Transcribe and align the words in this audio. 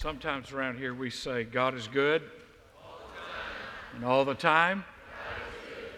Sometimes 0.00 0.52
around 0.52 0.78
here 0.78 0.94
we 0.94 1.10
say, 1.10 1.42
God 1.42 1.74
is 1.74 1.88
good. 1.88 2.22
and 3.96 4.04
all 4.04 4.24
the 4.24 4.32
time, 4.32 4.84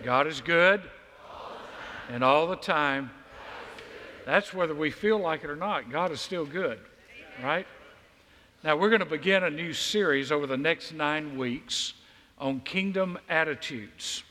God 0.03 0.27
is 0.27 0.41
good. 0.41 0.81
and 2.09 2.25
all 2.25 2.47
the 2.47 2.57
time, 2.57 3.11
that's 4.25 4.55
whether 4.55 4.75
we 4.75 4.91
feel 4.91 5.19
like 5.19 5.45
it 5.45 5.51
or 5.51 5.55
not. 5.55 5.91
God 5.91 6.13
is 6.13 6.21
still 6.23 6.47
good, 6.47 6.79
right? 7.43 7.67
Now, 8.65 8.75
we're 8.75 8.89
going 8.89 9.01
to 9.01 9.05
begin 9.05 9.45
a 9.45 9.51
new 9.51 9.75
series 9.75 10.33
over 10.33 10.47
the 10.47 10.57
next 10.57 10.95
nine 10.95 11.37
weeks 11.37 11.93
on 12.39 12.61
kingdom 12.61 13.19
attitudes, 13.29 14.23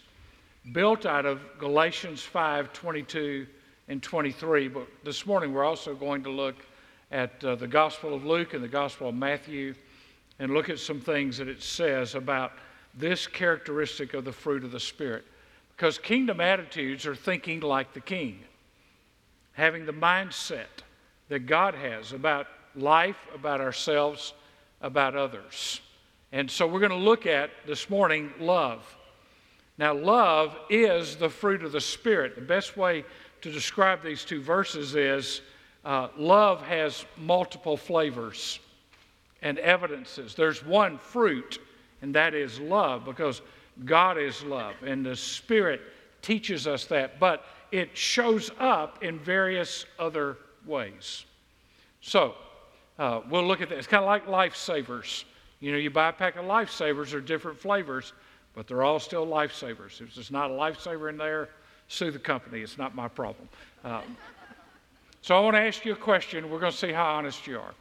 built 0.71 1.05
out 1.05 1.27
of 1.27 1.41
Galatians 1.59 2.23
5 2.23 2.73
22 2.73 3.45
and 3.87 4.01
23. 4.01 4.67
But 4.67 4.87
this 5.03 5.27
morning, 5.27 5.53
we're 5.53 5.63
also 5.63 5.93
going 5.93 6.23
to 6.23 6.31
look 6.31 6.55
at 7.11 7.43
uh, 7.43 7.55
the 7.55 7.67
Gospel 7.67 8.13
of 8.13 8.25
Luke 8.25 8.53
and 8.53 8.63
the 8.63 8.67
Gospel 8.67 9.09
of 9.09 9.15
Matthew 9.15 9.73
and 10.39 10.53
look 10.53 10.69
at 10.69 10.79
some 10.79 10.99
things 10.99 11.37
that 11.37 11.47
it 11.47 11.61
says 11.61 12.15
about 12.15 12.53
this 12.95 13.27
characteristic 13.27 14.13
of 14.13 14.25
the 14.25 14.31
fruit 14.31 14.63
of 14.63 14.71
the 14.71 14.79
Spirit. 14.79 15.25
Because 15.75 15.97
kingdom 15.97 16.41
attitudes 16.41 17.05
are 17.05 17.15
thinking 17.15 17.61
like 17.61 17.93
the 17.93 18.01
king, 18.01 18.39
having 19.53 19.85
the 19.85 19.93
mindset 19.93 20.83
that 21.29 21.45
God 21.45 21.75
has 21.75 22.11
about 22.11 22.47
life, 22.75 23.17
about 23.33 23.61
ourselves, 23.61 24.33
about 24.81 25.15
others. 25.15 25.81
And 26.31 26.49
so 26.49 26.67
we're 26.67 26.79
going 26.79 26.91
to 26.91 26.97
look 26.97 27.25
at 27.25 27.49
this 27.65 27.89
morning 27.89 28.31
love. 28.39 28.95
Now, 29.77 29.93
love 29.93 30.57
is 30.69 31.15
the 31.15 31.29
fruit 31.29 31.63
of 31.63 31.71
the 31.71 31.81
Spirit. 31.81 32.35
The 32.35 32.41
best 32.41 32.77
way 32.77 33.05
to 33.41 33.51
describe 33.51 34.03
these 34.03 34.25
two 34.25 34.41
verses 34.41 34.95
is 34.95 35.41
uh, 35.85 36.09
love 36.17 36.61
has 36.61 37.05
multiple 37.17 37.77
flavors 37.77 38.59
and 39.41 39.57
evidences. 39.59 40.35
There's 40.35 40.63
one 40.65 40.97
fruit, 40.97 41.59
and 42.01 42.13
that 42.15 42.33
is 42.33 42.59
love, 42.59 43.05
because 43.05 43.41
God 43.85 44.17
is 44.17 44.43
love, 44.43 44.75
and 44.85 45.05
the 45.05 45.15
Spirit 45.15 45.81
teaches 46.21 46.67
us 46.67 46.85
that, 46.85 47.19
but 47.19 47.45
it 47.71 47.95
shows 47.95 48.51
up 48.59 49.03
in 49.03 49.19
various 49.19 49.85
other 49.97 50.37
ways. 50.65 51.25
So, 52.01 52.35
uh, 52.97 53.21
we'll 53.29 53.47
look 53.47 53.61
at 53.61 53.69
that. 53.69 53.77
It's 53.77 53.87
kind 53.87 54.03
of 54.03 54.07
like 54.07 54.25
lifesavers. 54.27 55.23
You 55.61 55.71
know, 55.71 55.77
you 55.77 55.89
buy 55.89 56.09
a 56.09 56.13
pack 56.13 56.35
of 56.35 56.45
lifesavers, 56.45 57.11
they're 57.11 57.21
different 57.21 57.57
flavors, 57.57 58.13
but 58.53 58.67
they're 58.67 58.83
all 58.83 58.99
still 58.99 59.25
lifesavers. 59.25 60.01
If 60.01 60.15
there's 60.15 60.31
not 60.31 60.51
a 60.51 60.53
lifesaver 60.53 61.09
in 61.09 61.17
there, 61.17 61.49
sue 61.87 62.11
the 62.11 62.19
company. 62.19 62.61
It's 62.61 62.77
not 62.77 62.95
my 62.95 63.07
problem. 63.07 63.47
Um, 63.85 64.17
so 65.21 65.35
I 65.35 65.39
want 65.39 65.55
to 65.55 65.61
ask 65.61 65.85
you 65.85 65.93
a 65.93 65.97
question. 65.97 66.49
We're 66.49 66.59
going 66.59 66.71
to 66.71 66.77
see 66.77 66.91
how 66.91 67.05
honest 67.05 67.45
you 67.45 67.59
are. 67.59 67.73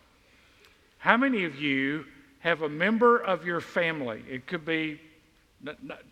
How 0.98 1.16
many 1.16 1.44
of 1.44 1.60
you 1.60 2.04
have 2.40 2.62
a 2.62 2.68
member 2.68 3.18
of 3.18 3.46
your 3.46 3.60
family? 3.60 4.24
It 4.28 4.46
could 4.46 4.64
be, 4.64 5.00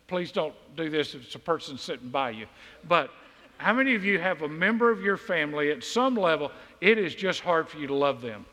please 0.06 0.33
don't 0.33 0.55
do 0.77 0.88
this 0.88 1.14
if 1.14 1.24
it's 1.24 1.34
a 1.34 1.41
person 1.41 1.78
sitting 1.78 2.08
by 2.08 2.30
you, 2.30 2.46
but 2.88 3.10
how 3.58 3.72
many 3.72 3.94
of 3.94 4.05
you 4.05 4.18
have 4.18 4.42
a 4.42 4.48
member 4.48 4.91
of 4.91 5.02
your 5.02 5.16
family 5.16 5.70
at 5.70 5.83
some 5.83 6.14
level, 6.14 6.52
it 6.80 6.98
is 6.98 7.14
just 7.14 7.40
hard 7.40 7.68
for 7.68 7.78
you 7.78 7.86
to 7.86 7.94
love 7.94 8.20
them? 8.20 8.44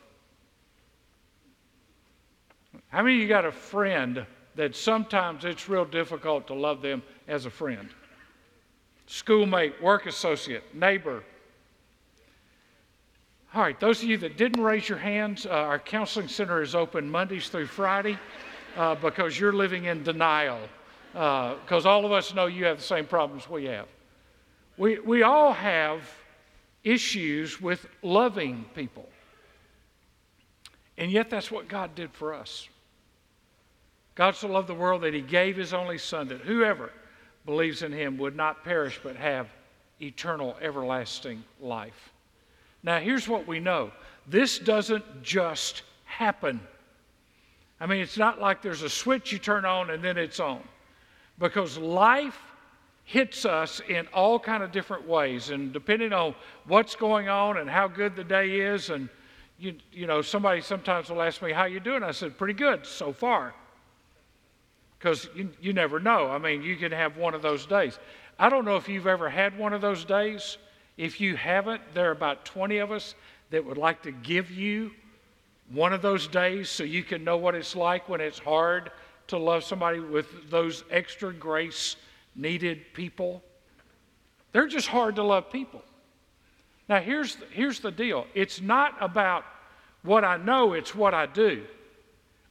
How 2.88 3.02
many 3.02 3.16
of 3.16 3.22
you 3.22 3.28
got 3.28 3.44
a 3.44 3.52
friend 3.52 4.24
that 4.54 4.74
sometimes 4.74 5.44
it's 5.44 5.68
real 5.68 5.84
difficult 5.84 6.46
to 6.46 6.54
love 6.54 6.80
them 6.80 7.02
as 7.28 7.44
a 7.44 7.50
friend? 7.50 7.88
Schoolmate, 9.06 9.80
work 9.82 10.06
associate, 10.06 10.74
neighbor, 10.74 11.22
all 13.54 13.62
right, 13.62 13.78
those 13.78 14.02
of 14.02 14.08
you 14.08 14.18
that 14.18 14.36
didn't 14.36 14.60
raise 14.60 14.88
your 14.88 14.98
hands, 14.98 15.46
uh, 15.46 15.50
our 15.50 15.78
counseling 15.78 16.26
center 16.26 16.60
is 16.60 16.74
open 16.74 17.08
Mondays 17.08 17.48
through 17.48 17.68
Friday 17.68 18.18
uh, 18.76 18.96
because 18.96 19.38
you're 19.38 19.52
living 19.52 19.84
in 19.84 20.02
denial. 20.02 20.58
Because 21.12 21.86
uh, 21.86 21.90
all 21.90 22.04
of 22.04 22.10
us 22.10 22.34
know 22.34 22.46
you 22.46 22.64
have 22.64 22.78
the 22.78 22.82
same 22.82 23.06
problems 23.06 23.48
we 23.48 23.66
have. 23.66 23.86
We, 24.76 24.98
we 24.98 25.22
all 25.22 25.52
have 25.52 26.02
issues 26.82 27.60
with 27.60 27.86
loving 28.02 28.64
people. 28.74 29.08
And 30.98 31.12
yet, 31.12 31.30
that's 31.30 31.50
what 31.50 31.68
God 31.68 31.94
did 31.94 32.12
for 32.12 32.34
us. 32.34 32.68
God 34.16 34.34
so 34.34 34.48
loved 34.48 34.68
the 34.68 34.74
world 34.74 35.02
that 35.02 35.14
He 35.14 35.20
gave 35.20 35.56
His 35.56 35.72
only 35.72 35.98
Son, 35.98 36.26
that 36.26 36.40
whoever 36.40 36.90
believes 37.46 37.82
in 37.82 37.92
Him 37.92 38.18
would 38.18 38.34
not 38.34 38.64
perish 38.64 38.98
but 39.00 39.14
have 39.14 39.46
eternal, 40.00 40.56
everlasting 40.60 41.44
life. 41.60 42.13
Now, 42.84 43.00
here's 43.00 43.26
what 43.26 43.48
we 43.48 43.58
know. 43.58 43.90
This 44.28 44.58
doesn't 44.58 45.22
just 45.22 45.82
happen. 46.04 46.60
I 47.80 47.86
mean, 47.86 48.00
it's 48.00 48.18
not 48.18 48.40
like 48.40 48.62
there's 48.62 48.82
a 48.82 48.90
switch 48.90 49.32
you 49.32 49.38
turn 49.38 49.64
on 49.64 49.90
and 49.90 50.04
then 50.04 50.18
it's 50.18 50.38
on. 50.38 50.60
Because 51.38 51.76
life 51.78 52.38
hits 53.04 53.44
us 53.44 53.80
in 53.88 54.06
all 54.08 54.38
kind 54.38 54.62
of 54.62 54.70
different 54.70 55.08
ways 55.08 55.50
and 55.50 55.72
depending 55.72 56.12
on 56.12 56.34
what's 56.66 56.94
going 56.94 57.28
on 57.28 57.56
and 57.56 57.68
how 57.68 57.88
good 57.88 58.14
the 58.16 58.24
day 58.24 58.60
is 58.60 58.90
and 58.90 59.08
you, 59.58 59.74
you 59.92 60.06
know 60.06 60.20
somebody 60.20 60.60
sometimes 60.60 61.10
will 61.10 61.22
ask 61.22 61.42
me 61.42 61.52
how 61.52 61.64
you 61.64 61.80
doing? 61.80 62.02
I 62.02 62.10
said 62.10 62.38
pretty 62.38 62.54
good 62.54 62.86
so 62.86 63.12
far. 63.12 63.54
Because 64.98 65.28
you, 65.34 65.50
you 65.60 65.72
never 65.72 66.00
know. 66.00 66.28
I 66.28 66.38
mean 66.38 66.62
you 66.62 66.76
can 66.76 66.92
have 66.92 67.16
one 67.16 67.34
of 67.34 67.42
those 67.42 67.66
days. 67.66 67.98
I 68.38 68.48
don't 68.48 68.64
know 68.64 68.76
if 68.76 68.88
you've 68.88 69.06
ever 69.06 69.28
had 69.28 69.58
one 69.58 69.72
of 69.72 69.80
those 69.80 70.04
days 70.04 70.58
if 70.96 71.20
you 71.20 71.36
haven't, 71.36 71.82
there 71.92 72.08
are 72.08 72.12
about 72.12 72.44
20 72.44 72.78
of 72.78 72.92
us 72.92 73.14
that 73.50 73.64
would 73.64 73.78
like 73.78 74.02
to 74.02 74.12
give 74.12 74.50
you 74.50 74.92
one 75.70 75.92
of 75.92 76.02
those 76.02 76.26
days 76.28 76.68
so 76.68 76.84
you 76.84 77.02
can 77.02 77.24
know 77.24 77.36
what 77.36 77.54
it's 77.54 77.74
like 77.74 78.08
when 78.08 78.20
it's 78.20 78.38
hard 78.38 78.90
to 79.28 79.38
love 79.38 79.64
somebody 79.64 80.00
with 80.00 80.50
those 80.50 80.84
extra 80.90 81.32
grace 81.32 81.96
needed 82.36 82.92
people. 82.92 83.42
They're 84.52 84.68
just 84.68 84.88
hard 84.88 85.16
to 85.16 85.22
love 85.22 85.50
people. 85.50 85.82
Now, 86.88 87.00
here's, 87.00 87.36
here's 87.50 87.80
the 87.80 87.90
deal 87.90 88.26
it's 88.34 88.60
not 88.60 88.96
about 89.00 89.44
what 90.02 90.24
I 90.24 90.36
know, 90.36 90.74
it's 90.74 90.94
what 90.94 91.14
I 91.14 91.26
do. 91.26 91.64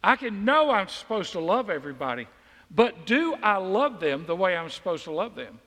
I 0.03 0.15
can 0.15 0.43
know 0.43 0.71
I'm 0.71 0.89
supposed 0.89 1.31
to 1.33 1.39
love 1.39 1.69
everybody, 1.69 2.27
but 2.69 3.05
do 3.05 3.35
I 3.41 3.57
love 3.57 3.99
them 3.99 4.25
the 4.25 4.35
way 4.35 4.57
I'm 4.57 4.69
supposed 4.69 5.05
to 5.05 5.11
love 5.11 5.35
them? 5.35 5.59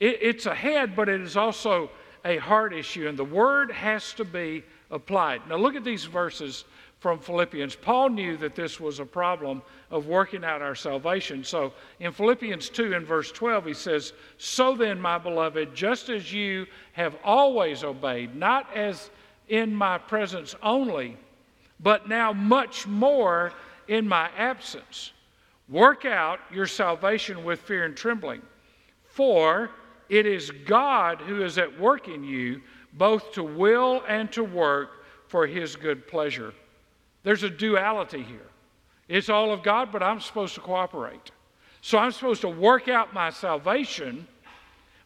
It, 0.00 0.18
it's 0.22 0.46
a 0.46 0.54
head, 0.54 0.94
but 0.96 1.08
it 1.08 1.20
is 1.20 1.36
also 1.36 1.90
a 2.24 2.38
heart 2.38 2.72
issue, 2.72 3.08
and 3.08 3.18
the 3.18 3.24
word 3.24 3.70
has 3.70 4.12
to 4.14 4.24
be 4.24 4.64
applied. 4.90 5.46
Now, 5.48 5.56
look 5.56 5.74
at 5.74 5.84
these 5.84 6.04
verses 6.04 6.64
from 6.98 7.20
Philippians. 7.20 7.76
Paul 7.76 8.10
knew 8.10 8.36
that 8.38 8.54
this 8.54 8.80
was 8.80 8.98
a 8.98 9.04
problem 9.04 9.62
of 9.90 10.06
working 10.06 10.44
out 10.44 10.62
our 10.62 10.74
salvation. 10.74 11.44
So, 11.44 11.72
in 12.00 12.12
Philippians 12.12 12.70
2 12.70 12.94
and 12.94 13.06
verse 13.06 13.30
12, 13.30 13.66
he 13.66 13.74
says, 13.74 14.12
So 14.36 14.74
then, 14.74 15.00
my 15.00 15.18
beloved, 15.18 15.74
just 15.74 16.08
as 16.08 16.32
you 16.32 16.66
have 16.92 17.16
always 17.24 17.84
obeyed, 17.84 18.34
not 18.34 18.68
as 18.74 19.10
in 19.48 19.74
my 19.74 19.98
presence 19.98 20.54
only, 20.62 21.16
but 21.80 22.08
now 22.08 22.32
much 22.32 22.86
more 22.86 23.52
in 23.86 24.06
my 24.06 24.28
absence, 24.36 25.12
work 25.68 26.04
out 26.04 26.40
your 26.52 26.66
salvation 26.66 27.44
with 27.44 27.60
fear 27.60 27.84
and 27.84 27.96
trembling. 27.96 28.42
For 29.04 29.70
it 30.08 30.26
is 30.26 30.50
God 30.50 31.20
who 31.20 31.42
is 31.42 31.58
at 31.58 31.78
work 31.78 32.08
in 32.08 32.24
you, 32.24 32.62
both 32.94 33.32
to 33.32 33.42
will 33.42 34.02
and 34.08 34.30
to 34.32 34.42
work 34.42 35.04
for 35.28 35.46
his 35.46 35.76
good 35.76 36.06
pleasure. 36.06 36.54
There's 37.22 37.42
a 37.42 37.50
duality 37.50 38.22
here. 38.22 38.48
It's 39.08 39.28
all 39.28 39.52
of 39.52 39.62
God, 39.62 39.90
but 39.92 40.02
I'm 40.02 40.20
supposed 40.20 40.54
to 40.54 40.60
cooperate. 40.60 41.30
So 41.80 41.98
I'm 41.98 42.12
supposed 42.12 42.40
to 42.42 42.48
work 42.48 42.88
out 42.88 43.14
my 43.14 43.30
salvation, 43.30 44.26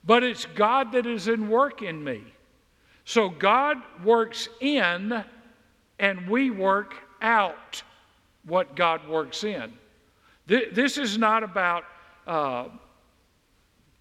but 0.04 0.22
it's 0.22 0.46
God 0.46 0.92
that 0.92 1.06
is 1.06 1.28
in 1.28 1.48
work 1.48 1.82
in 1.82 2.02
me. 2.02 2.22
So 3.04 3.28
God 3.28 3.78
works 4.04 4.48
in, 4.60 5.24
and 5.98 6.28
we 6.28 6.50
work 6.50 6.94
out 7.20 7.82
what 8.44 8.74
God 8.76 9.06
works 9.08 9.44
in. 9.44 9.72
This 10.46 10.98
is 10.98 11.18
not 11.18 11.42
about 11.42 11.84
uh, 12.26 12.64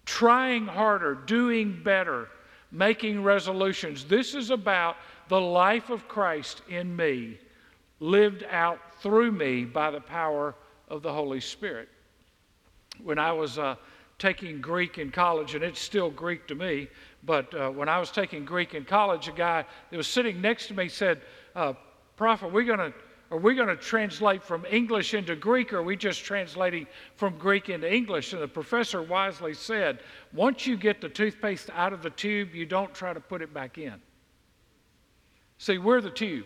trying 0.04 0.66
harder, 0.66 1.14
doing 1.14 1.80
better, 1.82 2.28
making 2.70 3.22
resolutions. 3.22 4.04
This 4.04 4.34
is 4.34 4.50
about 4.50 4.96
the 5.28 5.40
life 5.40 5.90
of 5.90 6.08
Christ 6.08 6.62
in 6.68 6.94
me, 6.94 7.38
lived 8.00 8.44
out 8.50 8.78
through 9.00 9.32
me 9.32 9.64
by 9.64 9.90
the 9.90 10.00
power 10.00 10.54
of 10.88 11.02
the 11.02 11.12
Holy 11.12 11.40
Spirit. 11.40 11.88
When 13.02 13.18
I 13.18 13.32
was 13.32 13.58
uh, 13.58 13.76
taking 14.18 14.60
Greek 14.60 14.98
in 14.98 15.10
college, 15.10 15.54
and 15.54 15.64
it's 15.64 15.80
still 15.80 16.10
Greek 16.10 16.46
to 16.48 16.54
me, 16.54 16.88
but 17.24 17.54
uh, 17.54 17.70
when 17.70 17.88
I 17.88 17.98
was 17.98 18.10
taking 18.10 18.44
Greek 18.44 18.74
in 18.74 18.84
college, 18.84 19.28
a 19.28 19.32
guy 19.32 19.64
that 19.90 19.96
was 19.96 20.06
sitting 20.06 20.40
next 20.40 20.66
to 20.68 20.74
me 20.74 20.88
said, 20.88 21.22
uh, 21.54 21.72
we're 22.18 22.64
going 22.64 22.78
to 22.78 22.92
are 23.32 23.38
we 23.38 23.54
going 23.54 23.68
to 23.68 23.76
translate 23.76 24.44
from 24.44 24.66
English 24.70 25.14
into 25.14 25.34
Greek, 25.34 25.72
or 25.72 25.78
are 25.78 25.82
we 25.82 25.96
just 25.96 26.22
translating 26.22 26.86
from 27.16 27.38
Greek 27.38 27.70
into 27.70 27.90
English? 27.90 28.34
And 28.34 28.42
the 28.42 28.46
professor 28.46 29.02
wisely 29.02 29.54
said, 29.54 30.00
once 30.34 30.66
you 30.66 30.76
get 30.76 31.00
the 31.00 31.08
toothpaste 31.08 31.70
out 31.72 31.94
of 31.94 32.02
the 32.02 32.10
tube, 32.10 32.54
you 32.54 32.66
don't 32.66 32.92
try 32.92 33.14
to 33.14 33.20
put 33.20 33.40
it 33.40 33.54
back 33.54 33.78
in. 33.78 33.94
See, 35.56 35.78
we're 35.78 36.02
the 36.02 36.10
tube. 36.10 36.44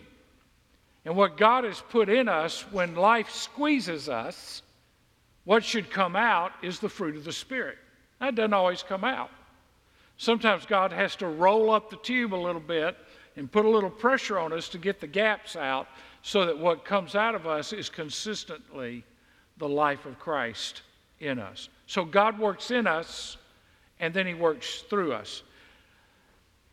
And 1.03 1.17
what 1.17 1.35
God 1.35 1.65
has 1.65 1.83
put 1.89 2.07
in 2.07 2.29
us 2.29 2.61
when 2.71 2.95
life 2.95 3.31
squeezes 3.31 4.07
us, 4.07 4.61
what 5.43 5.65
should 5.65 5.91
come 5.91 6.15
out 6.15 6.53
is 6.63 6.79
the 6.79 6.87
fruit 6.87 7.17
of 7.17 7.25
the 7.25 7.33
Spirit. 7.33 7.77
That 8.21 8.35
doesn't 8.35 8.53
always 8.53 8.81
come 8.81 9.03
out. 9.03 9.29
Sometimes 10.15 10.65
God 10.65 10.93
has 10.93 11.17
to 11.17 11.27
roll 11.27 11.69
up 11.69 11.89
the 11.89 11.97
tube 11.97 12.33
a 12.33 12.35
little 12.35 12.61
bit 12.61 12.95
and 13.35 13.51
put 13.51 13.65
a 13.65 13.69
little 13.69 13.89
pressure 13.89 14.39
on 14.39 14.53
us 14.53 14.69
to 14.69 14.77
get 14.77 15.01
the 15.01 15.07
gaps 15.07 15.57
out 15.57 15.89
so 16.21 16.45
that 16.45 16.57
what 16.57 16.85
comes 16.85 17.15
out 17.15 17.35
of 17.35 17.47
us 17.47 17.73
is 17.73 17.89
consistently 17.89 19.03
the 19.57 19.67
life 19.67 20.05
of 20.05 20.19
Christ 20.19 20.81
in 21.19 21.39
us. 21.39 21.69
So 21.85 22.05
God 22.05 22.37
works 22.39 22.71
in 22.71 22.87
us 22.87 23.37
and 23.99 24.13
then 24.13 24.27
He 24.27 24.33
works 24.33 24.83
through 24.89 25.13
us. 25.13 25.43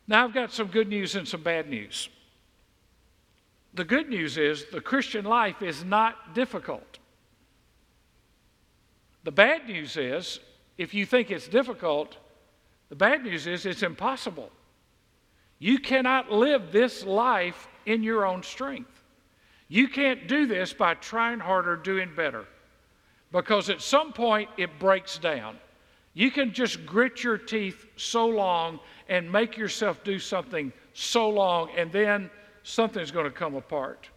Now, 0.07 0.23
I've 0.23 0.33
got 0.33 0.51
some 0.51 0.67
good 0.67 0.87
news 0.87 1.15
and 1.15 1.27
some 1.27 1.41
bad 1.41 1.69
news. 1.69 2.09
The 3.73 3.83
good 3.83 4.07
news 4.07 4.37
is 4.37 4.65
the 4.71 4.81
Christian 4.81 5.25
life 5.25 5.61
is 5.61 5.83
not 5.83 6.35
difficult. 6.35 6.99
The 9.23 9.31
bad 9.31 9.67
news 9.67 9.97
is 9.97 10.39
if 10.77 10.93
you 10.93 11.05
think 11.05 11.31
it's 11.31 11.47
difficult, 11.47 12.17
the 12.89 12.95
bad 12.95 13.23
news 13.23 13.47
is 13.47 13.65
it's 13.65 13.83
impossible. 13.83 14.51
You 15.57 15.79
cannot 15.79 16.31
live 16.31 16.71
this 16.71 17.03
life 17.03 17.67
in 17.85 18.03
your 18.03 18.25
own 18.25 18.43
strength. 18.43 18.94
You 19.67 19.87
can't 19.87 20.27
do 20.27 20.45
this 20.45 20.73
by 20.73 20.93
trying 20.95 21.39
harder, 21.39 21.75
doing 21.75 22.11
better, 22.15 22.45
because 23.31 23.69
at 23.69 23.81
some 23.81 24.13
point 24.13 24.49
it 24.57 24.79
breaks 24.79 25.17
down. 25.17 25.57
You 26.13 26.31
can 26.31 26.53
just 26.53 26.85
grit 26.85 27.23
your 27.23 27.37
teeth 27.37 27.85
so 27.97 28.27
long 28.27 28.79
and 29.09 29.31
make 29.31 29.57
yourself 29.57 30.03
do 30.03 30.19
something 30.19 30.71
so 30.93 31.29
long, 31.29 31.69
and 31.75 31.91
then 31.91 32.29
something's 32.63 33.11
going 33.11 33.25
to 33.25 33.31
come 33.31 33.55
apart. 33.55 34.07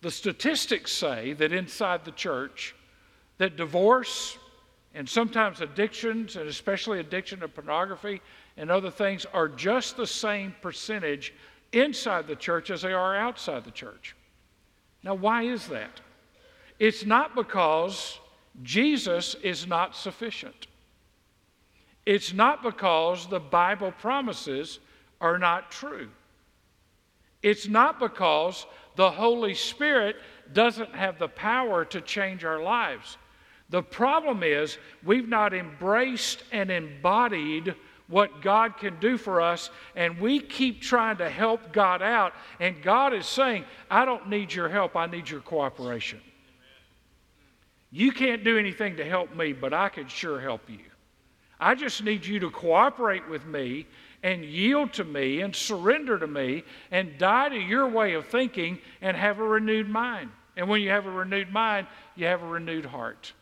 The 0.00 0.10
statistics 0.10 0.92
say 0.92 1.34
that 1.34 1.52
inside 1.52 2.04
the 2.04 2.12
church, 2.12 2.74
that 3.38 3.56
divorce 3.56 4.38
and 4.94 5.08
sometimes 5.08 5.60
addictions, 5.60 6.36
and 6.36 6.48
especially 6.48 7.00
addiction 7.00 7.40
to 7.40 7.48
pornography 7.48 8.20
and 8.56 8.70
other 8.70 8.90
things, 8.90 9.26
are 9.32 9.48
just 9.48 9.96
the 9.96 10.06
same 10.06 10.54
percentage 10.62 11.32
inside 11.72 12.26
the 12.26 12.36
church 12.36 12.70
as 12.70 12.82
they 12.82 12.92
are 12.92 13.16
outside 13.16 13.64
the 13.64 13.70
church. 13.70 14.14
Now, 15.04 15.14
why 15.14 15.42
is 15.42 15.68
that? 15.68 16.00
It's 16.78 17.04
not 17.04 17.36
because 17.36 18.18
Jesus 18.62 19.36
is 19.42 19.66
not 19.66 19.94
sufficient. 19.94 20.66
It's 22.06 22.32
not 22.32 22.62
because 22.62 23.28
the 23.28 23.40
Bible 23.40 23.92
promises 23.92 24.80
are 25.20 25.38
not 25.38 25.70
true. 25.70 26.08
It's 27.42 27.68
not 27.68 28.00
because 28.00 28.66
the 28.96 29.10
Holy 29.10 29.54
Spirit 29.54 30.16
doesn't 30.52 30.94
have 30.94 31.18
the 31.18 31.28
power 31.28 31.84
to 31.86 32.00
change 32.00 32.44
our 32.44 32.62
lives. 32.62 33.18
The 33.70 33.82
problem 33.82 34.42
is 34.42 34.78
we've 35.04 35.28
not 35.28 35.52
embraced 35.52 36.42
and 36.52 36.70
embodied 36.70 37.74
what 38.08 38.42
God 38.42 38.76
can 38.76 38.98
do 39.00 39.16
for 39.16 39.40
us, 39.40 39.70
and 39.96 40.18
we 40.18 40.38
keep 40.40 40.82
trying 40.82 41.16
to 41.18 41.28
help 41.28 41.72
God 41.72 42.02
out. 42.02 42.34
And 42.60 42.82
God 42.82 43.14
is 43.14 43.26
saying, 43.26 43.64
I 43.90 44.04
don't 44.04 44.28
need 44.28 44.52
your 44.52 44.68
help, 44.68 44.96
I 44.96 45.06
need 45.06 45.28
your 45.28 45.40
cooperation. 45.40 46.20
You 47.90 48.12
can't 48.12 48.44
do 48.44 48.58
anything 48.58 48.96
to 48.96 49.04
help 49.04 49.34
me, 49.36 49.52
but 49.52 49.72
I 49.72 49.88
can 49.88 50.08
sure 50.08 50.40
help 50.40 50.68
you. 50.68 50.80
I 51.60 51.74
just 51.74 52.02
need 52.02 52.26
you 52.26 52.40
to 52.40 52.50
cooperate 52.50 53.26
with 53.28 53.46
me 53.46 53.86
and 54.22 54.44
yield 54.44 54.92
to 54.94 55.04
me 55.04 55.42
and 55.42 55.54
surrender 55.54 56.18
to 56.18 56.26
me 56.26 56.64
and 56.90 57.16
die 57.18 57.50
to 57.50 57.56
your 57.56 57.86
way 57.88 58.14
of 58.14 58.26
thinking 58.26 58.78
and 59.00 59.16
have 59.16 59.38
a 59.38 59.44
renewed 59.44 59.88
mind. 59.88 60.30
And 60.56 60.68
when 60.68 60.80
you 60.80 60.90
have 60.90 61.06
a 61.06 61.10
renewed 61.10 61.52
mind, 61.52 61.86
you 62.16 62.26
have 62.26 62.42
a 62.42 62.46
renewed 62.46 62.84
heart. 62.84 63.32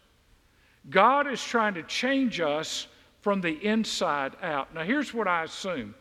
God 0.91 1.27
is 1.27 1.43
trying 1.43 1.75
to 1.75 1.83
change 1.85 2.41
us 2.41 2.87
from 3.23 3.41
the 3.41 3.53
inside 3.65 4.37
out. 4.43 4.75
Now, 4.75 4.83
here's 4.83 5.15
what 5.15 5.27
I 5.27 5.45
assume 5.45 5.95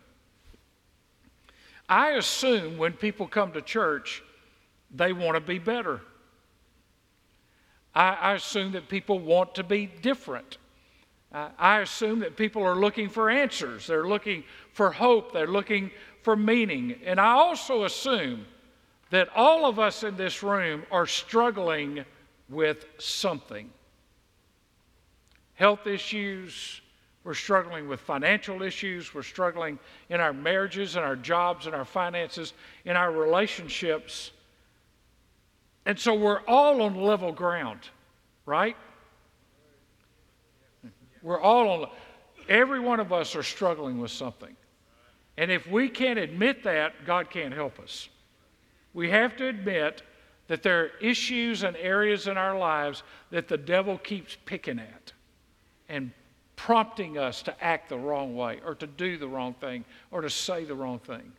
I 1.87 2.11
assume 2.11 2.77
when 2.77 2.93
people 2.93 3.27
come 3.27 3.53
to 3.53 3.61
church, 3.61 4.23
they 4.93 5.13
want 5.13 5.35
to 5.35 5.41
be 5.41 5.59
better. 5.59 6.01
I, 7.93 8.13
I 8.13 8.33
assume 8.33 8.73
that 8.73 8.89
people 8.89 9.19
want 9.19 9.55
to 9.55 9.63
be 9.63 9.85
different. 9.85 10.57
Uh, 11.33 11.49
I 11.57 11.79
assume 11.79 12.19
that 12.19 12.35
people 12.35 12.63
are 12.63 12.75
looking 12.75 13.07
for 13.07 13.29
answers, 13.29 13.87
they're 13.87 14.07
looking 14.07 14.43
for 14.73 14.91
hope, 14.91 15.31
they're 15.31 15.47
looking 15.47 15.91
for 16.23 16.35
meaning. 16.35 16.95
And 17.05 17.19
I 17.19 17.31
also 17.31 17.85
assume 17.85 18.45
that 19.11 19.29
all 19.35 19.65
of 19.65 19.79
us 19.79 20.03
in 20.03 20.17
this 20.17 20.43
room 20.43 20.83
are 20.91 21.05
struggling 21.05 22.03
with 22.49 22.85
something 22.97 23.69
health 25.61 25.85
issues, 25.85 26.80
we're 27.23 27.33
struggling 27.35 27.87
with 27.87 27.99
financial 27.99 28.63
issues, 28.63 29.13
we're 29.13 29.21
struggling 29.21 29.77
in 30.09 30.19
our 30.19 30.33
marriages 30.33 30.95
and 30.95 31.05
our 31.05 31.15
jobs 31.15 31.67
and 31.67 31.75
our 31.75 31.85
finances, 31.85 32.53
in 32.85 32.95
our 32.95 33.11
relationships. 33.11 34.31
And 35.85 35.99
so 35.99 36.15
we're 36.15 36.41
all 36.47 36.81
on 36.81 36.95
level 36.95 37.31
ground, 37.31 37.81
right? 38.45 38.75
We're 41.21 41.39
all 41.41 41.69
on, 41.69 41.89
every 42.49 42.79
one 42.79 42.99
of 42.99 43.13
us 43.13 43.35
are 43.35 43.43
struggling 43.43 43.99
with 43.99 44.11
something. 44.11 44.55
And 45.37 45.51
if 45.51 45.67
we 45.67 45.89
can't 45.89 46.19
admit 46.19 46.63
that, 46.63 47.05
God 47.05 47.29
can't 47.29 47.53
help 47.53 47.79
us. 47.79 48.09
We 48.93 49.09
have 49.11 49.37
to 49.37 49.47
admit 49.47 50.01
that 50.47 50.63
there 50.63 50.81
are 50.81 50.91
issues 50.99 51.63
and 51.63 51.77
areas 51.77 52.27
in 52.27 52.35
our 52.35 52.57
lives 52.57 53.03
that 53.29 53.47
the 53.47 53.57
devil 53.57 53.97
keeps 53.99 54.37
picking 54.45 54.79
at 54.79 55.13
and 55.87 56.11
prompting 56.65 57.17
us 57.17 57.41
to 57.41 57.63
act 57.63 57.89
the 57.89 57.97
wrong 57.97 58.35
way 58.35 58.59
or 58.63 58.75
to 58.75 58.85
do 58.85 59.17
the 59.17 59.27
wrong 59.27 59.55
thing 59.55 59.83
or 60.11 60.21
to 60.21 60.29
say 60.29 60.63
the 60.63 60.75
wrong 60.75 60.99
thing. 60.99 61.31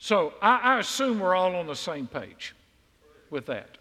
So 0.00 0.32
I, 0.42 0.56
I 0.56 0.78
assume 0.80 1.20
we're 1.20 1.36
all 1.36 1.54
on 1.54 1.68
the 1.68 1.76
same 1.76 2.08
page 2.08 2.52
with 3.30 3.46
that. 3.46 3.78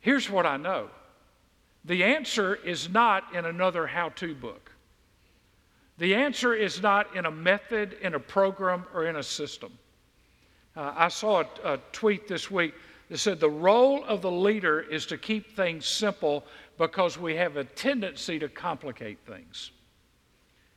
Here's 0.00 0.28
what 0.28 0.46
I 0.46 0.56
know 0.56 0.88
the 1.84 2.02
answer 2.02 2.56
is 2.56 2.88
not 2.88 3.22
in 3.32 3.44
another 3.44 3.86
how 3.86 4.08
to 4.08 4.34
book. 4.34 4.72
The 5.98 6.16
answer 6.16 6.52
is 6.52 6.82
not 6.82 7.14
in 7.14 7.26
a 7.26 7.30
method, 7.30 7.96
in 8.02 8.14
a 8.14 8.20
program, 8.20 8.84
or 8.92 9.06
in 9.06 9.14
a 9.14 9.22
system. 9.22 9.78
Uh, 10.76 10.92
I 10.96 11.06
saw 11.06 11.44
a, 11.62 11.74
a 11.74 11.78
tweet 11.92 12.26
this 12.26 12.50
week 12.50 12.74
that 13.10 13.18
said 13.18 13.38
the 13.38 13.48
role 13.48 14.04
of 14.04 14.22
the 14.22 14.30
leader 14.30 14.80
is 14.80 15.06
to 15.06 15.16
keep 15.16 15.54
things 15.54 15.86
simple 15.86 16.44
because 16.78 17.18
we 17.18 17.36
have 17.36 17.56
a 17.56 17.64
tendency 17.64 18.38
to 18.38 18.48
complicate 18.48 19.18
things. 19.26 19.70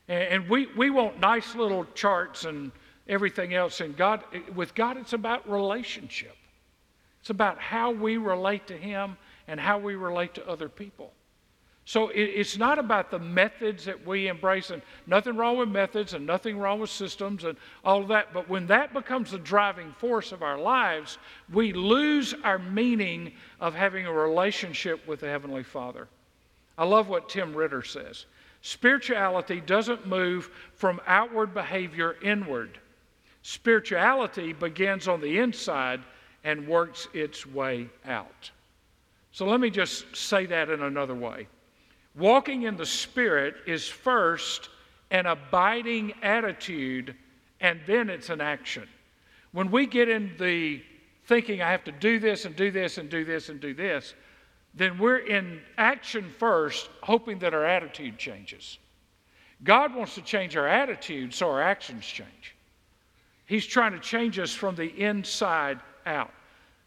And 0.08 0.50
we, 0.50 0.68
we 0.76 0.90
want 0.90 1.20
nice 1.20 1.54
little 1.56 1.86
charts 1.94 2.46
and 2.46 2.72
everything 3.08 3.54
else. 3.54 3.80
And 3.80 3.96
God, 3.96 4.24
with 4.56 4.74
God, 4.74 4.98
it's 4.98 5.14
about 5.14 5.50
relationship. 5.50 6.36
It's 7.20 7.30
about 7.30 7.60
how 7.60 7.92
we 7.92 8.18
relate 8.18 8.66
to 8.68 8.78
Him 8.78 9.18
and 9.48 9.60
how 9.60 9.78
we 9.78 9.96
relate 9.96 10.34
to 10.36 10.48
other 10.48 10.70
people. 10.70 11.12
So 11.90 12.10
it, 12.10 12.22
it's 12.22 12.56
not 12.56 12.78
about 12.78 13.10
the 13.10 13.18
methods 13.18 13.86
that 13.86 14.06
we 14.06 14.28
embrace, 14.28 14.70
and 14.70 14.84
nothing 15.08 15.36
wrong 15.36 15.58
with 15.58 15.70
methods 15.70 16.14
and 16.14 16.24
nothing 16.24 16.60
wrong 16.60 16.80
with 16.80 16.92
systems 16.92 17.46
and 17.46 17.58
all 17.84 18.04
of 18.04 18.10
that. 18.10 18.32
But 18.32 18.48
when 18.48 18.68
that 18.68 18.94
becomes 18.94 19.32
the 19.32 19.40
driving 19.40 19.92
force 19.94 20.32
of 20.32 20.44
our 20.44 20.60
lives, 20.60 21.18
we 21.52 21.74
lose 21.74 22.36
our 22.44 22.60
meaning 22.60 23.34
of 23.60 23.74
having 23.74 24.06
a 24.06 24.14
relationship 24.14 25.08
with 25.08 25.22
the 25.22 25.30
Heavenly 25.30 25.64
Father. 25.64 26.08
I 26.78 26.86
love 26.86 27.10
what 27.10 27.28
Tim 27.28 27.56
Ritter 27.56 27.82
says. 27.82 28.28
Spirituality 28.62 29.60
doesn't 29.60 30.06
move 30.06 30.52
from 30.76 31.02
outward 31.08 31.56
behavior 31.56 32.18
inward. 32.22 32.78
Spirituality 33.42 34.54
begins 34.54 35.08
on 35.08 35.22
the 35.22 35.40
inside 35.40 36.02
and 36.44 36.68
works 36.68 37.08
its 37.16 37.48
way 37.48 37.90
out. 38.06 38.52
So 39.32 39.48
let 39.48 39.60
me 39.60 39.72
just 39.72 40.16
say 40.16 40.46
that 40.46 40.70
in 40.70 40.84
another 40.84 41.16
way. 41.16 41.48
Walking 42.16 42.64
in 42.64 42.76
the 42.76 42.86
Spirit 42.86 43.56
is 43.66 43.88
first 43.88 44.70
an 45.12 45.26
abiding 45.26 46.14
attitude, 46.22 47.16
and 47.62 47.80
then 47.88 48.10
it's 48.10 48.30
an 48.30 48.42
action. 48.42 48.88
When 49.52 49.72
we 49.72 49.86
get 49.86 50.10
in 50.10 50.32
the 50.38 50.82
thinking, 51.26 51.62
I 51.62 51.72
have 51.72 51.84
to 51.86 51.92
do 51.92 52.20
this 52.20 52.46
and 52.46 52.56
do 52.56 52.72
this 52.72 52.98
and 52.98 53.10
do 53.10 53.26
this 53.26 53.50
and 53.50 53.60
do 53.60 53.74
this, 53.74 54.14
then 54.76 54.98
we're 54.98 55.18
in 55.18 55.62
action 55.78 56.30
first, 56.38 56.90
hoping 57.02 57.40
that 57.40 57.54
our 57.54 57.66
attitude 57.66 58.18
changes. 58.18 58.78
God 59.64 59.96
wants 59.96 60.16
to 60.16 60.22
change 60.22 60.56
our 60.56 60.68
attitude 60.68 61.34
so 61.34 61.50
our 61.50 61.62
actions 61.62 62.06
change. 62.06 62.56
He's 63.46 63.66
trying 63.66 63.94
to 63.94 64.00
change 64.00 64.38
us 64.38 64.54
from 64.54 64.76
the 64.76 64.88
inside 65.04 65.80
out. 66.06 66.32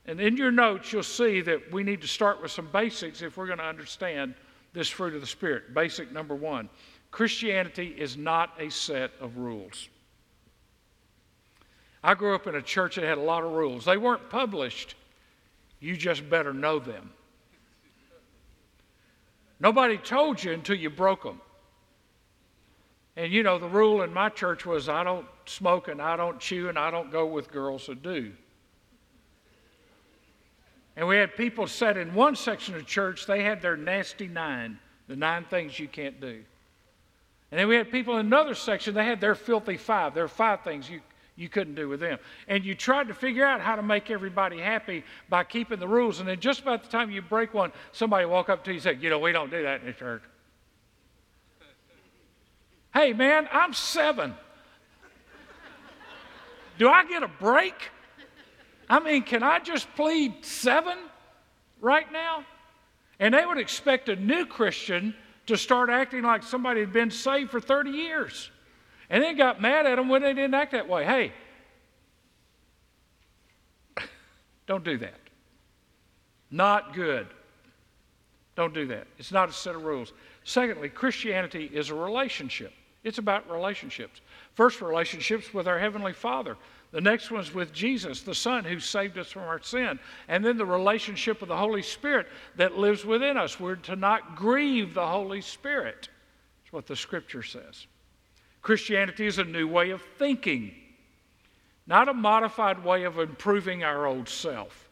And 0.07 0.21
in 0.21 0.37
your 0.37 0.53
notes, 0.53 0.93
you'll 0.93 1.03
see 1.03 1.41
that 1.43 1.73
we 1.73 1.83
need 1.83 2.01
to 2.03 2.09
start 2.09 2.41
with 2.41 2.51
some 2.51 2.69
basics 2.73 3.21
if 3.21 3.37
we're 3.37 3.47
going 3.47 3.59
to 3.59 3.65
understand 3.65 4.35
this 4.73 4.89
fruit 4.89 5.15
of 5.15 5.21
the 5.21 5.27
Spirit. 5.27 5.75
Basic 5.75 6.13
number 6.13 6.35
one 6.35 6.69
Christianity 7.11 7.95
is 7.97 8.17
not 8.17 8.55
a 8.59 8.71
set 8.71 9.13
of 9.21 9.37
rules. 9.37 9.89
I 12.03 12.15
grew 12.15 12.35
up 12.35 12.47
in 12.47 12.57
a 12.57 12.63
church 12.63 12.97
that 12.97 13.05
had 13.05 13.19
a 13.19 13.23
lot 13.23 13.45
of 13.45 13.53
rules. 13.53 13.85
They 13.85 13.97
weren't 13.97 14.29
published. 14.29 14.97
You 15.79 15.97
just 15.97 16.29
better 16.29 16.53
know 16.53 16.79
them. 16.79 17.13
Nobody 19.61 19.97
told 19.97 20.43
you 20.43 20.53
until 20.53 20.77
you 20.77 20.91
broke 20.91 21.23
them. 21.23 21.41
And 23.17 23.33
you 23.33 23.43
know, 23.43 23.59
the 23.59 23.69
rule 23.69 24.03
in 24.03 24.13
my 24.13 24.29
church 24.29 24.65
was 24.67 24.89
I 24.89 25.05
don't 25.05 25.27
smoke 25.45 25.89
and 25.89 26.01
I 26.01 26.17
don't 26.17 26.41
chew 26.41 26.69
and 26.69 26.79
I 26.79 26.91
don't 26.91 27.13
go 27.13 27.27
with 27.27 27.53
girls 27.53 27.87
who 27.87 27.95
do. 27.95 28.33
And 30.97 31.09
we 31.09 31.17
had 31.17 31.37
people 31.37 31.67
said 31.67 31.97
in 31.97 32.15
one 32.15 32.37
section 32.37 32.75
of 32.75 32.87
church, 32.87 33.27
they 33.27 33.43
had 33.43 33.63
their 33.63 33.77
nasty 33.77 34.29
nine, 34.29 34.79
the 35.09 35.17
nine 35.17 35.45
things 35.45 35.79
you 35.79 35.89
can't 35.89 36.21
do. 36.21 36.43
And 37.51 37.59
then 37.61 37.69
we 37.69 37.77
had 37.77 37.91
people 37.91 38.19
in 38.19 38.27
another 38.27 38.55
section, 38.55 38.95
they 38.95 39.05
had 39.05 39.21
their 39.21 39.35
filthy 39.35 39.77
five. 39.77 40.15
There 40.15 40.25
are 40.25 40.29
five 40.29 40.63
things 40.63 40.89
you, 40.89 41.01
you 41.37 41.49
couldn't 41.49 41.75
do 41.75 41.89
with 41.89 42.01
them. 42.01 42.19
And 42.49 42.65
you 42.65 42.75
tried 42.75 43.09
to 43.09 43.15
figure 43.15 43.45
out 43.45 43.61
how 43.61 43.77
to 43.77 43.83
make 43.83 44.11
everybody 44.11 44.59
happy 44.59 45.05
by 45.29 45.45
keeping 45.45 45.79
the 45.79 45.89
rules. 45.89 46.21
And 46.21 46.29
then 46.29 46.41
just 46.41 46.61
about 46.61 46.83
the 46.83 46.89
time 46.89 47.11
you 47.11 47.23
break 47.23 47.53
one, 47.55 47.73
somebody 47.93 48.27
walk 48.27 48.49
up 48.49 48.65
to 48.65 48.71
you 48.71 48.77
and 48.77 48.83
say, 48.83 48.99
You 49.01 49.11
know, 49.11 49.19
we 49.19 49.33
don't 49.33 49.51
do 49.51 49.63
that 49.63 49.81
in 49.81 49.87
the 49.87 49.93
church. 49.93 50.23
hey, 52.95 53.13
man, 53.13 53.49
I'm 53.53 53.73
seven. 53.73 54.35
Do 56.79 56.89
I 56.89 57.07
get 57.07 57.23
a 57.23 57.29
break? 57.29 57.75
I 58.93 59.01
mean, 59.01 59.23
can 59.23 59.43
I 59.43 59.59
just 59.59 59.89
plead 59.95 60.45
seven 60.45 60.99
right 61.81 62.13
now? 62.13 62.45
And 63.19 63.33
they 63.33 63.47
would 63.47 63.57
expect 63.57 64.11
a 64.11 64.17
new 64.17 64.45
Christian 64.45 65.15
to 65.47 65.57
start 65.57 65.89
acting 65.89 66.25
like 66.25 66.43
somebody 66.43 66.81
had 66.81 66.93
been 66.93 67.11
saved 67.11 67.51
for 67.51 67.59
30 67.59 67.91
years. 67.91 68.51
And 69.09 69.25
then 69.25 69.39
got 69.39 69.63
mad 69.63 69.87
at 69.87 69.97
them 69.97 70.11
when 70.11 70.21
they 70.21 70.35
didn't 70.35 70.53
act 70.53 70.73
that 70.73 70.87
way. 70.87 71.07
Hey, 71.07 71.33
don't 74.67 74.85
do 74.85 74.99
that. 74.99 75.21
Not 76.51 76.93
good. 76.93 77.29
Don't 78.57 78.75
do 78.75 78.87
that. 78.89 79.07
It's 79.19 79.33
not 79.33 79.49
a 79.49 79.53
set 79.53 79.75
of 79.75 79.85
rules. 79.85 80.13
Secondly, 80.45 80.91
Christianity 80.91 81.71
is 81.73 81.89
a 81.89 81.95
relationship. 81.95 82.75
It's 83.05 83.17
about 83.17 83.51
relationships. 83.51 84.21
First, 84.53 84.83
relationships 84.83 85.55
with 85.55 85.67
our 85.67 85.79
Heavenly 85.79 86.13
Father. 86.13 86.59
The 86.93 87.01
next 87.01 87.31
one's 87.31 87.55
with 87.55 87.73
Jesus, 87.73 88.21
the 88.21 88.35
Son 88.35 88.65
who 88.65 88.79
saved 88.79 89.17
us 89.17 89.31
from 89.33 89.43
our 89.43 89.61
sin. 89.63 89.99
And 90.29 90.45
then 90.45 90.59
the 90.59 90.67
relationship 90.67 91.41
with 91.41 91.49
the 91.49 91.57
Holy 91.57 91.83
Spirit 91.83 92.29
that 92.57 92.77
lives 92.77 93.05
within 93.05 93.39
us. 93.39 93.59
We're 93.59 93.77
to 93.77 93.97
not 93.97 94.37
grieve 94.37 94.93
the 94.93 95.07
Holy 95.07 95.41
Spirit. 95.41 96.11
That's 96.63 96.73
what 96.73 96.87
the 96.87 96.95
Scripture 96.95 97.43
says. 97.43 97.87
Christianity 98.61 99.27
is 99.27 99.39
a 99.39 99.45
new 99.45 99.67
way 99.67 99.91
of 99.91 100.03
thinking, 100.19 100.73
not 101.87 102.09
a 102.09 102.15
modified 102.15 102.85
way 102.85 103.05
of 103.05 103.19
improving 103.19 103.83
our 103.83 104.07
old 104.07 104.29
self. 104.29 104.91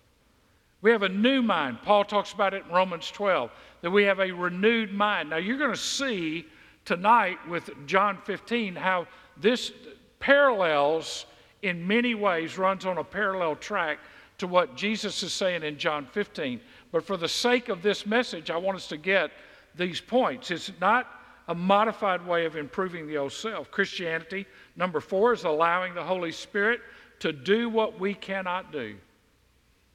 We 0.83 0.91
have 0.91 1.03
a 1.03 1.09
new 1.09 1.43
mind. 1.43 1.79
Paul 1.83 2.05
talks 2.05 2.33
about 2.33 2.55
it 2.55 2.65
in 2.65 2.73
Romans 2.73 3.11
12, 3.11 3.51
that 3.83 3.91
we 3.91 4.05
have 4.05 4.21
a 4.21 4.33
renewed 4.33 4.93
mind. 4.93 5.31
Now, 5.31 5.37
you're 5.37 5.59
going 5.59 5.71
to 5.71 5.77
see 5.77 6.47
tonight 6.87 7.37
with 7.47 7.71
John 7.87 8.17
15 8.25 8.75
how 8.75 9.07
this 9.37 9.73
parallels 10.19 11.27
in 11.63 11.87
many 11.87 12.15
ways, 12.15 12.59
runs 12.59 12.87
on 12.87 12.99
a 12.99 13.05
parallel 13.05 13.57
track 13.57 13.99
to 14.39 14.47
what 14.47 14.77
Jesus 14.77 15.23
is 15.23 15.33
saying 15.33 15.63
in 15.63 15.79
John 15.79 16.07
15. 16.07 16.61
But 16.93 17.05
for 17.05 17.17
the 17.17 17.29
sake 17.29 17.69
of 17.69 17.83
this 17.83 18.07
message, 18.07 18.51
I 18.51 18.57
want 18.57 18.77
us 18.77 18.89
to 18.89 18.97
get 18.97 19.31
these 19.77 20.01
points. 20.01 20.51
It's 20.51 20.73
not 20.81 21.07
a 21.49 21.55
modified 21.55 22.25
way 22.27 22.47
of 22.47 22.57
improving 22.57 23.07
the 23.07 23.19
old 23.19 23.33
self. 23.33 23.71
Christianity, 23.71 24.47
number 24.77 25.01
four, 25.01 25.33
is 25.33 25.45
allowing 25.45 25.95
the 25.95 26.03
Holy 26.03 26.33
Spirit 26.33 26.81
to 27.21 27.33
do 27.33 27.69
what 27.69 28.01
we 28.01 28.15
cannot 28.15 28.73
do. 28.73 28.97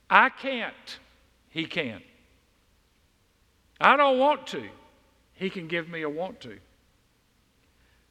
I 0.10 0.30
can't, 0.30 1.00
He 1.50 1.66
can. 1.66 2.02
I 3.82 3.98
don't 3.98 4.20
want 4.20 4.48
to, 4.48 4.64
He 5.34 5.50
can 5.50 5.68
give 5.68 5.90
me 5.90 6.04
a 6.04 6.10
want 6.10 6.40
to. 6.42 6.58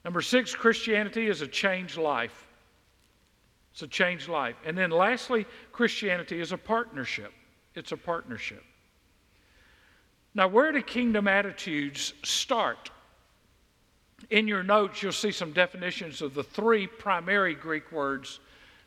Number 0.05 0.21
six, 0.21 0.55
Christianity 0.55 1.29
is 1.29 1.41
a 1.41 1.47
changed 1.47 1.97
life. 1.97 2.44
It's 3.75 3.83
a 3.83 3.89
changed 3.89 4.29
life. 4.29 4.55
And 4.65 4.79
then 4.79 4.91
lastly, 4.91 5.47
Christianity 5.73 6.41
is 6.41 6.53
a 6.53 6.57
partnership. 6.57 7.33
It's 7.75 7.91
a 7.91 7.97
partnership. 7.97 8.63
Now, 10.33 10.47
where 10.47 10.71
do 10.71 10.81
kingdom 10.81 11.27
attitudes 11.27 12.15
start? 12.23 12.93
In 14.31 14.47
your 14.47 14.63
notes, 14.63 15.03
you'll 15.03 15.11
see 15.11 15.33
some 15.33 15.53
definitions 15.53 16.23
of 16.23 16.35
the 16.35 16.45
three 16.45 16.87
primary 16.87 17.57
Greek 17.57 17.91
words 17.91 18.39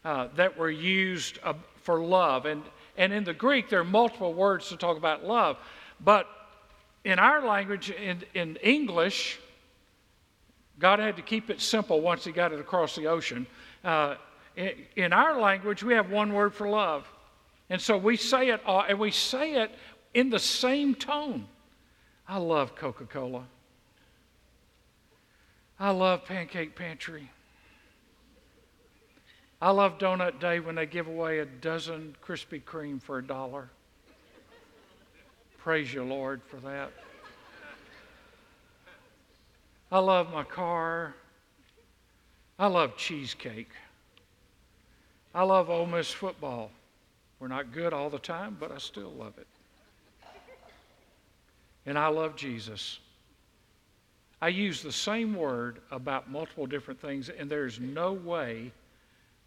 uh, 0.06 0.30
that 0.38 0.58
were 0.58 0.72
used 0.72 1.38
uh, 1.44 1.54
for 1.84 2.00
love. 2.00 2.46
And, 2.46 2.64
and 2.96 3.12
in 3.12 3.26
the 3.26 3.34
Greek, 3.34 3.70
there 3.70 3.82
are 3.82 3.86
multiple 3.86 4.34
words 4.34 4.70
to 4.70 4.78
talk 4.78 4.96
about 4.96 5.26
love. 5.26 5.58
But 6.00 6.28
in 7.04 7.20
our 7.20 7.46
language, 7.46 7.92
in, 7.92 8.24
in 8.34 8.56
English, 8.64 9.38
God 10.80 11.00
had 11.00 11.18
to 11.18 11.22
keep 11.22 11.50
it 11.50 11.60
simple 11.60 12.00
once 12.00 12.24
He 12.24 12.32
got 12.32 12.54
it 12.54 12.60
across 12.62 12.96
the 12.96 13.08
ocean. 13.08 13.46
Uh, 13.84 14.16
in, 14.58 15.14
our 15.14 15.40
language, 15.40 15.84
we 15.84 15.94
have 15.94 16.10
one 16.10 16.34
word 16.34 16.54
for 16.54 16.68
love. 16.68 17.08
And 17.70 17.80
so 17.80 17.98
we 17.98 18.18
say 18.18 18.50
it, 18.50 18.62
all, 18.66 18.84
and 18.88 19.00
we 19.00 19.12
say 19.12 19.54
it 19.54 19.72
in 20.14 20.30
the 20.30 20.40
same 20.40 20.96
tone. 20.96 21.48
I 22.28 22.38
love 22.38 22.76
Coca 22.76 23.06
Cola. 23.06 23.44
I 25.80 25.92
love 25.92 26.26
Pancake 26.26 26.76
Pantry. 26.76 27.30
I 29.62 29.72
love 29.72 30.00
Donut 30.00 30.40
Day 30.40 30.60
when 30.60 30.76
they 30.76 30.86
give 30.86 31.08
away 31.08 31.40
a 31.40 31.46
dozen 31.46 32.16
Krispy 32.26 32.62
Kreme 32.64 33.02
for 33.02 33.20
a 33.20 33.24
dollar. 33.24 33.70
Praise 35.60 35.94
you, 35.94 36.04
Lord, 36.04 36.42
for 36.48 36.58
that. 36.58 36.92
I 39.92 40.00
love 40.00 40.32
my 40.34 40.44
car. 40.44 41.16
I 42.58 42.68
love 42.68 42.98
cheesecake. 42.98 43.72
I 45.38 45.44
love 45.44 45.70
Ole 45.70 45.86
Miss 45.86 46.12
football. 46.12 46.72
We're 47.40 47.48
not 47.48 47.72
good 47.72 47.94
all 47.94 48.10
the 48.10 48.18
time, 48.18 48.58
but 48.60 48.72
I 48.72 48.80
still 48.80 49.12
love 49.12 49.34
it. 49.38 49.46
And 51.86 51.96
I 51.96 52.08
love 52.08 52.36
Jesus. 52.36 52.98
I 54.42 54.48
use 54.48 54.82
the 54.82 54.92
same 54.92 55.36
word 55.36 55.78
about 55.92 56.32
multiple 56.32 56.66
different 56.66 57.00
things, 57.00 57.30
and 57.30 57.52
there's 57.52 57.80
no 57.80 58.14
way 58.14 58.72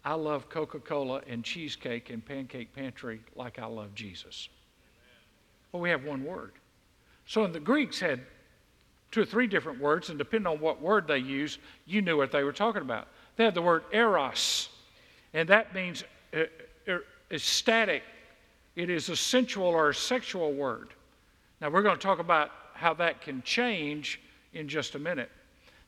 I 0.05 0.13
love 0.13 0.47
Coca 0.47 0.79
Cola 0.79 1.23
and 1.27 1.43
cheesecake 1.43 2.09
and 2.09 2.25
pancake 2.25 2.73
pantry 2.73 3.19
like 3.35 3.59
I 3.59 3.65
love 3.65 3.93
Jesus. 3.93 4.47
Well, 5.73 5.81
we 5.81 5.89
have 5.89 6.05
one 6.05 6.23
word. 6.23 6.53
So, 7.25 7.45
the 7.47 7.59
Greeks 7.59 7.99
had 7.99 8.21
two 9.11 9.23
or 9.23 9.25
three 9.25 9.45
different 9.45 9.81
words, 9.81 10.07
and 10.07 10.17
depending 10.17 10.47
on 10.47 10.61
what 10.61 10.81
word 10.81 11.05
they 11.05 11.17
used, 11.17 11.59
you 11.85 12.01
knew 12.01 12.15
what 12.15 12.31
they 12.31 12.45
were 12.45 12.53
talking 12.53 12.81
about. 12.81 13.09
They 13.35 13.43
had 13.43 13.55
the 13.55 13.61
word 13.61 13.83
eros, 13.91 14.69
and 15.33 15.47
that 15.49 15.73
means 15.73 16.03
uh, 16.33 16.97
ecstatic. 17.31 18.03
It 18.75 18.89
is 18.89 19.09
a 19.09 19.15
sensual 19.15 19.67
or 19.67 19.89
a 19.89 19.95
sexual 19.95 20.53
word. 20.53 20.89
Now, 21.59 21.69
we're 21.69 21.83
going 21.83 21.97
to 21.97 22.01
talk 22.01 22.19
about 22.19 22.51
how 22.73 22.93
that 22.95 23.21
can 23.21 23.41
change 23.43 24.19
in 24.53 24.67
just 24.67 24.95
a 24.95 24.99
minute. 24.99 25.29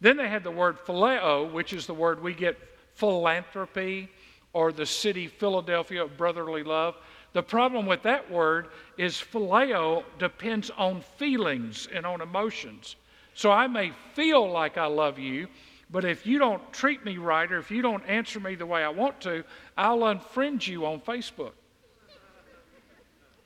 Then 0.01 0.17
they 0.17 0.27
had 0.27 0.43
the 0.43 0.51
word 0.51 0.77
phileo, 0.85 1.51
which 1.51 1.73
is 1.73 1.87
the 1.87 1.93
word 1.93 2.21
we 2.21 2.33
get 2.33 2.57
philanthropy 2.93 4.09
or 4.53 4.71
the 4.71 4.85
city 4.85 5.27
Philadelphia 5.27 6.03
of 6.03 6.17
brotherly 6.17 6.63
love. 6.63 6.95
The 7.33 7.41
problem 7.41 7.87
with 7.87 8.03
that 8.03 8.29
word 8.29 8.67
is 8.97 9.15
phileo 9.15 10.03
depends 10.19 10.69
on 10.71 11.01
feelings 11.17 11.87
and 11.91 12.05
on 12.05 12.21
emotions. 12.21 12.95
So 13.33 13.51
I 13.51 13.65
may 13.65 13.91
feel 14.13 14.49
like 14.49 14.77
I 14.77 14.85
love 14.85 15.17
you, 15.17 15.47
but 15.89 16.05
if 16.05 16.25
you 16.25 16.39
don't 16.39 16.73
treat 16.73 17.05
me 17.05 17.17
right 17.17 17.51
or 17.51 17.59
if 17.59 17.69
you 17.69 17.81
don't 17.81 18.03
answer 18.05 18.39
me 18.39 18.55
the 18.55 18.65
way 18.65 18.83
I 18.83 18.89
want 18.89 19.21
to, 19.21 19.43
I'll 19.77 19.99
unfriend 19.99 20.67
you 20.67 20.85
on 20.85 20.99
Facebook. 21.01 21.53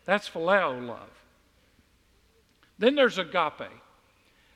That's 0.05 0.29
phileo 0.29 0.87
love. 0.87 1.09
Then 2.79 2.95
there's 2.95 3.17
agape. 3.17 3.69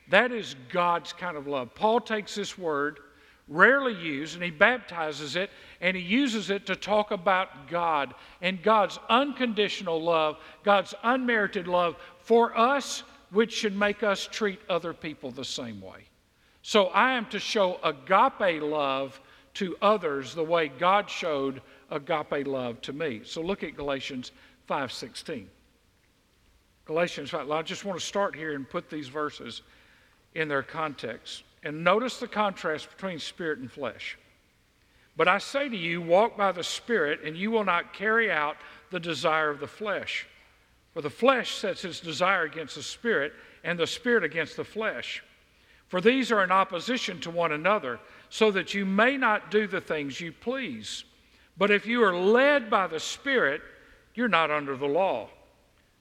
That 0.08 0.32
is 0.32 0.56
God's 0.70 1.12
kind 1.12 1.36
of 1.36 1.46
love. 1.46 1.74
Paul 1.74 2.00
takes 2.00 2.34
this 2.34 2.56
word, 2.56 3.00
rarely 3.48 3.94
used, 3.94 4.34
and 4.34 4.42
he 4.42 4.50
baptizes 4.50 5.36
it, 5.36 5.50
and 5.80 5.96
he 5.96 6.02
uses 6.02 6.50
it 6.50 6.66
to 6.66 6.76
talk 6.76 7.10
about 7.10 7.68
God 7.68 8.14
and 8.40 8.62
God's 8.62 8.98
unconditional 9.08 10.02
love, 10.02 10.38
God's 10.64 10.94
unmerited 11.02 11.66
love 11.66 11.96
for 12.18 12.56
us, 12.56 13.02
which 13.30 13.52
should 13.52 13.76
make 13.76 14.02
us 14.02 14.26
treat 14.30 14.60
other 14.68 14.92
people 14.92 15.30
the 15.30 15.44
same 15.44 15.80
way. 15.80 16.06
So 16.62 16.86
I 16.86 17.12
am 17.12 17.26
to 17.26 17.38
show 17.38 17.78
agape 17.82 18.62
love 18.62 19.20
to 19.54 19.76
others 19.82 20.34
the 20.34 20.44
way 20.44 20.68
God 20.68 21.10
showed 21.10 21.60
agape 21.90 22.46
love 22.46 22.80
to 22.82 22.92
me. 22.92 23.22
So 23.24 23.42
look 23.42 23.62
at 23.62 23.76
Galatians 23.76 24.32
5:16. 24.68 25.48
Galatians 26.84 27.30
5. 27.30 27.50
I 27.50 27.62
just 27.62 27.84
want 27.84 27.98
to 27.98 28.04
start 28.04 28.34
here 28.34 28.54
and 28.54 28.68
put 28.68 28.88
these 28.88 29.08
verses 29.08 29.62
in 30.34 30.48
their 30.48 30.62
context. 30.62 31.44
And 31.62 31.84
notice 31.84 32.18
the 32.18 32.26
contrast 32.26 32.90
between 32.90 33.18
spirit 33.18 33.58
and 33.58 33.70
flesh. 33.70 34.16
But 35.16 35.28
I 35.28 35.38
say 35.38 35.68
to 35.68 35.76
you, 35.76 36.00
walk 36.00 36.36
by 36.36 36.52
the 36.52 36.64
Spirit, 36.64 37.20
and 37.22 37.36
you 37.36 37.50
will 37.50 37.64
not 37.64 37.92
carry 37.92 38.30
out 38.30 38.56
the 38.90 39.00
desire 39.00 39.50
of 39.50 39.60
the 39.60 39.66
flesh. 39.66 40.26
For 40.94 41.02
the 41.02 41.10
flesh 41.10 41.54
sets 41.54 41.84
its 41.84 42.00
desire 42.00 42.44
against 42.44 42.76
the 42.76 42.82
Spirit, 42.82 43.34
and 43.62 43.78
the 43.78 43.86
Spirit 43.86 44.24
against 44.24 44.56
the 44.56 44.64
flesh. 44.64 45.22
For 45.92 46.00
these 46.00 46.32
are 46.32 46.42
in 46.42 46.50
opposition 46.50 47.20
to 47.20 47.30
one 47.30 47.52
another, 47.52 48.00
so 48.30 48.50
that 48.52 48.72
you 48.72 48.86
may 48.86 49.18
not 49.18 49.50
do 49.50 49.66
the 49.66 49.82
things 49.82 50.22
you 50.22 50.32
please. 50.32 51.04
But 51.58 51.70
if 51.70 51.84
you 51.84 52.02
are 52.02 52.16
led 52.16 52.70
by 52.70 52.86
the 52.86 52.98
Spirit, 52.98 53.60
you're 54.14 54.26
not 54.26 54.50
under 54.50 54.74
the 54.74 54.86
law. 54.86 55.28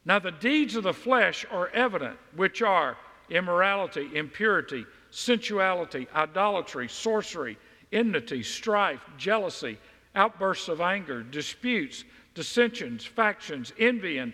Now, 0.06 0.18
the 0.18 0.32
deeds 0.32 0.78
of 0.78 0.84
the 0.84 0.94
flesh 0.94 1.46
are 1.52 1.68
evident, 1.72 2.18
which 2.38 2.62
are 2.62 2.96
immorality, 3.30 4.10
impurity, 4.16 4.86
sensuality, 5.10 6.08
idolatry, 6.16 6.88
sorcery, 6.88 7.58
enmity, 7.92 8.44
strife, 8.44 9.02
jealousy, 9.18 9.78
outbursts 10.16 10.70
of 10.70 10.80
anger, 10.80 11.22
disputes, 11.22 12.06
dissensions, 12.34 13.04
factions, 13.04 13.74
envying, 13.78 14.32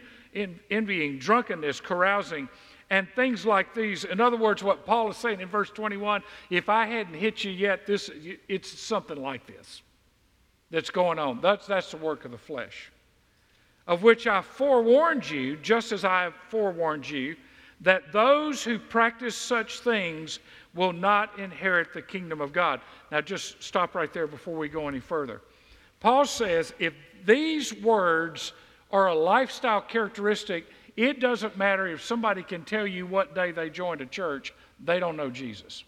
envying, 0.69 1.17
drunkenness, 1.17 1.81
carousing, 1.81 2.47
and 2.89 3.07
things 3.15 3.45
like 3.45 3.73
these. 3.73 4.03
In 4.05 4.21
other 4.21 4.37
words, 4.37 4.63
what 4.63 4.85
Paul 4.85 5.09
is 5.09 5.17
saying 5.17 5.41
in 5.41 5.49
verse 5.49 5.69
21 5.69 6.23
if 6.49 6.69
I 6.69 6.85
hadn't 6.85 7.15
hit 7.15 7.43
you 7.43 7.51
yet, 7.51 7.85
this, 7.85 8.09
it's 8.47 8.79
something 8.79 9.21
like 9.21 9.45
this 9.45 9.81
that's 10.71 10.89
going 10.89 11.19
on. 11.19 11.41
That's, 11.41 11.67
that's 11.67 11.91
the 11.91 11.97
work 11.97 12.25
of 12.25 12.31
the 12.31 12.37
flesh. 12.37 12.91
Of 13.87 14.03
which 14.03 14.27
I 14.27 14.41
forewarned 14.41 15.29
you, 15.29 15.55
just 15.57 15.91
as 15.91 16.03
I 16.03 16.31
forewarned 16.49 17.09
you, 17.09 17.35
that 17.81 18.11
those 18.11 18.63
who 18.63 18.79
practice 18.79 19.35
such 19.35 19.79
things 19.79 20.39
will 20.73 20.93
not 20.93 21.37
inherit 21.39 21.93
the 21.93 22.01
kingdom 22.01 22.41
of 22.41 22.51
God. 22.51 22.81
Now, 23.11 23.21
just 23.21 23.61
stop 23.61 23.95
right 23.95 24.11
there 24.11 24.27
before 24.27 24.55
we 24.55 24.67
go 24.67 24.87
any 24.87 24.99
further. 24.99 25.41
Paul 25.99 26.25
says 26.25 26.73
if 26.79 26.93
these 27.25 27.73
words 27.73 28.53
are 28.91 29.07
a 29.07 29.15
lifestyle 29.15 29.81
characteristic, 29.81 30.65
it 30.97 31.19
doesn't 31.19 31.57
matter 31.57 31.87
if 31.87 32.03
somebody 32.03 32.41
can 32.41 32.65
tell 32.65 32.85
you 32.85 33.05
what 33.05 33.35
day 33.35 33.51
they 33.51 33.69
joined 33.69 34.01
a 34.01 34.05
church, 34.05 34.53
they 34.83 34.99
don't 34.99 35.15
know 35.15 35.29
Jesus. 35.29 35.83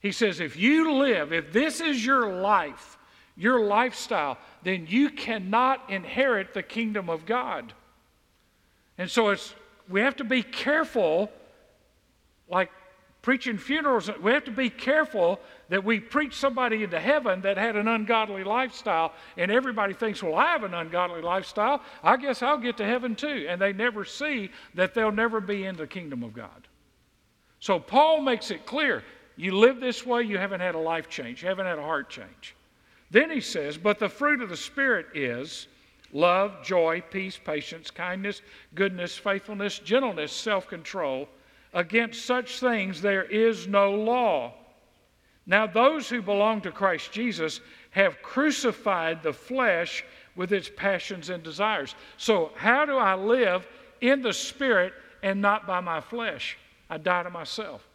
He 0.00 0.12
says, 0.12 0.40
if 0.40 0.56
you 0.56 0.92
live, 0.92 1.32
if 1.32 1.52
this 1.52 1.80
is 1.80 2.04
your 2.04 2.30
life, 2.40 2.98
your 3.36 3.64
lifestyle, 3.64 4.36
then 4.64 4.86
you 4.88 5.08
cannot 5.08 5.88
inherit 5.88 6.52
the 6.52 6.62
kingdom 6.62 7.08
of 7.08 7.24
God. 7.24 7.72
And 8.98 9.10
so 9.10 9.30
it's 9.30 9.54
we 9.88 10.00
have 10.00 10.16
to 10.16 10.24
be 10.24 10.42
careful, 10.42 11.30
like 12.48 12.70
preaching 13.24 13.56
funerals, 13.56 14.10
we 14.20 14.32
have 14.32 14.44
to 14.44 14.50
be 14.50 14.68
careful 14.68 15.40
that 15.70 15.82
we 15.82 15.98
preach 15.98 16.34
somebody 16.34 16.82
into 16.84 17.00
heaven 17.00 17.40
that 17.40 17.56
had 17.56 17.74
an 17.74 17.88
ungodly 17.88 18.44
lifestyle, 18.44 19.14
and 19.38 19.50
everybody 19.50 19.94
thinks, 19.94 20.22
well, 20.22 20.34
I 20.34 20.52
have 20.52 20.62
an 20.62 20.74
ungodly 20.74 21.22
lifestyle. 21.22 21.80
I 22.02 22.18
guess 22.18 22.42
I'll 22.42 22.58
get 22.58 22.76
to 22.76 22.84
heaven 22.84 23.16
too. 23.16 23.46
And 23.48 23.58
they 23.58 23.72
never 23.72 24.04
see 24.04 24.50
that 24.74 24.92
they'll 24.92 25.10
never 25.10 25.40
be 25.40 25.64
in 25.64 25.74
the 25.74 25.86
kingdom 25.86 26.22
of 26.22 26.34
God. 26.34 26.68
So 27.60 27.80
Paul 27.80 28.20
makes 28.20 28.50
it 28.50 28.66
clear 28.66 29.02
you 29.36 29.56
live 29.56 29.80
this 29.80 30.04
way, 30.04 30.22
you 30.24 30.36
haven't 30.36 30.60
had 30.60 30.74
a 30.74 30.78
life 30.78 31.08
change, 31.08 31.42
you 31.42 31.48
haven't 31.48 31.64
had 31.64 31.78
a 31.78 31.82
heart 31.82 32.10
change. 32.10 32.54
Then 33.10 33.30
he 33.30 33.40
says, 33.40 33.78
but 33.78 33.98
the 33.98 34.08
fruit 34.10 34.42
of 34.42 34.50
the 34.50 34.56
Spirit 34.56 35.06
is 35.14 35.66
love, 36.12 36.62
joy, 36.62 37.02
peace, 37.10 37.40
patience, 37.42 37.90
kindness, 37.90 38.42
goodness, 38.74 39.16
faithfulness, 39.16 39.78
gentleness, 39.78 40.30
self 40.30 40.68
control. 40.68 41.26
Against 41.74 42.24
such 42.24 42.60
things 42.60 43.02
there 43.02 43.24
is 43.24 43.66
no 43.66 43.92
law. 43.92 44.54
Now, 45.44 45.66
those 45.66 46.08
who 46.08 46.22
belong 46.22 46.62
to 46.62 46.70
Christ 46.70 47.12
Jesus 47.12 47.60
have 47.90 48.22
crucified 48.22 49.22
the 49.22 49.32
flesh 49.32 50.04
with 50.36 50.52
its 50.52 50.70
passions 50.74 51.28
and 51.28 51.42
desires. 51.42 51.94
So, 52.16 52.52
how 52.56 52.86
do 52.86 52.96
I 52.96 53.14
live 53.14 53.66
in 54.00 54.22
the 54.22 54.32
Spirit 54.32 54.94
and 55.22 55.42
not 55.42 55.66
by 55.66 55.80
my 55.80 56.00
flesh? 56.00 56.56
I 56.88 56.98
die 56.98 57.24
to 57.24 57.30
myself. 57.30 57.86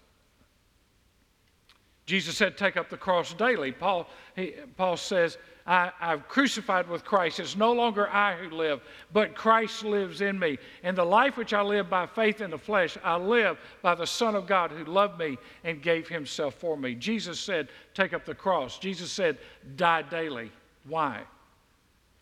Jesus 2.05 2.37
said, 2.37 2.57
Take 2.57 2.75
up 2.75 2.89
the 2.89 2.97
cross 2.97 3.33
daily. 3.33 3.71
Paul, 3.71 4.07
he, 4.35 4.55
Paul 4.75 4.97
says, 4.97 5.37
I, 5.69 5.91
have 5.99 6.27
crucified 6.27 6.89
with 6.89 7.05
Christ. 7.05 7.39
It's 7.39 7.55
no 7.55 7.71
longer 7.71 8.09
I 8.09 8.35
who 8.35 8.49
live, 8.49 8.81
but 9.13 9.35
Christ 9.35 9.85
lives 9.85 10.21
in 10.21 10.39
me. 10.39 10.57
And 10.81 10.97
the 10.97 11.05
life 11.05 11.37
which 11.37 11.53
I 11.53 11.61
live 11.61 11.91
by 11.91 12.07
faith 12.07 12.41
in 12.41 12.49
the 12.49 12.57
flesh, 12.57 12.97
I 13.03 13.17
live 13.17 13.59
by 13.83 13.93
the 13.93 14.07
Son 14.07 14.33
of 14.33 14.47
God 14.47 14.71
who 14.71 14.83
loved 14.83 15.19
me 15.19 15.37
and 15.63 15.79
gave 15.79 16.07
himself 16.07 16.55
for 16.55 16.75
me. 16.75 16.95
Jesus 16.95 17.39
said, 17.39 17.69
Take 17.93 18.13
up 18.13 18.25
the 18.25 18.33
cross. 18.33 18.79
Jesus 18.79 19.11
said, 19.11 19.37
Die 19.75 20.01
daily. 20.03 20.51
Why? 20.87 21.21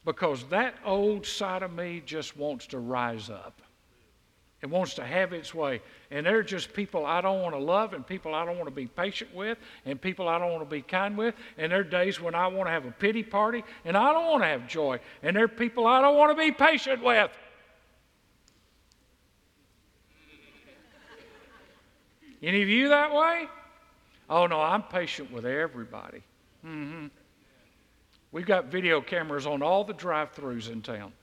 Because 0.03 0.43
that 0.49 0.75
old 0.83 1.25
side 1.25 1.63
of 1.63 1.71
me 1.71 2.03
just 2.05 2.35
wants 2.35 2.67
to 2.67 2.79
rise 2.79 3.29
up. 3.29 3.61
It 4.67 4.71
wants 4.71 4.95
to 4.95 5.05
have 5.05 5.31
its 5.31 5.55
way. 5.55 5.81
And 6.11 6.25
they're 6.25 6.43
just 6.43 6.73
people 6.73 7.05
I 7.05 7.21
don't 7.21 7.41
want 7.41 7.55
to 7.55 7.59
love 7.59 7.93
and 7.93 8.05
people 8.05 8.35
I 8.35 8.45
don't 8.45 8.57
want 8.57 8.67
to 8.67 8.75
be 8.75 8.85
patient 8.85 9.33
with 9.33 9.57
and 9.85 9.99
people 9.99 10.27
I 10.27 10.37
don't 10.37 10.51
want 10.51 10.61
to 10.61 10.69
be 10.69 10.81
kind 10.81 11.17
with. 11.17 11.35
And 11.57 11.71
there 11.71 11.79
are 11.79 11.83
days 11.85 12.19
when 12.19 12.35
I 12.35 12.47
want 12.47 12.67
to 12.67 12.71
have 12.71 12.85
a 12.85 12.91
pity 12.91 13.23
party 13.23 13.63
and 13.85 13.95
I 13.95 14.11
don't 14.11 14.25
want 14.25 14.43
to 14.43 14.47
have 14.47 14.67
joy. 14.67 14.99
And 15.23 15.37
there 15.37 15.45
are 15.45 15.47
people 15.47 15.87
I 15.87 16.01
don't 16.01 16.17
want 16.17 16.37
to 16.37 16.43
be 16.43 16.51
patient 16.51 17.01
with. 17.01 17.31
Any 22.43 22.61
of 22.61 22.67
you 22.67 22.89
that 22.89 23.15
way? 23.15 23.47
Oh, 24.29 24.47
no, 24.47 24.59
I'm 24.59 24.83
patient 24.83 25.31
with 25.31 25.45
everybody. 25.45 26.21
Mm-hmm. 26.65 27.07
We've 28.33 28.45
got 28.45 28.65
video 28.65 28.99
cameras 28.99 29.47
on 29.47 29.63
all 29.63 29.85
the 29.85 29.93
drive 29.93 30.35
throughs 30.35 30.69
in 30.69 30.81
town. 30.81 31.13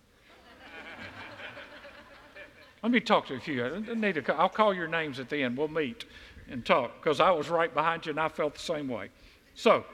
Let 2.85 2.90
me 2.90 3.01
talk 3.01 3.27
to 3.29 3.35
a 3.37 3.40
few. 3.40 3.57
To, 3.57 4.35
I'll 4.35 4.51
call 4.51 4.75
your 4.75 4.88
names 4.88 5.18
at 5.18 5.31
the 5.31 5.42
end. 5.42 5.57
We'll 5.57 5.68
meet 5.68 6.05
and 6.51 6.66
talk 6.66 7.03
because 7.03 7.18
I 7.18 7.31
was 7.31 7.49
right 7.49 7.73
behind 7.73 8.05
you 8.05 8.11
and 8.11 8.20
I 8.20 8.29
felt 8.29 8.53
the 8.53 8.61
same 8.61 8.88
way. 8.88 9.09
So, 9.55 9.87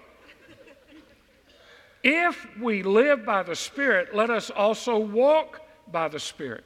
if 2.02 2.48
we 2.58 2.82
live 2.82 3.24
by 3.24 3.44
the 3.44 3.54
Spirit, 3.54 4.12
let 4.12 4.28
us 4.28 4.50
also 4.50 4.98
walk 4.98 5.60
by 5.92 6.08
the 6.08 6.18
Spirit. 6.18 6.64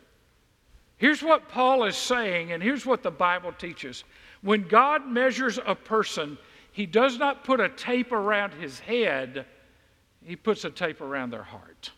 Here's 0.96 1.22
what 1.22 1.46
Paul 1.50 1.84
is 1.84 1.94
saying, 1.94 2.52
and 2.52 2.62
here's 2.62 2.86
what 2.86 3.02
the 3.02 3.10
Bible 3.10 3.52
teaches. 3.52 4.04
When 4.40 4.66
God 4.66 5.06
measures 5.06 5.58
a 5.66 5.74
person, 5.74 6.38
he 6.72 6.86
does 6.86 7.18
not 7.18 7.44
put 7.44 7.60
a 7.60 7.68
tape 7.68 8.12
around 8.12 8.54
his 8.54 8.80
head, 8.80 9.44
he 10.24 10.36
puts 10.36 10.64
a 10.64 10.70
tape 10.70 11.02
around 11.02 11.34
their 11.34 11.42
heart. 11.42 11.90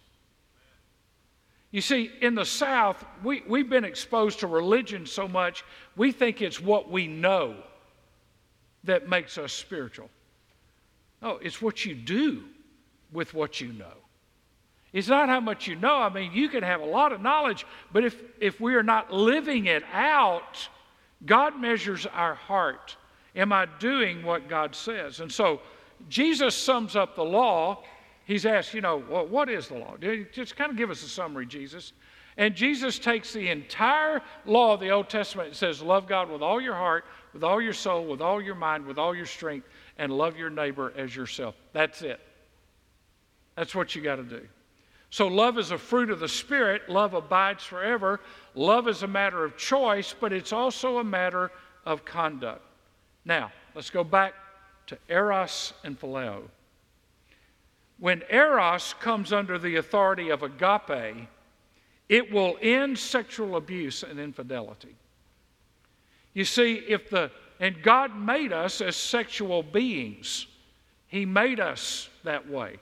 You 1.70 1.80
see, 1.80 2.10
in 2.20 2.34
the 2.34 2.44
South, 2.44 3.04
we, 3.22 3.42
we've 3.46 3.68
been 3.68 3.84
exposed 3.84 4.40
to 4.40 4.46
religion 4.46 5.04
so 5.04 5.26
much, 5.28 5.64
we 5.96 6.12
think 6.12 6.40
it's 6.40 6.60
what 6.60 6.90
we 6.90 7.06
know 7.06 7.56
that 8.84 9.08
makes 9.08 9.36
us 9.36 9.52
spiritual. 9.52 10.08
No, 11.20 11.38
it's 11.42 11.60
what 11.60 11.84
you 11.84 11.94
do 11.94 12.44
with 13.12 13.34
what 13.34 13.60
you 13.60 13.72
know. 13.72 13.94
It's 14.92 15.08
not 15.08 15.28
how 15.28 15.40
much 15.40 15.66
you 15.66 15.76
know. 15.76 15.96
I 15.96 16.08
mean, 16.08 16.32
you 16.32 16.48
can 16.48 16.62
have 16.62 16.80
a 16.80 16.86
lot 16.86 17.12
of 17.12 17.20
knowledge, 17.20 17.66
but 17.92 18.04
if, 18.04 18.22
if 18.40 18.60
we 18.60 18.74
are 18.74 18.82
not 18.82 19.12
living 19.12 19.66
it 19.66 19.82
out, 19.92 20.68
God 21.24 21.60
measures 21.60 22.06
our 22.06 22.34
heart. 22.34 22.96
Am 23.34 23.52
I 23.52 23.66
doing 23.78 24.22
what 24.22 24.48
God 24.48 24.74
says? 24.74 25.20
And 25.20 25.30
so 25.30 25.60
Jesus 26.08 26.54
sums 26.54 26.96
up 26.96 27.16
the 27.16 27.24
law 27.24 27.82
he's 28.26 28.44
asked, 28.44 28.74
you 28.74 28.82
know, 28.82 29.02
well, 29.08 29.26
what 29.26 29.48
is 29.48 29.68
the 29.68 29.74
law? 29.74 29.96
Just 30.32 30.56
kind 30.56 30.70
of 30.70 30.76
give 30.76 30.90
us 30.90 31.02
a 31.02 31.08
summary, 31.08 31.46
Jesus. 31.46 31.94
And 32.36 32.54
Jesus 32.54 32.98
takes 32.98 33.32
the 33.32 33.48
entire 33.48 34.20
law 34.44 34.74
of 34.74 34.80
the 34.80 34.90
Old 34.90 35.08
Testament 35.08 35.48
and 35.48 35.56
says, 35.56 35.80
Love 35.80 36.06
God 36.06 36.28
with 36.28 36.42
all 36.42 36.60
your 36.60 36.74
heart, 36.74 37.06
with 37.32 37.42
all 37.42 37.62
your 37.62 37.72
soul, 37.72 38.04
with 38.04 38.20
all 38.20 38.42
your 38.42 38.54
mind, 38.54 38.84
with 38.84 38.98
all 38.98 39.14
your 39.14 39.24
strength, 39.24 39.66
and 39.96 40.12
love 40.12 40.36
your 40.36 40.50
neighbor 40.50 40.92
as 40.96 41.16
yourself. 41.16 41.54
That's 41.72 42.02
it. 42.02 42.20
That's 43.56 43.74
what 43.74 43.94
you 43.94 44.02
got 44.02 44.16
to 44.16 44.22
do. 44.22 44.46
So, 45.08 45.28
love 45.28 45.56
is 45.56 45.70
a 45.70 45.78
fruit 45.78 46.10
of 46.10 46.20
the 46.20 46.28
Spirit. 46.28 46.90
Love 46.90 47.14
abides 47.14 47.64
forever. 47.64 48.20
Love 48.54 48.86
is 48.86 49.02
a 49.02 49.08
matter 49.08 49.44
of 49.44 49.56
choice, 49.56 50.14
but 50.18 50.32
it's 50.32 50.52
also 50.52 50.98
a 50.98 51.04
matter 51.04 51.50
of 51.86 52.04
conduct. 52.04 52.60
Now, 53.24 53.50
let's 53.74 53.88
go 53.88 54.04
back 54.04 54.34
to 54.88 54.98
Eros 55.08 55.72
and 55.84 55.98
Phileo. 55.98 56.42
When 57.98 58.22
Eros 58.30 58.94
comes 58.94 59.32
under 59.32 59.58
the 59.58 59.76
authority 59.76 60.30
of 60.30 60.42
agape, 60.42 61.28
it 62.08 62.30
will 62.30 62.56
end 62.60 62.98
sexual 62.98 63.56
abuse 63.56 64.02
and 64.02 64.20
infidelity. 64.20 64.94
You 66.34 66.44
see, 66.44 66.74
if 66.74 67.08
the, 67.08 67.30
and 67.58 67.82
God 67.82 68.14
made 68.14 68.52
us 68.52 68.80
as 68.80 68.96
sexual 68.96 69.62
beings, 69.62 70.46
He 71.08 71.24
made 71.24 71.58
us 71.58 72.08
that 72.24 72.48
way. 72.48 72.76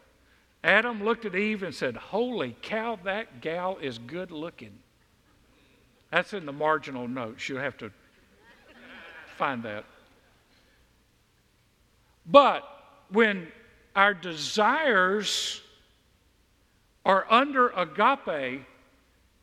Adam 0.64 1.05
looked 1.05 1.27
at 1.27 1.37
Eve 1.37 1.62
and 1.62 1.74
said, 1.74 1.96
Holy 1.96 2.57
cow, 2.62 2.98
that 3.05 3.40
gal 3.40 3.79
is 3.81 3.98
good 3.98 4.31
looking. 4.31 4.72
That's 6.11 6.33
in 6.33 6.46
the 6.46 6.53
marginal 6.53 7.07
notes. 7.07 7.48
You'll 7.48 7.61
have 7.61 7.77
to 7.79 7.90
find 9.37 9.62
that. 9.64 9.85
But 12.27 12.62
when 13.11 13.48
our 13.95 14.15
desires 14.15 15.61
are 17.05 17.27
under 17.31 17.69
agape, 17.71 18.63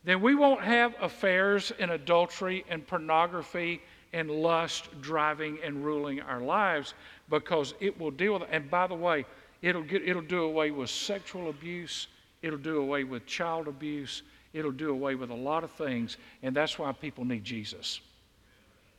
then 0.04 0.20
we 0.20 0.34
won't 0.34 0.62
have 0.62 0.94
affairs 1.00 1.72
and 1.78 1.90
adultery 1.90 2.64
and 2.68 2.86
pornography 2.86 3.80
and 4.12 4.30
lust 4.30 4.88
driving 5.00 5.58
and 5.64 5.84
ruling 5.84 6.20
our 6.20 6.40
lives 6.40 6.94
because 7.30 7.74
it 7.80 7.98
will 7.98 8.10
deal 8.10 8.34
with 8.34 8.42
it. 8.42 8.48
And 8.50 8.70
by 8.70 8.86
the 8.86 8.94
way, 8.94 9.24
it'll, 9.62 9.82
get, 9.82 10.06
it'll 10.06 10.22
do 10.22 10.42
away 10.42 10.70
with 10.70 10.90
sexual 10.90 11.48
abuse, 11.48 12.08
it'll 12.42 12.58
do 12.58 12.78
away 12.78 13.04
with 13.04 13.26
child 13.26 13.68
abuse, 13.68 14.22
it'll 14.52 14.72
do 14.72 14.90
away 14.90 15.14
with 15.14 15.30
a 15.30 15.34
lot 15.34 15.64
of 15.64 15.70
things. 15.70 16.18
And 16.42 16.54
that's 16.54 16.78
why 16.78 16.92
people 16.92 17.24
need 17.24 17.44
Jesus. 17.44 18.00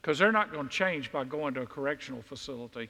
Because 0.02 0.18
they're 0.18 0.32
not 0.32 0.52
going 0.52 0.68
to 0.68 0.74
change 0.74 1.12
by 1.12 1.26
going 1.26 1.54
to 1.54 1.62
a 1.62 1.66
correctional 1.66 2.22
facility. 2.22 2.90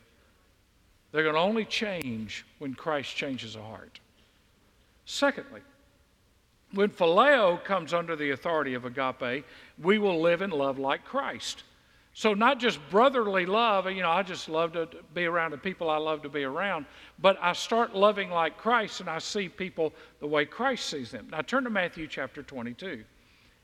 They're 1.13 1.23
going 1.23 1.35
to 1.35 1.41
only 1.41 1.63
change 1.63 2.43
when 2.57 2.73
Christ 2.73 3.15
changes 3.15 3.55
a 3.55 3.61
heart. 3.61 3.99
Secondly, 5.05 5.61
when 6.73 6.89
phileo 6.89 7.63
comes 7.63 7.93
under 7.93 8.15
the 8.15 8.31
authority 8.31 8.73
of 8.73 8.83
agape, 8.83 9.45
we 9.81 9.99
will 9.99 10.19
live 10.19 10.41
in 10.41 10.49
love 10.49 10.79
like 10.79 11.05
Christ. 11.05 11.63
So, 12.15 12.33
not 12.33 12.59
just 12.59 12.79
brotherly 12.89 13.45
love, 13.45 13.89
you 13.89 14.01
know, 14.01 14.09
I 14.09 14.23
just 14.23 14.49
love 14.49 14.73
to 14.73 14.87
be 15.13 15.25
around 15.25 15.51
the 15.51 15.57
people 15.57 15.89
I 15.89 15.97
love 15.97 16.23
to 16.23 16.29
be 16.29 16.43
around, 16.43 16.85
but 17.19 17.37
I 17.41 17.53
start 17.53 17.95
loving 17.95 18.29
like 18.29 18.57
Christ 18.57 18.99
and 18.99 19.09
I 19.09 19.19
see 19.19 19.49
people 19.49 19.93
the 20.19 20.27
way 20.27 20.45
Christ 20.45 20.87
sees 20.87 21.11
them. 21.11 21.27
Now, 21.31 21.41
turn 21.41 21.63
to 21.63 21.69
Matthew 21.69 22.07
chapter 22.07 22.43
22. 22.43 23.03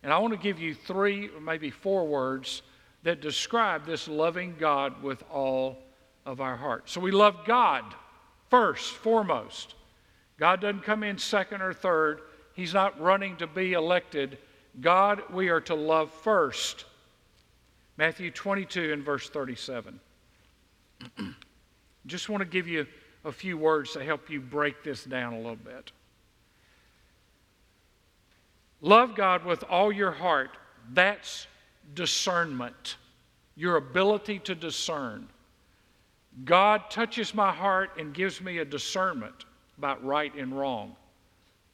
And 0.02 0.14
I 0.14 0.18
want 0.20 0.34
to 0.34 0.40
give 0.40 0.60
you 0.60 0.74
three 0.74 1.30
or 1.30 1.42
maybe 1.42 1.70
four 1.70 2.08
words 2.08 2.62
that 3.04 3.22
describe 3.22 3.86
this 3.86 4.08
loving 4.08 4.56
God 4.60 5.02
with 5.04 5.24
all 5.32 5.78
of 6.30 6.40
our 6.40 6.56
heart. 6.56 6.90
So, 6.90 7.02
we 7.02 7.12
love 7.12 7.46
God 7.46 7.84
first, 8.50 8.94
foremost. 8.94 9.74
God 10.38 10.62
doesn't 10.62 10.84
come 10.84 11.04
in 11.04 11.18
second 11.18 11.62
or 11.62 11.74
third, 11.74 12.22
He's 12.54 12.74
not 12.74 13.00
running 13.02 13.38
to 13.38 13.48
be 13.48 13.74
elected. 13.74 14.38
God, 14.80 15.24
we 15.34 15.50
are 15.50 15.62
to 15.62 15.76
love 15.76 16.14
first. 16.14 16.86
Matthew 17.98 18.32
22 18.32 18.94
and 18.94 19.04
verse 19.04 19.30
37. 19.30 20.00
Just 22.06 22.30
want 22.30 22.42
to 22.42 22.48
give 22.48 22.68
you 22.68 22.86
a 23.26 23.32
few 23.32 23.58
words 23.58 23.94
to 23.94 24.04
help 24.04 24.30
you 24.30 24.40
break 24.40 24.84
this 24.84 25.04
down 25.04 25.34
a 25.34 25.38
little 25.38 25.56
bit. 25.56 25.92
Love 28.82 29.16
God 29.16 29.46
with 29.46 29.64
all 29.64 29.92
your 29.92 30.12
heart. 30.12 30.52
That's 30.94 31.48
discernment, 31.94 32.98
your 33.56 33.78
ability 33.78 34.40
to 34.40 34.56
discern. 34.56 35.28
God 36.46 36.90
touches 36.90 37.34
my 37.34 37.52
heart 37.52 37.92
and 37.98 38.14
gives 38.14 38.42
me 38.42 38.60
a 38.60 38.66
discernment 38.66 39.46
about 39.78 40.04
right 40.04 40.34
and 40.36 40.58
wrong, 40.58 40.96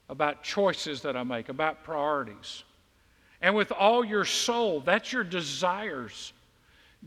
about 0.09 0.43
choices 0.43 1.01
that 1.01 1.15
I 1.15 1.23
make, 1.23 1.49
about 1.49 1.83
priorities 1.83 2.63
and 3.45 3.55
with 3.55 3.71
all 3.71 4.03
your 4.03 4.25
soul. 4.25 4.79
That's 4.79 5.13
your 5.13 5.23
desires. 5.23 6.33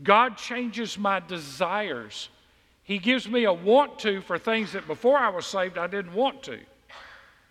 God 0.03 0.37
changes 0.37 0.97
my 0.97 1.19
desires. 1.19 2.29
He 2.83 2.97
gives 2.97 3.27
me 3.27 3.43
a 3.43 3.53
want 3.53 3.99
to 3.99 4.21
for 4.21 4.39
things 4.39 4.71
that 4.71 4.87
before 4.87 5.17
I 5.17 5.27
was 5.27 5.45
saved 5.45 5.77
I 5.77 5.87
didn't 5.87 6.13
want 6.13 6.41
to. 6.43 6.57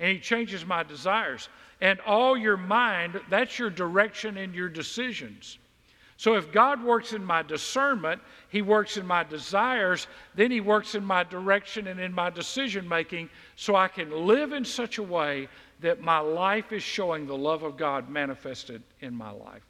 And 0.00 0.12
He 0.12 0.18
changes 0.18 0.64
my 0.64 0.82
desires. 0.82 1.50
And 1.82 2.00
all 2.00 2.34
your 2.36 2.56
mind, 2.56 3.20
that's 3.28 3.58
your 3.58 3.68
direction 3.68 4.38
and 4.38 4.54
your 4.54 4.70
decisions. 4.70 5.58
So 6.18 6.34
if 6.34 6.50
God 6.50 6.82
works 6.82 7.12
in 7.12 7.24
my 7.24 7.44
discernment, 7.44 8.20
He 8.48 8.60
works 8.60 8.96
in 8.96 9.06
my 9.06 9.22
desires, 9.22 10.08
then 10.34 10.50
He 10.50 10.60
works 10.60 10.96
in 10.96 11.04
my 11.04 11.22
direction 11.22 11.86
and 11.86 12.00
in 12.00 12.12
my 12.12 12.28
decision 12.28 12.88
making 12.88 13.30
so 13.54 13.76
I 13.76 13.86
can 13.86 14.26
live 14.26 14.52
in 14.52 14.64
such 14.64 14.98
a 14.98 15.02
way 15.02 15.48
that 15.80 16.00
my 16.00 16.18
life 16.18 16.72
is 16.72 16.82
showing 16.82 17.24
the 17.24 17.36
love 17.36 17.62
of 17.62 17.76
God 17.76 18.10
manifested 18.10 18.82
in 19.00 19.14
my 19.14 19.30
life. 19.30 19.62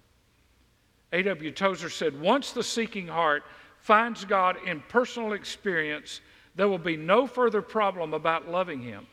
A.W. 1.13 1.51
Tozer 1.53 1.91
said, 1.91 2.19
Once 2.19 2.53
the 2.53 2.65
seeking 2.65 3.07
heart 3.07 3.43
finds 3.81 4.25
God 4.25 4.57
in 4.67 4.81
personal 4.89 5.35
experience, 5.35 6.23
there 6.57 6.69
will 6.69 6.79
be 6.79 6.97
no 6.97 7.27
further 7.27 7.61
problem 7.61 8.15
about 8.15 8.49
loving 8.49 8.81
Him. 8.81 9.07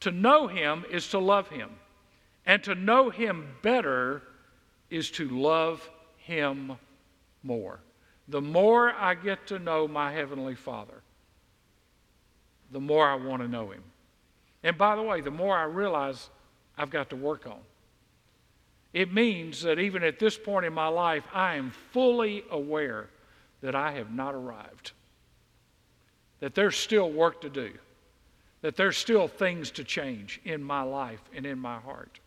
To 0.00 0.10
know 0.10 0.46
Him 0.46 0.84
is 0.90 1.08
to 1.08 1.18
love 1.18 1.48
Him, 1.48 1.70
and 2.44 2.62
to 2.64 2.74
know 2.74 3.08
Him 3.08 3.48
better 3.62 4.20
is 4.90 5.10
to 5.12 5.30
love 5.30 5.88
Him 6.24 6.72
more. 7.42 7.80
The 8.28 8.40
more 8.40 8.92
I 8.92 9.14
get 9.14 9.46
to 9.48 9.58
know 9.58 9.86
my 9.86 10.10
Heavenly 10.12 10.54
Father, 10.54 11.02
the 12.72 12.80
more 12.80 13.06
I 13.06 13.14
want 13.14 13.42
to 13.42 13.48
know 13.48 13.70
Him. 13.70 13.82
And 14.62 14.78
by 14.78 14.96
the 14.96 15.02
way, 15.02 15.20
the 15.20 15.30
more 15.30 15.56
I 15.56 15.64
realize 15.64 16.30
I've 16.78 16.90
got 16.90 17.10
to 17.10 17.16
work 17.16 17.46
on. 17.46 17.60
It 18.94 19.12
means 19.12 19.62
that 19.62 19.78
even 19.78 20.02
at 20.02 20.18
this 20.18 20.38
point 20.38 20.64
in 20.64 20.72
my 20.72 20.88
life, 20.88 21.24
I 21.32 21.56
am 21.56 21.70
fully 21.92 22.44
aware 22.50 23.10
that 23.60 23.74
I 23.74 23.92
have 23.92 24.12
not 24.12 24.34
arrived, 24.34 24.92
that 26.40 26.54
there's 26.54 26.76
still 26.76 27.10
work 27.10 27.40
to 27.42 27.50
do, 27.50 27.72
that 28.62 28.76
there's 28.76 28.96
still 28.96 29.28
things 29.28 29.70
to 29.72 29.84
change 29.84 30.40
in 30.44 30.62
my 30.62 30.82
life 30.82 31.20
and 31.34 31.44
in 31.44 31.58
my 31.58 31.78
heart. 31.78 32.20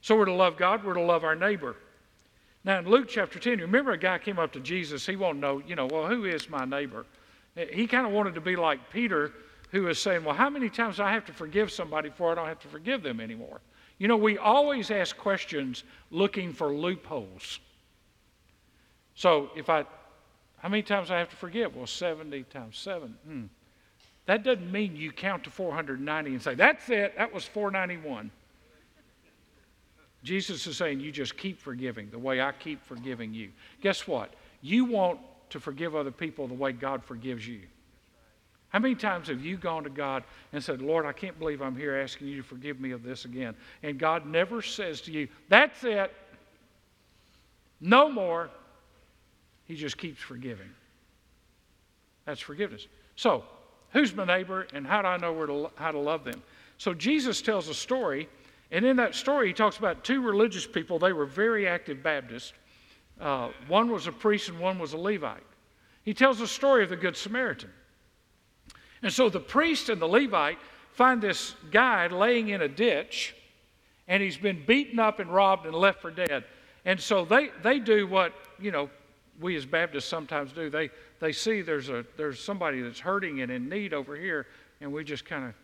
So 0.00 0.16
we're 0.16 0.24
to 0.26 0.32
love 0.32 0.56
God, 0.56 0.84
we're 0.84 0.94
to 0.94 1.02
love 1.02 1.24
our 1.24 1.34
neighbor. 1.34 1.76
Now, 2.64 2.78
in 2.78 2.88
Luke 2.88 3.08
chapter 3.08 3.38
10, 3.38 3.58
remember 3.58 3.92
a 3.92 3.98
guy 3.98 4.18
came 4.18 4.38
up 4.38 4.52
to 4.52 4.60
Jesus. 4.60 5.06
He 5.06 5.16
wanted 5.16 5.40
to 5.40 5.40
know, 5.40 5.62
you 5.66 5.76
know, 5.76 5.86
well, 5.86 6.06
who 6.06 6.24
is 6.24 6.48
my 6.50 6.64
neighbor? 6.64 7.06
He 7.54 7.86
kind 7.86 8.06
of 8.06 8.12
wanted 8.12 8.34
to 8.34 8.40
be 8.40 8.56
like 8.56 8.90
Peter 8.90 9.32
who 9.70 9.88
is 9.88 9.98
saying, 9.98 10.24
Well, 10.24 10.34
how 10.34 10.50
many 10.50 10.68
times 10.68 10.96
do 10.96 11.02
I 11.02 11.12
have 11.12 11.24
to 11.26 11.32
forgive 11.32 11.70
somebody 11.70 12.08
before 12.08 12.32
I 12.32 12.34
don't 12.34 12.46
have 12.46 12.60
to 12.60 12.68
forgive 12.68 13.02
them 13.02 13.20
anymore? 13.20 13.60
You 13.98 14.08
know, 14.08 14.16
we 14.16 14.38
always 14.38 14.90
ask 14.90 15.16
questions 15.16 15.84
looking 16.10 16.52
for 16.52 16.74
loopholes. 16.74 17.60
So 19.14 19.50
if 19.56 19.68
I, 19.68 19.84
how 20.58 20.68
many 20.68 20.82
times 20.82 21.10
I 21.10 21.18
have 21.18 21.28
to 21.30 21.36
forgive? 21.36 21.76
Well, 21.76 21.86
70 21.86 22.44
times 22.44 22.78
7. 22.78 23.16
Hmm. 23.26 23.44
That 24.26 24.42
doesn't 24.42 24.70
mean 24.70 24.96
you 24.96 25.12
count 25.12 25.44
to 25.44 25.50
490 25.50 26.30
and 26.30 26.42
say, 26.42 26.54
That's 26.54 26.88
it, 26.90 27.16
that 27.16 27.32
was 27.32 27.44
491. 27.44 28.30
Jesus 30.22 30.66
is 30.66 30.76
saying, 30.76 31.00
You 31.00 31.12
just 31.12 31.36
keep 31.36 31.60
forgiving 31.60 32.10
the 32.10 32.18
way 32.18 32.40
I 32.40 32.52
keep 32.52 32.84
forgiving 32.84 33.32
you. 33.32 33.50
Guess 33.80 34.06
what? 34.06 34.34
You 34.62 34.84
want 34.84 35.20
to 35.50 35.60
forgive 35.60 35.96
other 35.96 36.10
people 36.10 36.46
the 36.46 36.54
way 36.54 36.72
God 36.72 37.02
forgives 37.02 37.46
you. 37.46 37.60
How 38.68 38.78
many 38.78 38.94
times 38.94 39.28
have 39.28 39.44
you 39.44 39.56
gone 39.56 39.82
to 39.82 39.90
God 39.90 40.22
and 40.52 40.62
said, 40.62 40.80
Lord, 40.80 41.04
I 41.04 41.12
can't 41.12 41.38
believe 41.38 41.60
I'm 41.60 41.76
here 41.76 41.96
asking 41.96 42.28
you 42.28 42.36
to 42.36 42.42
forgive 42.42 42.80
me 42.80 42.92
of 42.92 43.02
this 43.02 43.24
again? 43.24 43.54
And 43.82 43.98
God 43.98 44.26
never 44.26 44.62
says 44.62 45.00
to 45.02 45.12
you, 45.12 45.28
That's 45.48 45.82
it. 45.84 46.14
No 47.80 48.10
more. 48.10 48.50
He 49.64 49.74
just 49.74 49.96
keeps 49.96 50.20
forgiving. 50.20 50.68
That's 52.26 52.40
forgiveness. 52.40 52.86
So, 53.16 53.44
who's 53.92 54.14
my 54.14 54.24
neighbor 54.24 54.66
and 54.72 54.86
how 54.86 55.02
do 55.02 55.08
I 55.08 55.16
know 55.16 55.32
where 55.32 55.46
to, 55.46 55.70
how 55.76 55.90
to 55.90 55.98
love 55.98 56.24
them? 56.24 56.42
So, 56.78 56.92
Jesus 56.92 57.40
tells 57.40 57.68
a 57.68 57.74
story, 57.74 58.28
and 58.70 58.84
in 58.84 58.96
that 58.96 59.14
story, 59.14 59.48
he 59.48 59.52
talks 59.52 59.78
about 59.78 60.04
two 60.04 60.22
religious 60.22 60.66
people. 60.66 60.98
They 60.98 61.12
were 61.12 61.26
very 61.26 61.66
active 61.66 62.02
Baptists. 62.02 62.52
Uh, 63.20 63.50
one 63.68 63.90
was 63.90 64.06
a 64.06 64.12
priest 64.12 64.48
and 64.48 64.58
one 64.58 64.78
was 64.78 64.92
a 64.92 64.98
Levite. 64.98 65.42
He 66.04 66.14
tells 66.14 66.38
the 66.38 66.46
story 66.46 66.82
of 66.84 66.90
the 66.90 66.96
Good 66.96 67.16
Samaritan. 67.16 67.70
And 69.02 69.12
so 69.12 69.28
the 69.28 69.40
priest 69.40 69.88
and 69.88 70.00
the 70.00 70.06
Levite 70.06 70.58
find 70.92 71.20
this 71.20 71.54
guy 71.70 72.06
laying 72.06 72.48
in 72.50 72.62
a 72.62 72.68
ditch, 72.68 73.34
and 74.08 74.22
he's 74.22 74.36
been 74.36 74.64
beaten 74.66 74.98
up 74.98 75.18
and 75.18 75.32
robbed 75.32 75.66
and 75.66 75.74
left 75.74 76.00
for 76.00 76.10
dead. 76.10 76.44
And 76.84 77.00
so 77.00 77.24
they, 77.24 77.50
they 77.62 77.78
do 77.78 78.06
what, 78.06 78.32
you 78.58 78.70
know, 78.70 78.88
we 79.40 79.56
as 79.56 79.66
Baptists 79.66 80.06
sometimes 80.06 80.52
do. 80.52 80.70
They, 80.70 80.90
they 81.18 81.32
see 81.32 81.62
there's, 81.62 81.88
a, 81.88 82.04
there's 82.16 82.40
somebody 82.40 82.82
that's 82.82 83.00
hurting 83.00 83.40
and 83.40 83.50
in 83.50 83.68
need 83.68 83.94
over 83.94 84.16
here, 84.16 84.46
and 84.80 84.92
we 84.92 85.04
just 85.04 85.24
kind 85.24 85.44
of 85.44 85.54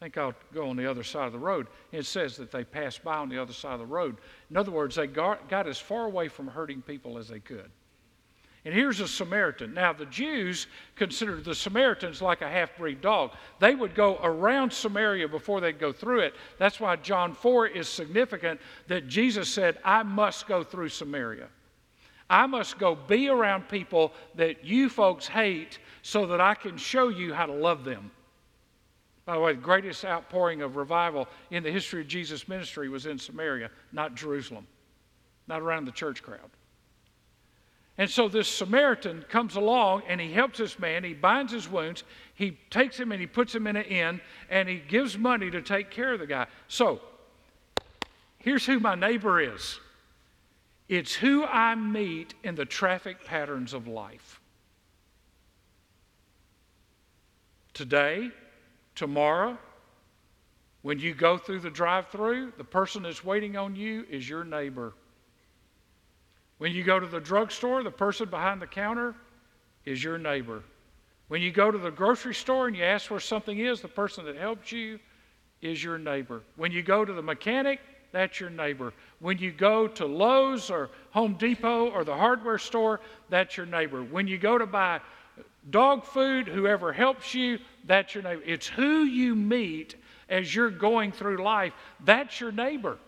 think 0.00 0.16
I'll 0.16 0.34
go 0.54 0.68
on 0.68 0.76
the 0.76 0.88
other 0.88 1.02
side 1.02 1.26
of 1.26 1.32
the 1.32 1.38
road. 1.38 1.66
It 1.90 2.06
says 2.06 2.36
that 2.36 2.52
they 2.52 2.64
passed 2.64 3.02
by 3.02 3.16
on 3.16 3.28
the 3.28 3.38
other 3.38 3.52
side 3.52 3.74
of 3.74 3.80
the 3.80 3.86
road. 3.86 4.18
In 4.50 4.56
other 4.56 4.70
words, 4.70 4.94
they 4.94 5.06
got, 5.06 5.48
got 5.48 5.66
as 5.66 5.78
far 5.78 6.04
away 6.04 6.28
from 6.28 6.46
hurting 6.46 6.82
people 6.82 7.18
as 7.18 7.28
they 7.28 7.40
could. 7.40 7.70
And 8.64 8.74
here's 8.74 9.00
a 9.00 9.08
Samaritan. 9.08 9.72
Now, 9.72 9.92
the 9.92 10.06
Jews 10.06 10.66
considered 10.94 11.44
the 11.44 11.54
Samaritans 11.54 12.20
like 12.20 12.42
a 12.42 12.48
half 12.48 12.76
breed 12.76 13.00
dog. 13.00 13.32
They 13.60 13.74
would 13.74 13.94
go 13.94 14.18
around 14.22 14.72
Samaria 14.72 15.28
before 15.28 15.60
they'd 15.60 15.78
go 15.78 15.92
through 15.92 16.20
it. 16.20 16.34
That's 16.58 16.78
why 16.78 16.96
John 16.96 17.34
4 17.34 17.68
is 17.68 17.88
significant 17.88 18.60
that 18.88 19.08
Jesus 19.08 19.48
said, 19.48 19.78
I 19.84 20.02
must 20.02 20.46
go 20.46 20.62
through 20.62 20.90
Samaria. 20.90 21.48
I 22.28 22.46
must 22.46 22.78
go 22.78 22.94
be 22.94 23.28
around 23.28 23.68
people 23.68 24.12
that 24.34 24.64
you 24.64 24.88
folks 24.90 25.26
hate 25.26 25.78
so 26.02 26.26
that 26.26 26.40
I 26.40 26.54
can 26.54 26.76
show 26.76 27.08
you 27.08 27.32
how 27.32 27.46
to 27.46 27.52
love 27.52 27.84
them. 27.84 28.10
By 29.28 29.34
the 29.34 29.40
way, 29.40 29.52
the 29.52 29.60
greatest 29.60 30.06
outpouring 30.06 30.62
of 30.62 30.76
revival 30.76 31.28
in 31.50 31.62
the 31.62 31.70
history 31.70 32.00
of 32.00 32.08
Jesus' 32.08 32.48
ministry 32.48 32.88
was 32.88 33.04
in 33.04 33.18
Samaria, 33.18 33.70
not 33.92 34.14
Jerusalem, 34.14 34.66
not 35.46 35.60
around 35.60 35.84
the 35.84 35.92
church 35.92 36.22
crowd. 36.22 36.48
And 37.98 38.08
so 38.08 38.30
this 38.30 38.48
Samaritan 38.48 39.26
comes 39.28 39.56
along 39.56 40.04
and 40.08 40.18
he 40.18 40.32
helps 40.32 40.56
this 40.56 40.78
man. 40.78 41.04
He 41.04 41.12
binds 41.12 41.52
his 41.52 41.68
wounds. 41.68 42.04
He 42.36 42.58
takes 42.70 42.98
him 42.98 43.12
and 43.12 43.20
he 43.20 43.26
puts 43.26 43.54
him 43.54 43.66
in 43.66 43.76
an 43.76 43.84
inn 43.84 44.22
and 44.48 44.66
he 44.66 44.76
gives 44.76 45.18
money 45.18 45.50
to 45.50 45.60
take 45.60 45.90
care 45.90 46.14
of 46.14 46.20
the 46.20 46.26
guy. 46.26 46.46
So 46.66 47.02
here's 48.38 48.64
who 48.64 48.80
my 48.80 48.94
neighbor 48.94 49.42
is 49.42 49.78
it's 50.88 51.12
who 51.12 51.44
I 51.44 51.74
meet 51.74 52.32
in 52.44 52.54
the 52.54 52.64
traffic 52.64 53.26
patterns 53.26 53.74
of 53.74 53.88
life. 53.88 54.40
Today, 57.74 58.30
tomorrow, 58.98 59.56
when 60.82 60.98
you 60.98 61.14
go 61.14 61.38
through 61.38 61.60
the 61.60 61.70
drive 61.70 62.08
through, 62.08 62.52
the 62.58 62.64
person 62.64 63.04
that's 63.04 63.24
waiting 63.24 63.56
on 63.56 63.76
you 63.76 64.04
is 64.10 64.28
your 64.28 64.44
neighbor. 64.44 64.92
When 66.58 66.72
you 66.72 66.82
go 66.82 66.98
to 66.98 67.06
the 67.06 67.20
drugstore, 67.20 67.84
the 67.84 67.90
person 67.90 68.28
behind 68.28 68.60
the 68.60 68.66
counter 68.66 69.14
is 69.84 70.02
your 70.02 70.18
neighbor. 70.18 70.62
When 71.28 71.40
you 71.40 71.52
go 71.52 71.70
to 71.70 71.78
the 71.78 71.90
grocery 71.90 72.34
store 72.34 72.66
and 72.66 72.76
you 72.76 72.82
ask 72.82 73.10
where 73.10 73.20
something 73.20 73.58
is, 73.58 73.80
the 73.80 73.88
person 73.88 74.24
that 74.24 74.36
helps 74.36 74.72
you 74.72 74.98
is 75.62 75.82
your 75.82 75.98
neighbor. 75.98 76.42
When 76.56 76.72
you 76.72 76.82
go 76.82 77.04
to 77.04 77.12
the 77.12 77.22
mechanic, 77.22 77.80
that's 78.10 78.40
your 78.40 78.50
neighbor. 78.50 78.92
When 79.20 79.38
you 79.38 79.52
go 79.52 79.86
to 79.86 80.06
Lowe's 80.06 80.70
or 80.70 80.90
Home 81.10 81.34
Depot 81.34 81.90
or 81.90 82.02
the 82.02 82.16
hardware 82.16 82.58
store, 82.58 83.00
that's 83.28 83.56
your 83.56 83.66
neighbor. 83.66 84.02
When 84.02 84.26
you 84.26 84.38
go 84.38 84.58
to 84.58 84.66
buy 84.66 85.00
dog 85.70 86.04
food, 86.04 86.48
whoever 86.48 86.92
helps 86.92 87.34
you, 87.34 87.58
that's 87.88 88.14
your 88.14 88.22
neighbor. 88.22 88.42
It's 88.46 88.68
who 88.68 89.02
you 89.02 89.34
meet 89.34 89.96
as 90.28 90.54
you're 90.54 90.70
going 90.70 91.10
through 91.10 91.42
life, 91.42 91.72
that's 92.04 92.38
your 92.38 92.52
neighbor. 92.52 92.98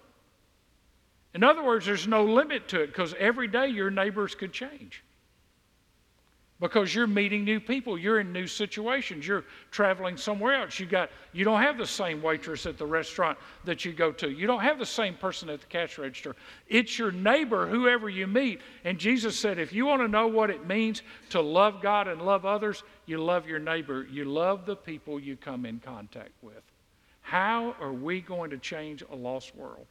In 1.35 1.45
other 1.45 1.62
words, 1.62 1.87
there's 1.87 2.09
no 2.09 2.25
limit 2.25 2.69
to 2.69 2.81
it 2.81 2.88
because 2.88 3.14
every 3.19 3.47
day 3.47 3.69
your 3.69 3.90
neighbors 3.90 4.35
could 4.35 4.53
change. 4.53 5.05
Because 6.61 6.94
you're 6.94 7.07
meeting 7.07 7.42
new 7.42 7.59
people, 7.59 7.96
you're 7.96 8.20
in 8.20 8.35
new 8.35 8.46
situations, 8.46 9.27
you're 9.27 9.44
traveling 9.70 10.18
somewhere 10.18 10.61
else. 10.61 10.79
You 10.79 10.85
got 10.85 11.11
you 11.33 11.44
don't 11.44 11.62
have 11.62 11.79
the 11.79 11.87
same 11.87 12.20
waitress 12.20 12.66
at 12.66 12.77
the 12.77 12.85
restaurant 12.85 13.38
that 13.64 13.85
you 13.85 13.92
go 13.92 14.12
to. 14.12 14.31
You 14.31 14.46
don't 14.46 14.61
have 14.61 14.79
the 14.79 14.85
same 14.85 15.14
person 15.14 15.49
at 15.49 15.61
the 15.61 15.66
cash 15.66 15.96
register. 15.96 16.37
It's 16.68 16.99
your 16.99 17.12
neighbor, 17.12 17.66
whoever 17.66 18.11
you 18.11 18.27
meet. 18.27 18.61
And 18.85 18.99
Jesus 18.99 19.38
said, 19.38 19.59
if 19.59 19.73
you 19.73 19.87
want 19.87 20.03
to 20.03 20.09
know 20.09 20.27
what 20.27 20.51
it 20.51 20.66
means 20.66 21.03
to 21.31 21.40
love 21.40 21.81
God 21.81 22.09
and 22.09 22.20
love 22.20 22.44
others, 22.44 22.83
you 23.07 23.16
love 23.18 23.49
your 23.49 23.59
neighbor. 23.59 24.07
You 24.11 24.27
love 24.27 24.66
the 24.66 24.77
people 24.77 25.18
you 25.18 25.37
come 25.37 25.64
in 25.64 25.81
contact 25.81 26.33
with. 26.42 26.62
How 27.23 27.75
are 27.81 27.92
we 27.92 28.20
going 28.20 28.51
to 28.51 28.59
change 28.59 29.03
a 29.11 29.16
lost 29.16 29.57
world? 29.57 29.87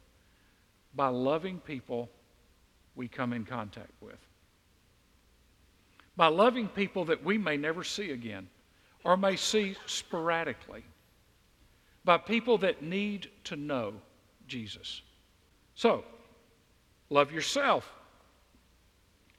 by 0.95 1.07
loving 1.07 1.59
people 1.59 2.09
we 2.95 3.07
come 3.07 3.33
in 3.33 3.45
contact 3.45 3.91
with. 4.01 4.17
By 6.19 6.27
loving 6.27 6.67
people 6.67 7.05
that 7.05 7.23
we 7.23 7.37
may 7.37 7.55
never 7.55 7.81
see 7.81 8.11
again 8.11 8.49
or 9.05 9.15
may 9.15 9.37
see 9.37 9.77
sporadically. 9.85 10.83
By 12.03 12.17
people 12.17 12.57
that 12.57 12.83
need 12.83 13.29
to 13.45 13.55
know 13.55 13.93
Jesus. 14.45 15.01
So, 15.75 16.03
love 17.09 17.31
yourself. 17.31 17.89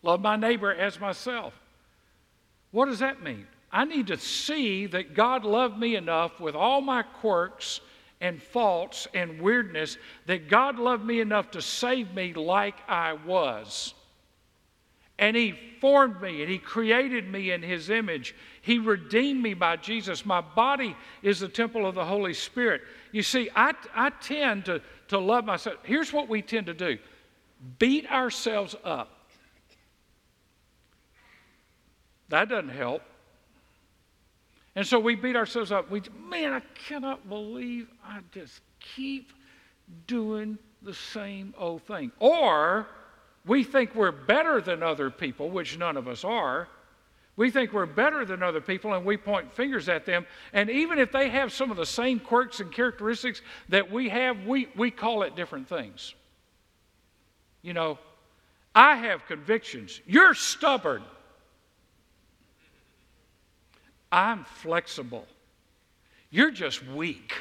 Love 0.02 0.22
my 0.22 0.36
neighbor 0.36 0.72
as 0.72 0.98
myself. 0.98 1.52
What 2.70 2.86
does 2.86 3.00
that 3.00 3.22
mean? 3.22 3.46
I 3.70 3.84
need 3.84 4.06
to 4.06 4.16
see 4.16 4.86
that 4.86 5.12
God 5.12 5.44
loved 5.44 5.76
me 5.76 5.96
enough 5.96 6.40
with 6.40 6.54
all 6.54 6.80
my 6.80 7.02
quirks 7.02 7.82
and 8.22 8.42
faults 8.42 9.06
and 9.12 9.42
weirdness 9.42 9.98
that 10.24 10.48
God 10.48 10.78
loved 10.78 11.04
me 11.04 11.20
enough 11.20 11.50
to 11.50 11.60
save 11.60 12.14
me 12.14 12.32
like 12.32 12.76
I 12.88 13.12
was. 13.12 13.92
And 15.20 15.36
He 15.36 15.54
formed 15.80 16.20
me 16.20 16.42
and 16.42 16.50
He 16.50 16.58
created 16.58 17.30
me 17.30 17.52
in 17.52 17.62
His 17.62 17.90
image. 17.90 18.34
He 18.62 18.78
redeemed 18.78 19.42
me 19.42 19.54
by 19.54 19.76
Jesus. 19.76 20.26
My 20.26 20.40
body 20.40 20.96
is 21.22 21.38
the 21.38 21.48
temple 21.48 21.86
of 21.86 21.94
the 21.94 22.04
Holy 22.04 22.34
Spirit. 22.34 22.80
You 23.12 23.22
see, 23.22 23.48
I, 23.54 23.74
I 23.94 24.10
tend 24.10 24.64
to, 24.64 24.82
to 25.08 25.18
love 25.18 25.44
myself. 25.44 25.76
Here's 25.84 26.12
what 26.12 26.28
we 26.28 26.42
tend 26.42 26.66
to 26.66 26.74
do 26.74 26.98
beat 27.78 28.10
ourselves 28.10 28.74
up. 28.82 29.28
That 32.30 32.48
doesn't 32.48 32.70
help. 32.70 33.02
And 34.76 34.86
so 34.86 34.98
we 34.98 35.16
beat 35.16 35.36
ourselves 35.36 35.72
up. 35.72 35.90
We, 35.90 36.02
man, 36.28 36.52
I 36.52 36.60
cannot 36.86 37.28
believe 37.28 37.88
I 38.04 38.20
just 38.32 38.60
keep 38.78 39.32
doing 40.06 40.56
the 40.80 40.94
same 40.94 41.52
old 41.58 41.82
thing. 41.82 42.12
Or 42.20 42.86
we 43.46 43.64
think 43.64 43.94
we're 43.94 44.12
better 44.12 44.60
than 44.60 44.82
other 44.82 45.10
people, 45.10 45.50
which 45.50 45.78
none 45.78 45.96
of 45.96 46.08
us 46.08 46.24
are. 46.24 46.68
We 47.36 47.50
think 47.50 47.72
we're 47.72 47.86
better 47.86 48.24
than 48.24 48.42
other 48.42 48.60
people 48.60 48.92
and 48.92 49.04
we 49.04 49.16
point 49.16 49.52
fingers 49.54 49.88
at 49.88 50.04
them. 50.04 50.26
And 50.52 50.68
even 50.68 50.98
if 50.98 51.10
they 51.10 51.30
have 51.30 51.52
some 51.52 51.70
of 51.70 51.78
the 51.78 51.86
same 51.86 52.20
quirks 52.20 52.60
and 52.60 52.70
characteristics 52.70 53.40
that 53.70 53.90
we 53.90 54.10
have, 54.10 54.44
we, 54.44 54.68
we 54.76 54.90
call 54.90 55.22
it 55.22 55.36
different 55.36 55.68
things. 55.68 56.14
You 57.62 57.72
know, 57.72 57.98
I 58.74 58.96
have 58.96 59.26
convictions. 59.26 60.00
You're 60.06 60.34
stubborn. 60.34 61.02
I'm 64.12 64.44
flexible. 64.44 65.26
You're 66.30 66.50
just 66.50 66.86
weak. 66.88 67.32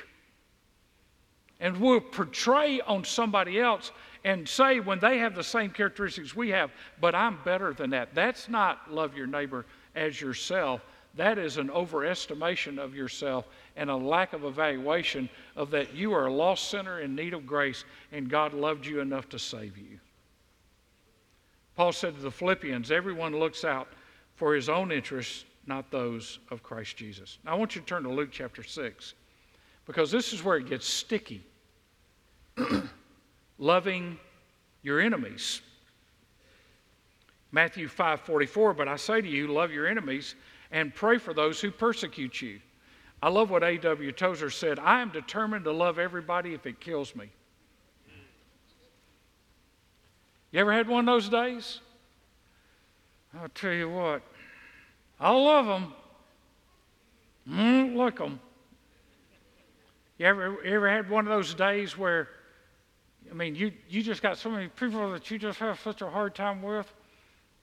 And 1.60 1.78
we'll 1.78 2.00
portray 2.00 2.80
on 2.80 3.04
somebody 3.04 3.60
else 3.60 3.92
and 4.24 4.48
say 4.48 4.80
when 4.80 5.00
they 5.00 5.20
have 5.20 5.36
the 5.36 5.44
same 5.44 5.70
characteristics 5.72 6.36
we 6.36 6.50
have, 6.50 6.72
but 7.00 7.16
I'm 7.16 7.38
better 7.44 7.74
than 7.74 7.92
that. 7.92 8.14
That's 8.14 8.50
not 8.50 8.92
love 8.92 9.16
your 9.16 9.28
neighbor 9.28 9.66
as 9.96 10.20
yourself. 10.20 10.82
That 11.16 11.38
is 11.38 11.58
an 11.58 11.70
overestimation 11.70 12.78
of 12.78 12.94
yourself 12.94 13.48
and 13.76 13.90
a 13.90 13.96
lack 13.96 14.34
of 14.34 14.44
evaluation 14.44 15.30
of 15.56 15.72
that 15.72 15.94
you 15.96 16.14
are 16.14 16.28
a 16.28 16.34
lost 16.34 16.70
sinner 16.70 17.00
in 17.00 17.16
need 17.16 17.34
of 17.34 17.48
grace 17.48 17.84
and 18.12 18.30
God 18.30 18.54
loved 18.54 18.86
you 18.86 19.00
enough 19.00 19.30
to 19.30 19.40
save 19.40 19.78
you. 19.78 20.00
Paul 21.76 21.92
said 21.94 22.16
to 22.16 22.22
the 22.22 22.32
Philippians, 22.32 22.92
everyone 22.92 23.38
looks 23.38 23.64
out 23.64 23.88
for 24.36 24.54
his 24.54 24.70
own 24.70 24.92
interests 24.92 25.46
not 25.66 25.92
those 25.92 26.40
of 26.50 26.64
Christ 26.64 26.98
Jesus. 26.98 27.38
Now, 27.46 27.52
I 27.52 27.56
want 27.56 27.76
you 27.76 27.82
to 27.82 27.88
turn 27.88 28.04
to 28.04 28.10
Luke 28.10 28.30
chapter 28.32 28.64
6 28.64 29.14
because 29.86 30.12
this 30.12 30.34
is 30.34 30.44
where 30.44 30.58
it 30.58 30.68
gets 30.68 30.88
sticky. 30.88 31.46
Loving 33.60 34.18
your 34.82 35.00
enemies. 35.00 35.62
Matthew 37.52 37.88
5:44, 37.88 38.76
but 38.76 38.88
I 38.88 38.96
say 38.96 39.22
to 39.22 39.28
you, 39.28 39.48
love 39.48 39.72
your 39.72 39.86
enemies 39.86 40.36
and 40.72 40.94
pray 40.94 41.18
for 41.18 41.34
those 41.34 41.60
who 41.60 41.72
persecute 41.72 42.42
you. 42.42 42.60
I 43.22 43.30
love 43.30 43.50
what 43.50 43.64
A.W. 43.64 44.12
Tozer 44.14 44.50
said, 44.50 44.80
I 44.80 45.02
am 45.02 45.10
determined 45.10 45.66
to 45.66 45.72
love 45.72 46.00
everybody 46.00 46.54
if 46.54 46.66
it 46.66 46.80
kills 46.80 47.16
me. 47.16 47.30
You 50.52 50.62
ever 50.62 50.74
had 50.74 50.88
one 50.88 51.08
of 51.08 51.14
those 51.14 51.30
days? 51.30 51.82
I'll 53.40 53.50
tell 53.50 53.74
you 53.74 53.90
what, 53.90 54.24
I 55.20 55.32
love 55.32 55.66
them. 55.66 55.94
Mm, 57.48 57.96
like 57.96 58.18
them. 58.18 58.40
You 60.18 60.26
ever, 60.26 60.58
you 60.64 60.76
ever 60.76 60.90
had 60.90 61.10
one 61.10 61.28
of 61.28 61.34
those 61.34 61.54
days 61.54 61.98
where, 61.98 62.30
I 63.30 63.34
mean, 63.34 63.56
you, 63.56 63.72
you 63.90 64.02
just 64.02 64.22
got 64.22 64.38
so 64.38 64.50
many 64.50 64.68
people 64.68 65.12
that 65.12 65.30
you 65.30 65.38
just 65.38 65.60
have 65.60 65.80
such 65.80 66.02
a 66.02 66.10
hard 66.10 66.36
time 66.36 66.62
with 66.62 66.92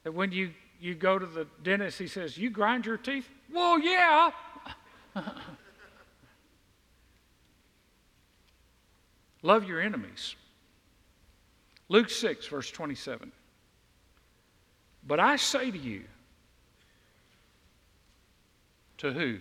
that 0.04 0.12
when 0.12 0.30
you, 0.32 0.50
you 0.80 0.94
go 0.94 1.18
to 1.18 1.26
the 1.26 1.46
dentist, 1.62 1.98
he 1.98 2.06
says, 2.06 2.38
You 2.38 2.50
grind 2.50 2.86
your 2.86 2.96
teeth? 2.96 3.28
Well, 3.52 3.78
yeah. 3.78 4.30
Love 9.42 9.64
your 9.64 9.80
enemies. 9.80 10.36
Luke 11.88 12.10
6, 12.10 12.46
verse 12.48 12.70
27. 12.70 13.32
But 15.06 15.20
I 15.20 15.36
say 15.36 15.70
to 15.70 15.78
you, 15.78 16.02
to 18.98 19.12
who? 19.12 19.38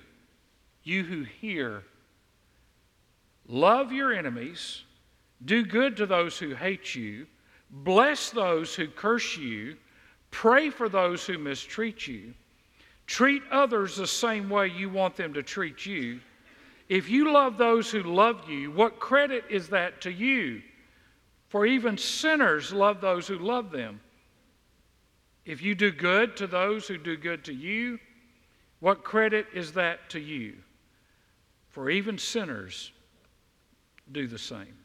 You 0.83 1.03
who 1.03 1.23
hear. 1.23 1.83
Love 3.47 3.91
your 3.91 4.13
enemies, 4.13 4.83
do 5.45 5.65
good 5.65 5.95
to 5.97 6.05
those 6.05 6.37
who 6.37 6.53
hate 6.53 6.95
you, 6.95 7.27
bless 7.69 8.29
those 8.29 8.75
who 8.75 8.87
curse 8.87 9.37
you, 9.37 9.77
pray 10.31 10.69
for 10.69 10.89
those 10.89 11.25
who 11.25 11.37
mistreat 11.37 12.07
you, 12.07 12.33
treat 13.07 13.43
others 13.51 13.95
the 13.95 14.07
same 14.07 14.49
way 14.49 14.67
you 14.67 14.89
want 14.89 15.15
them 15.15 15.33
to 15.33 15.43
treat 15.43 15.85
you. 15.85 16.19
If 16.89 17.09
you 17.09 17.31
love 17.31 17.57
those 17.57 17.89
who 17.89 18.03
love 18.03 18.49
you, 18.49 18.71
what 18.71 18.99
credit 18.99 19.45
is 19.49 19.69
that 19.69 20.01
to 20.01 20.11
you? 20.11 20.61
For 21.49 21.65
even 21.65 21.97
sinners 21.97 22.73
love 22.73 23.01
those 23.01 23.27
who 23.27 23.37
love 23.37 23.71
them. 23.71 24.01
If 25.45 25.61
you 25.61 25.75
do 25.75 25.91
good 25.91 26.35
to 26.37 26.47
those 26.47 26.87
who 26.87 26.97
do 26.97 27.15
good 27.15 27.43
to 27.45 27.53
you, 27.53 27.99
what 28.79 29.03
credit 29.03 29.47
is 29.53 29.73
that 29.73 30.09
to 30.09 30.19
you? 30.19 30.55
For 31.69 31.89
even 31.89 32.17
sinners 32.17 32.91
do 34.11 34.27
the 34.27 34.39
same. 34.39 34.84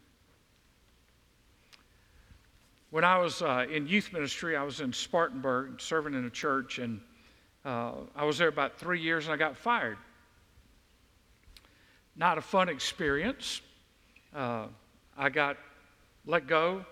When 2.90 3.04
I 3.04 3.18
was 3.18 3.40
uh, 3.40 3.66
in 3.70 3.86
youth 3.86 4.12
ministry, 4.12 4.56
I 4.56 4.64
was 4.64 4.80
in 4.80 4.92
Spartanburg 4.92 5.80
serving 5.80 6.12
in 6.12 6.24
a 6.24 6.30
church, 6.30 6.80
and 6.80 7.00
uh, 7.64 7.92
I 8.16 8.24
was 8.24 8.36
there 8.36 8.48
about 8.48 8.78
three 8.78 9.00
years 9.00 9.26
and 9.26 9.32
I 9.32 9.36
got 9.36 9.56
fired. 9.56 9.98
Not 12.16 12.36
a 12.36 12.40
fun 12.40 12.68
experience. 12.68 13.60
Uh, 14.34 14.66
I 15.16 15.28
got 15.28 15.56
let 16.26 16.48
go, 16.48 16.84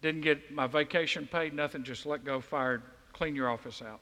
didn't 0.00 0.20
get 0.20 0.52
my 0.52 0.66
vacation 0.66 1.26
paid, 1.26 1.54
nothing, 1.54 1.82
just 1.82 2.06
let 2.06 2.24
go, 2.24 2.40
fired, 2.40 2.82
clean 3.12 3.34
your 3.34 3.50
office 3.50 3.82
out. 3.82 4.00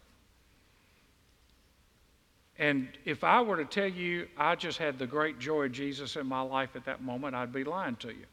And 2.58 2.88
if 3.04 3.24
I 3.24 3.40
were 3.40 3.56
to 3.56 3.64
tell 3.64 3.88
you 3.88 4.28
I 4.36 4.56
just 4.56 4.78
had 4.78 4.98
the 4.98 5.06
great 5.06 5.38
joy 5.38 5.64
of 5.64 5.72
Jesus 5.72 6.16
in 6.16 6.26
my 6.26 6.40
life 6.40 6.76
at 6.76 6.84
that 6.84 7.02
moment, 7.02 7.34
I'd 7.34 7.52
be 7.52 7.64
lying 7.64 7.96
to 7.96 8.08
you 8.08 8.26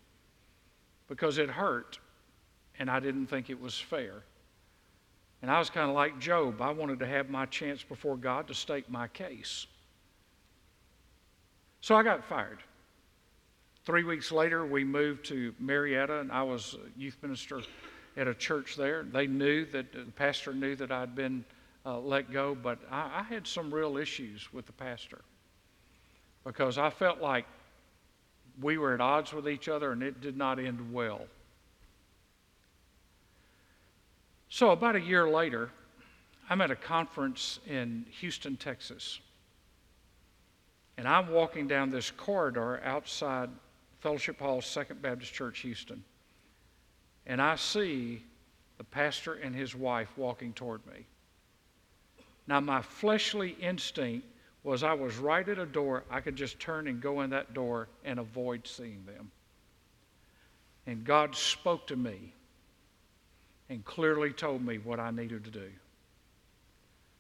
because 1.08 1.38
it 1.38 1.50
hurt 1.50 2.00
and 2.80 2.90
I 2.90 3.00
didn't 3.00 3.28
think 3.28 3.50
it 3.50 3.60
was 3.60 3.80
fair. 3.80 4.24
And 5.42 5.52
I 5.52 5.60
was 5.60 5.70
kind 5.70 5.90
of 5.90 5.96
like 5.96 6.20
Job. 6.20 6.62
I 6.62 6.72
wanted 6.72 7.00
to 7.00 7.08
have 7.08 7.30
my 7.30 7.46
chance 7.46 7.84
before 7.84 8.18
God 8.18 8.48
to 8.48 8.54
state 8.54 8.90
my 8.90 9.08
case. 9.08 9.68
So 11.82 11.96
I 11.96 12.04
got 12.04 12.24
fired. 12.26 12.60
Three 13.86 14.04
weeks 14.04 14.32
later, 14.32 14.66
we 14.66 14.84
moved 14.84 15.26
to 15.26 15.54
Marietta, 15.60 16.20
and 16.20 16.32
I 16.32 16.42
was 16.42 16.76
a 16.76 17.00
youth 17.00 17.18
minister 17.22 17.62
at 18.18 18.28
a 18.28 18.34
church 18.34 18.76
there. 18.76 19.04
They 19.04 19.28
knew 19.28 19.66
that 19.66 19.92
the 19.92 20.06
pastor 20.16 20.54
knew 20.54 20.76
that 20.78 20.92
I'd 20.92 21.16
been 21.16 21.46
uh, 21.86 22.00
let 22.00 22.32
go, 22.32 22.56
but 22.56 22.80
I, 22.90 23.20
I 23.20 23.24
had 23.24 23.46
some 23.46 23.72
real 23.72 23.98
issues 23.98 24.52
with 24.52 24.66
the 24.66 24.72
pastor 24.72 25.22
because 26.44 26.78
I 26.78 26.90
felt 26.90 27.22
like 27.22 27.46
we 28.62 28.78
were 28.78 28.94
at 28.94 29.02
odds 29.02 29.34
with 29.34 29.48
each 29.48 29.68
other 29.68 29.92
and 29.92 30.02
it 30.02 30.22
did 30.22 30.38
not 30.38 30.60
end 30.60 30.94
well. 30.94 31.22
So, 34.50 34.72
about 34.72 34.96
a 34.96 35.02
year 35.02 35.28
later, 35.28 35.70
I'm 36.50 36.62
at 36.62 36.72
a 36.72 36.76
conference 36.76 37.60
in 37.68 38.06
Houston, 38.20 38.56
Texas. 38.56 39.20
And 40.98 41.08
I'm 41.08 41.30
walking 41.30 41.68
down 41.68 41.90
this 41.90 42.12
corridor 42.12 42.82
outside 42.84 43.50
Fellowship 44.00 44.40
Hall, 44.40 44.62
Second 44.62 45.02
Baptist 45.02 45.34
Church, 45.34 45.60
Houston. 45.60 46.04
And 47.26 47.42
I 47.42 47.56
see 47.56 48.24
the 48.78 48.84
pastor 48.84 49.34
and 49.34 49.56
his 49.56 49.76
wife 49.76 50.16
walking 50.16 50.54
toward 50.54 50.86
me. 50.86 51.06
Now, 52.48 52.60
my 52.60 52.82
fleshly 52.82 53.58
instinct 53.60 54.28
was 54.64 54.84
I 54.84 54.94
was 54.94 55.18
right 55.18 55.48
at 55.50 55.58
a 55.58 55.66
door. 55.66 56.04
I 56.12 56.22
could 56.22 56.36
just 56.36 56.60
turn 56.60 56.88
and 56.88 57.02
go 57.02 57.22
in 57.22 57.32
that 57.32 57.56
door 57.56 57.88
and 58.04 58.20
avoid 58.20 58.68
seeing 58.68 59.04
them. 59.06 59.32
And 60.86 61.04
God 61.04 61.36
spoke 61.36 61.88
to 61.88 61.96
me 61.96 62.35
and 63.70 63.84
clearly 63.84 64.32
told 64.32 64.64
me 64.64 64.78
what 64.78 65.00
I 65.00 65.12
needed 65.12 65.44
to 65.46 65.52
do. 65.52 65.70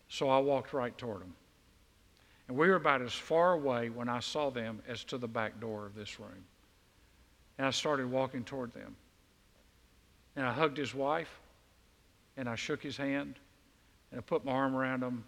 So 0.10 0.30
I 0.30 0.38
walked 0.40 0.74
right 0.74 0.96
toward 0.98 1.22
them. 1.22 1.34
And 2.48 2.58
we 2.58 2.68
were 2.68 2.76
about 2.76 3.02
as 3.02 3.14
far 3.14 3.54
away 3.54 3.90
when 3.90 4.08
I 4.08 4.20
saw 4.20 4.52
them 4.52 4.82
as 4.88 5.04
to 5.06 5.18
the 5.18 5.28
back 5.28 5.60
door 5.60 5.86
of 5.86 5.96
this 5.96 6.20
room. 6.20 6.46
And 7.58 7.66
I 7.66 7.72
started 7.72 8.10
walking 8.10 8.44
toward 8.44 8.74
them. 8.74 8.96
And 10.36 10.46
I 10.46 10.52
hugged 10.52 10.78
his 10.78 10.94
wife, 10.94 11.40
and 12.38 12.48
I 12.50 12.56
shook 12.56 12.84
his 12.84 12.98
hand, 12.98 13.36
and 14.12 14.20
I 14.20 14.22
put 14.22 14.44
my 14.44 14.52
arm 14.52 14.76
around 14.76 15.02
him, 15.02 15.24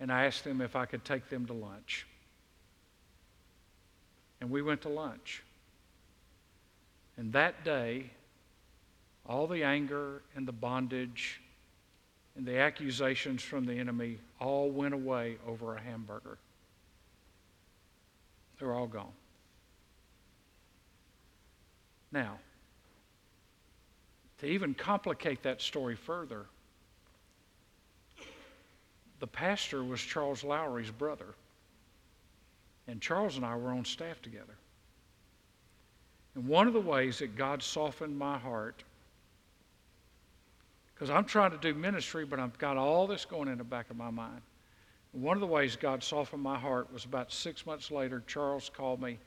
and 0.00 0.12
I 0.12 0.26
asked 0.26 0.44
them 0.44 0.60
if 0.60 0.76
I 0.76 0.84
could 0.84 1.04
take 1.04 1.28
them 1.28 1.46
to 1.46 1.52
lunch. 1.52 2.06
And 4.40 4.50
we 4.50 4.60
went 4.60 4.82
to 4.82 4.88
lunch. 4.88 5.42
And 7.16 7.32
that 7.32 7.64
day, 7.64 8.10
all 9.26 9.46
the 9.46 9.62
anger 9.62 10.22
and 10.34 10.46
the 10.46 10.52
bondage 10.52 11.40
and 12.36 12.46
the 12.46 12.58
accusations 12.58 13.42
from 13.42 13.64
the 13.64 13.74
enemy 13.74 14.18
all 14.40 14.70
went 14.70 14.94
away 14.94 15.36
over 15.46 15.74
a 15.74 15.80
hamburger. 15.80 16.38
They're 18.58 18.72
all 18.72 18.86
gone. 18.86 19.12
Now, 22.10 22.38
to 24.38 24.46
even 24.46 24.74
complicate 24.74 25.42
that 25.42 25.60
story 25.60 25.96
further, 25.96 26.46
the 29.20 29.26
pastor 29.26 29.84
was 29.84 30.00
Charles 30.00 30.42
Lowry's 30.42 30.90
brother. 30.90 31.34
And 32.88 33.00
Charles 33.00 33.36
and 33.36 33.46
I 33.46 33.54
were 33.54 33.70
on 33.70 33.84
staff 33.84 34.20
together. 34.20 34.56
And 36.34 36.48
one 36.48 36.66
of 36.66 36.72
the 36.72 36.80
ways 36.80 37.20
that 37.20 37.36
God 37.36 37.62
softened 37.62 38.18
my 38.18 38.36
heart, 38.36 38.82
because 41.02 41.16
I'm 41.16 41.24
trying 41.24 41.50
to 41.50 41.58
do 41.58 41.74
ministry, 41.74 42.24
but 42.24 42.38
I've 42.38 42.56
got 42.58 42.76
all 42.76 43.08
this 43.08 43.24
going 43.24 43.48
in 43.48 43.58
the 43.58 43.64
back 43.64 43.90
of 43.90 43.96
my 43.96 44.10
mind. 44.10 44.40
One 45.10 45.36
of 45.36 45.40
the 45.40 45.48
ways 45.48 45.74
God 45.74 46.00
softened 46.00 46.40
my 46.40 46.56
heart 46.56 46.92
was 46.92 47.06
about 47.06 47.32
six 47.32 47.66
months 47.66 47.90
later, 47.90 48.22
Charles 48.28 48.70
called 48.72 49.02
me 49.02 49.18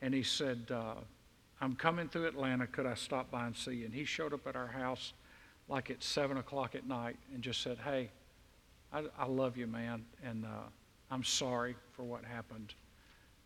and 0.00 0.14
he 0.14 0.22
said, 0.22 0.70
uh, 0.70 0.94
I'm 1.60 1.74
coming 1.74 2.08
through 2.08 2.28
Atlanta. 2.28 2.68
Could 2.68 2.86
I 2.86 2.94
stop 2.94 3.32
by 3.32 3.46
and 3.46 3.56
see 3.56 3.72
you? 3.72 3.86
And 3.86 3.92
he 3.92 4.04
showed 4.04 4.32
up 4.32 4.46
at 4.46 4.54
our 4.54 4.68
house 4.68 5.12
like 5.68 5.90
at 5.90 6.04
7 6.04 6.36
o'clock 6.36 6.76
at 6.76 6.86
night 6.86 7.16
and 7.34 7.42
just 7.42 7.62
said, 7.62 7.78
Hey, 7.82 8.08
I, 8.92 9.02
I 9.18 9.26
love 9.26 9.56
you, 9.56 9.66
man, 9.66 10.04
and 10.24 10.44
uh, 10.44 10.68
I'm 11.10 11.24
sorry 11.24 11.74
for 11.96 12.04
what 12.04 12.24
happened. 12.24 12.74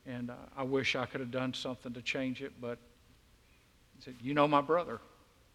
And 0.04 0.28
uh, 0.28 0.34
I 0.58 0.62
wish 0.62 0.94
I 0.94 1.06
could 1.06 1.20
have 1.20 1.30
done 1.30 1.54
something 1.54 1.94
to 1.94 2.02
change 2.02 2.42
it, 2.42 2.52
but 2.60 2.76
he 3.96 4.04
said, 4.04 4.16
You 4.20 4.34
know 4.34 4.46
my 4.46 4.60
brother. 4.60 5.00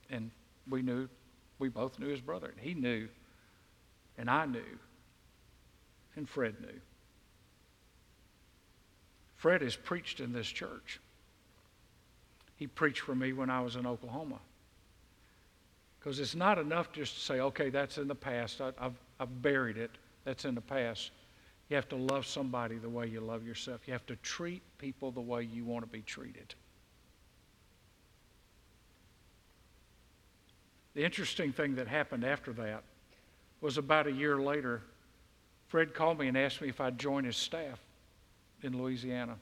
And 0.10 0.32
we 0.68 0.82
knew, 0.82 1.08
we 1.62 1.70
both 1.70 2.00
knew 2.00 2.08
his 2.08 2.20
brother. 2.20 2.48
And 2.48 2.60
he 2.60 2.74
knew, 2.74 3.08
and 4.18 4.30
I 4.30 4.46
knew, 4.46 4.80
and 6.18 6.28
Fred 6.28 6.60
knew. 6.60 6.82
Fred 9.38 9.62
has 9.62 9.76
preached 9.76 10.20
in 10.20 10.34
this 10.34 10.48
church. 10.48 11.00
He 12.58 12.68
preached 12.68 13.02
for 13.02 13.16
me 13.16 13.32
when 13.32 13.50
I 13.50 13.62
was 13.62 13.76
in 13.76 13.88
Oklahoma. 13.88 14.40
Because 16.00 16.20
it's 16.20 16.36
not 16.36 16.58
enough 16.58 16.92
just 16.92 17.14
to 17.14 17.20
say, 17.22 17.40
okay, 17.40 17.70
that's 17.70 17.98
in 17.98 18.08
the 18.08 18.16
past. 18.16 18.60
I, 18.60 18.72
have 18.80 18.96
I've 19.20 19.42
buried 19.42 19.78
it. 19.78 19.92
That's 20.26 20.46
in 20.46 20.56
the 20.56 20.62
past. 20.62 21.12
You 21.70 21.76
have 21.76 21.90
to 21.90 21.96
love 21.96 22.26
somebody 22.26 22.78
the 22.78 22.90
way 22.90 23.08
you 23.08 23.22
love 23.22 23.46
yourself. 23.46 23.82
You 23.86 23.94
have 23.94 24.06
to 24.08 24.16
treat 24.18 24.62
people 24.78 25.12
the 25.12 25.22
way 25.22 25.44
you 25.44 25.64
want 25.64 25.86
to 25.86 25.90
be 25.90 26.02
treated. 26.02 26.54
The 30.94 31.04
interesting 31.04 31.54
thing 31.54 31.76
that 31.76 31.88
happened 31.88 32.24
after 32.24 32.52
that 32.54 32.84
was 33.62 33.78
about 33.78 34.08
a 34.08 34.12
year 34.12 34.38
later, 34.42 34.82
Fred 35.68 35.94
called 35.94 36.20
me 36.20 36.28
and 36.28 36.38
asked 36.38 36.62
me 36.62 36.70
if 36.70 36.82
I'd 36.82 37.00
join 37.00 37.24
his 37.24 37.38
staff 37.38 37.80
in 38.62 38.78
Louisiana. 38.78 39.38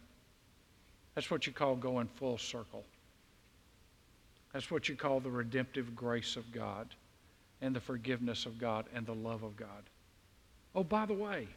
That's 1.16 1.32
what 1.32 1.48
you 1.48 1.54
call 1.54 1.76
going 1.76 2.08
full 2.08 2.38
circle. 2.38 2.84
That's 4.54 4.70
what 4.72 4.90
you 4.90 4.96
call 4.96 5.20
the 5.20 5.32
redemptive 5.32 5.96
grace 5.96 6.36
of 6.36 6.52
God 6.52 6.88
and 7.62 7.76
the 7.76 7.82
forgiveness 7.82 8.46
of 8.46 8.60
God 8.60 8.86
and 8.94 9.06
the 9.06 9.14
love 9.14 9.44
of 9.44 9.56
God. 9.56 9.90
Oh, 10.76 10.84
by 10.84 11.06
the 11.06 11.14
way, 11.14 11.48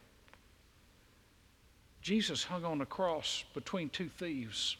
Jesus 2.01 2.43
hung 2.43 2.65
on 2.65 2.77
the 2.77 2.85
cross 2.85 3.45
between 3.53 3.89
two 3.89 4.09
thieves. 4.09 4.75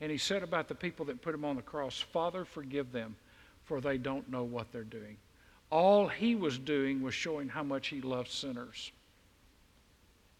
And 0.00 0.10
he 0.10 0.18
said 0.18 0.42
about 0.42 0.68
the 0.68 0.74
people 0.74 1.06
that 1.06 1.22
put 1.22 1.34
him 1.34 1.44
on 1.44 1.56
the 1.56 1.62
cross, 1.62 1.98
Father, 1.98 2.44
forgive 2.44 2.92
them, 2.92 3.16
for 3.64 3.80
they 3.80 3.98
don't 3.98 4.30
know 4.30 4.44
what 4.44 4.70
they're 4.72 4.82
doing. 4.82 5.16
All 5.70 6.06
he 6.06 6.34
was 6.34 6.58
doing 6.58 7.02
was 7.02 7.14
showing 7.14 7.48
how 7.48 7.62
much 7.62 7.88
he 7.88 8.00
loved 8.00 8.30
sinners. 8.30 8.92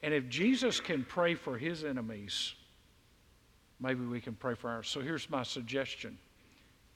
And 0.02 0.12
if 0.12 0.28
Jesus 0.28 0.80
can 0.80 1.04
pray 1.04 1.34
for 1.34 1.56
his 1.56 1.84
enemies, 1.84 2.54
maybe 3.80 4.04
we 4.04 4.20
can 4.20 4.34
pray 4.34 4.54
for 4.54 4.70
ours. 4.70 4.88
So 4.88 5.00
here's 5.00 5.28
my 5.30 5.42
suggestion 5.42 6.18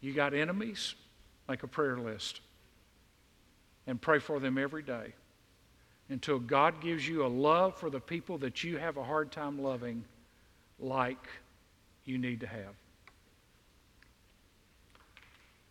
you 0.00 0.12
got 0.12 0.34
enemies? 0.34 0.94
Make 1.48 1.62
a 1.62 1.66
prayer 1.66 1.98
list 1.98 2.40
and 3.86 4.00
pray 4.00 4.18
for 4.18 4.38
them 4.38 4.58
every 4.58 4.82
day 4.82 5.14
until 6.10 6.38
God 6.38 6.80
gives 6.80 7.08
you 7.08 7.24
a 7.24 7.28
love 7.28 7.76
for 7.76 7.90
the 7.90 8.00
people 8.00 8.38
that 8.38 8.62
you 8.62 8.76
have 8.76 8.96
a 8.96 9.02
hard 9.02 9.32
time 9.32 9.60
loving 9.60 10.04
like 10.78 11.26
you 12.04 12.18
need 12.18 12.40
to 12.40 12.46
have. 12.46 12.74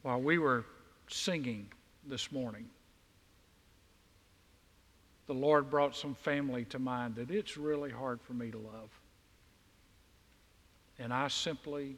While 0.07 0.21
we 0.21 0.37
were 0.37 0.63
singing 1.09 1.67
this 2.05 2.31
morning, 2.31 2.69
the 5.25 5.33
Lord 5.33 5.69
brought 5.69 5.97
some 5.97 6.15
family 6.15 6.63
to 6.69 6.79
mind 6.79 7.15
that 7.15 7.29
it's 7.29 7.57
really 7.57 7.91
hard 7.91 8.21
for 8.21 8.31
me 8.31 8.49
to 8.49 8.57
love. 8.57 8.89
And 10.97 11.13
I 11.13 11.27
simply 11.27 11.97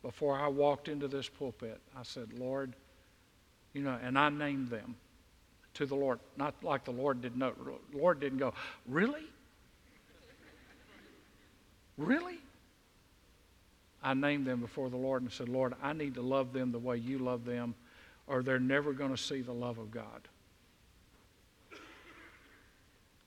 before 0.00 0.38
I 0.38 0.46
walked 0.46 0.86
into 0.86 1.08
this 1.08 1.28
pulpit, 1.28 1.80
I 1.98 2.04
said, 2.04 2.38
Lord, 2.38 2.76
you 3.72 3.82
know, 3.82 3.98
and 4.00 4.16
I 4.16 4.28
named 4.28 4.68
them 4.68 4.94
to 5.74 5.86
the 5.86 5.96
Lord. 5.96 6.20
Not 6.36 6.54
like 6.62 6.84
the 6.84 6.92
Lord 6.92 7.20
didn't 7.20 7.38
know. 7.38 7.52
Lord 7.92 8.20
didn't 8.20 8.38
go, 8.38 8.54
Really? 8.86 9.24
Really? 11.98 12.38
I 14.04 14.12
named 14.12 14.46
them 14.46 14.60
before 14.60 14.90
the 14.90 14.98
Lord 14.98 15.22
and 15.22 15.32
said, 15.32 15.48
Lord, 15.48 15.74
I 15.82 15.94
need 15.94 16.14
to 16.14 16.22
love 16.22 16.52
them 16.52 16.70
the 16.70 16.78
way 16.78 16.98
you 16.98 17.18
love 17.18 17.46
them 17.46 17.74
or 18.26 18.42
they're 18.42 18.60
never 18.60 18.92
going 18.92 19.10
to 19.10 19.20
see 19.20 19.40
the 19.40 19.52
love 19.52 19.78
of 19.78 19.90
God. 19.90 20.28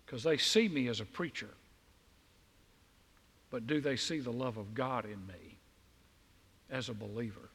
Because 0.05 0.23
they 0.23 0.37
see 0.37 0.69
me 0.69 0.87
as 0.87 0.99
a 0.99 1.05
preacher, 1.05 1.49
but 3.49 3.65
do 3.65 3.81
they 3.81 3.95
see 3.95 4.19
the 4.19 4.31
love 4.31 4.57
of 4.57 4.73
God 4.73 5.05
in 5.05 5.25
me 5.27 5.57
as 6.69 6.89
a 6.89 6.93
believer? 6.93 7.49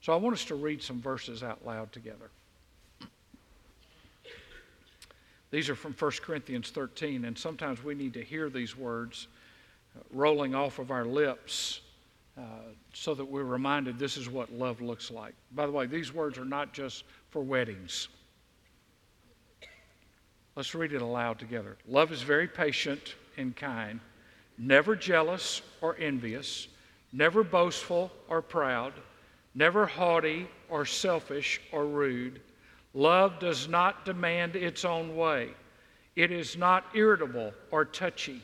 So 0.00 0.12
I 0.12 0.16
want 0.16 0.34
us 0.34 0.44
to 0.46 0.54
read 0.54 0.82
some 0.82 1.00
verses 1.00 1.42
out 1.42 1.66
loud 1.66 1.92
together. 1.92 2.30
These 5.50 5.68
are 5.68 5.74
from 5.74 5.92
1 5.92 6.10
Corinthians 6.22 6.70
13, 6.70 7.24
and 7.24 7.36
sometimes 7.36 7.82
we 7.82 7.94
need 7.94 8.14
to 8.14 8.22
hear 8.22 8.50
these 8.50 8.76
words 8.76 9.28
rolling 10.12 10.54
off 10.54 10.78
of 10.78 10.90
our 10.90 11.04
lips 11.04 11.80
uh, 12.36 12.42
so 12.92 13.14
that 13.14 13.24
we're 13.24 13.44
reminded 13.44 13.98
this 13.98 14.16
is 14.16 14.28
what 14.28 14.52
love 14.52 14.80
looks 14.80 15.10
like. 15.10 15.34
By 15.52 15.66
the 15.66 15.72
way, 15.72 15.86
these 15.86 16.12
words 16.12 16.38
are 16.38 16.44
not 16.44 16.72
just 16.72 17.04
for 17.30 17.42
weddings. 17.42 18.08
Let's 20.56 20.74
read 20.74 20.92
it 20.92 21.02
aloud 21.02 21.38
together. 21.38 21.76
Love 21.88 22.12
is 22.12 22.22
very 22.22 22.46
patient 22.46 23.16
and 23.36 23.56
kind, 23.56 24.00
never 24.56 24.94
jealous 24.94 25.62
or 25.80 25.96
envious, 25.98 26.68
never 27.12 27.42
boastful 27.42 28.12
or 28.28 28.40
proud, 28.40 28.92
never 29.54 29.86
haughty 29.86 30.48
or 30.68 30.84
selfish 30.84 31.60
or 31.72 31.86
rude 31.86 32.40
Love 32.94 33.40
does 33.40 33.68
not 33.68 34.04
demand 34.04 34.54
its 34.54 34.84
own 34.84 35.16
way. 35.16 35.50
It 36.14 36.30
is 36.30 36.56
not 36.56 36.86
irritable 36.94 37.52
or 37.72 37.84
touchy. 37.84 38.40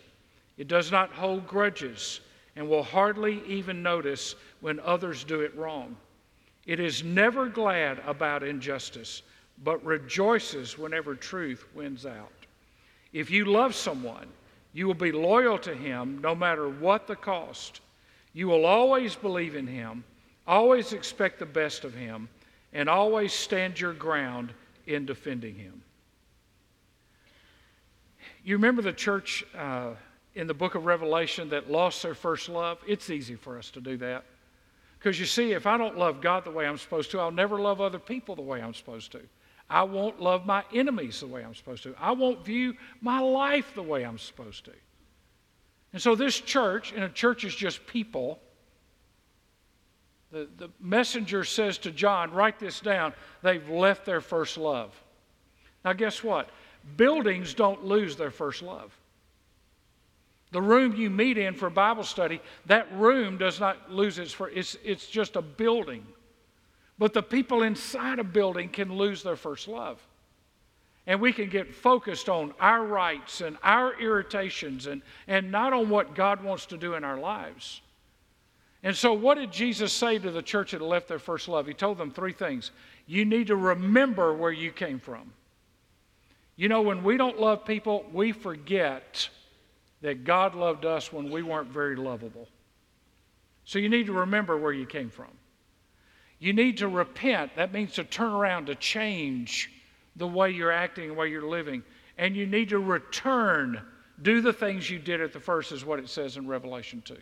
It 0.59 0.67
does 0.67 0.91
not 0.91 1.13
hold 1.13 1.47
grudges 1.47 2.21
and 2.61 2.69
will 2.69 2.83
hardly 2.83 3.43
even 3.47 3.83
notice 3.83 4.35
when 4.61 4.79
others 4.81 5.25
do 5.25 5.41
it 5.41 5.57
wrong. 5.57 5.97
It 6.67 6.79
is 6.79 7.03
never 7.03 7.49
glad 7.49 8.03
about 8.05 8.43
injustice, 8.43 9.23
but 9.65 9.83
rejoices 9.83 10.77
whenever 10.77 11.15
truth 11.15 11.65
wins 11.75 12.05
out. 12.05 12.31
If 13.15 13.31
you 13.31 13.47
love 13.47 13.75
someone, 13.75 14.27
you 14.75 14.87
will 14.87 14.93
be 14.93 15.11
loyal 15.11 15.57
to 15.61 15.75
him 15.75 16.21
no 16.21 16.35
matter 16.35 16.69
what 16.69 17.07
the 17.07 17.17
cost. 17.17 17.81
You 18.35 18.49
will 18.49 18.67
always 18.67 19.17
believe 19.17 19.57
in 19.57 19.67
him, 19.67 20.05
always 20.47 20.93
expect 20.93 21.39
the 21.39 21.47
best 21.47 21.85
of 21.85 21.95
him 21.95 22.29
and 22.75 22.91
always 22.91 23.33
stand 23.33 23.81
your 23.81 23.95
ground 23.95 24.53
in 24.87 25.07
defending 25.07 25.55
him. 25.55 25.81
You 28.45 28.57
remember 28.57 28.83
the 28.83 28.93
church 28.93 29.47
uh, 29.57 29.93
in 30.35 30.47
the 30.47 30.55
book 30.55 30.75
of 30.75 30.87
Revelation 30.87 31.49
that 31.51 31.71
lost 31.71 32.03
their 32.03 32.15
first 32.15 32.49
love? 32.49 32.79
It's 32.87 33.11
easy 33.11 33.35
for 33.35 33.59
us 33.59 33.71
to 33.71 33.81
do 33.81 33.97
that. 33.99 34.25
Because 34.99 35.19
you 35.19 35.27
see, 35.27 35.53
if 35.53 35.67
I 35.67 35.79
don't 35.79 35.97
love 35.97 36.21
God 36.21 36.45
the 36.45 36.51
way 36.51 36.67
I'm 36.67 36.77
supposed 36.77 37.11
to, 37.13 37.21
I'll 37.21 37.31
never 37.31 37.59
love 37.59 37.81
other 37.81 37.99
people 37.99 38.37
the 38.37 38.43
way 38.43 38.61
I'm 38.61 38.75
supposed 38.75 39.13
to. 39.13 39.21
I 39.71 39.85
won't 39.85 40.21
love 40.21 40.45
my 40.47 40.65
enemies 40.75 41.21
the 41.21 41.29
way 41.29 41.45
I'm 41.45 41.55
supposed 41.55 41.85
to. 41.85 41.95
I 41.99 42.13
won't 42.13 42.45
view 42.45 42.75
my 43.01 43.21
life 43.21 43.73
the 43.75 43.83
way 43.83 44.05
I'm 44.05 44.19
supposed 44.19 44.65
to. 44.67 44.73
And 45.93 46.03
so, 46.03 46.15
this 46.15 46.39
church, 46.39 46.93
and 46.93 47.03
a 47.03 47.09
church 47.09 47.45
is 47.45 47.55
just 47.55 47.87
people, 47.87 48.41
the, 50.31 50.49
the 50.59 50.69
messenger 50.81 51.45
says 51.45 51.79
to 51.79 51.91
John, 51.91 52.33
write 52.33 52.59
this 52.59 52.81
down, 52.81 53.13
they've 53.43 53.69
left 53.69 54.05
their 54.05 54.21
first 54.21 54.57
love. 54.57 54.93
Now, 55.85 55.93
guess 55.93 56.23
what? 56.23 56.51
Buildings 56.97 57.55
don't 57.55 57.85
lose 57.85 58.17
their 58.17 58.31
first 58.31 58.63
love. 58.63 58.97
The 60.53 60.63
room 60.63 60.97
you 60.97 61.11
meet 61.11 61.39
in 61.39 61.55
for 61.55 61.71
Bible 61.71 62.03
study, 62.03 62.41
that 62.67 62.93
room 62.93 63.39
does 63.39 63.61
not 63.61 63.91
lose 63.91 64.19
its 64.19 64.37
it's, 64.53 64.77
it's 64.85 65.07
just 65.07 65.37
a 65.37 65.43
building. 65.43 66.05
But 66.99 67.15
the 67.15 67.23
people 67.23 67.63
inside 67.63 68.19
a 68.19 68.25
building 68.25 68.69
can 68.69 68.95
lose 68.95 69.23
their 69.23 69.37
first 69.37 69.69
love. 69.69 70.01
And 71.07 71.21
we 71.21 71.33
can 71.33 71.49
get 71.49 71.75
focused 71.75 72.29
on 72.29 72.53
our 72.61 72.85
rights 72.85 73.41
and 73.41 73.57
our 73.63 73.99
irritations 73.99 74.87
and, 74.87 75.03
and 75.27 75.51
not 75.51 75.73
on 75.73 75.89
what 75.89 76.15
God 76.15 76.43
wants 76.43 76.67
to 76.67 76.77
do 76.77 76.95
in 76.95 77.05
our 77.05 77.19
lives. 77.19 77.81
And 78.83 78.95
so, 78.97 79.13
what 79.13 79.37
did 79.37 79.53
Jesus 79.53 79.93
say 79.93 80.19
to 80.19 80.31
the 80.31 80.43
church 80.43 80.73
that 80.73 80.83
left 80.83 81.09
their 81.09 81.19
first 81.19 81.49
love? 81.49 81.67
He 81.67 81.75
told 81.75 81.99
them 81.99 82.11
three 82.11 82.33
things. 82.33 82.71
You 83.07 83.25
need 83.25 83.49
to 83.49 83.57
remember 83.57 84.35
where 84.35 84.53
you 84.53 84.71
came 84.73 84.99
from. 84.99 85.33
You 86.57 86.69
know, 86.69 86.83
when 86.83 87.03
we 87.03 87.17
don't 87.17 87.41
love 87.41 87.65
people, 87.65 88.05
we 88.13 88.33
forget 88.33 89.29
that 90.03 90.25
God 90.25 90.55
loved 90.55 90.85
us 90.85 91.13
when 91.13 91.31
we 91.31 91.43
weren't 91.43 91.71
very 91.71 91.97
lovable. 91.97 92.49
So, 93.65 93.79
you 93.79 93.89
need 93.89 94.07
to 94.07 94.13
remember 94.13 94.57
where 94.57 94.73
you 94.73 94.87
came 94.87 95.11
from. 95.11 95.31
You 96.39 96.55
need 96.55 96.79
to 96.79 96.89
repent. 96.89 97.57
That 97.57 97.73
means 97.73 97.93
to 97.95 98.05
turn 98.05 98.33
around, 98.33 98.67
to 98.67 98.75
change 98.75 99.71
the 100.17 100.27
way 100.27 100.51
you're 100.51 100.73
acting, 100.73 101.09
the 101.09 101.15
way 101.15 101.29
you're 101.29 101.49
living. 101.49 101.83
And 102.19 102.35
you 102.35 102.47
need 102.47 102.71
to 102.71 102.79
return, 102.79 103.81
do 104.23 104.41
the 104.41 104.53
things 104.53 104.91
you 104.91 104.99
did 104.99 105.21
at 105.21 105.33
the 105.33 105.41
first, 105.41 105.71
is 105.71 105.85
what 105.85 105.99
it 105.99 106.09
says 106.09 106.37
in 106.37 106.49
Revelation 106.49 107.03
2. 107.05 107.17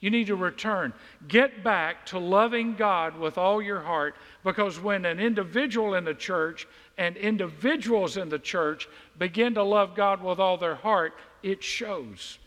You 0.00 0.10
need 0.10 0.28
to 0.28 0.36
return. 0.36 0.92
Get 1.26 1.64
back 1.64 2.06
to 2.06 2.18
loving 2.18 2.76
God 2.76 3.18
with 3.18 3.36
all 3.36 3.60
your 3.60 3.80
heart 3.80 4.14
because 4.44 4.78
when 4.78 5.04
an 5.04 5.18
individual 5.18 5.94
in 5.94 6.04
the 6.04 6.14
church 6.14 6.68
and 6.98 7.16
individuals 7.16 8.16
in 8.16 8.28
the 8.28 8.38
church 8.38 8.88
begin 9.18 9.54
to 9.54 9.62
love 9.62 9.96
God 9.96 10.22
with 10.22 10.38
all 10.38 10.56
their 10.56 10.76
heart, 10.76 11.14
it 11.42 11.62
shows. 11.62 12.38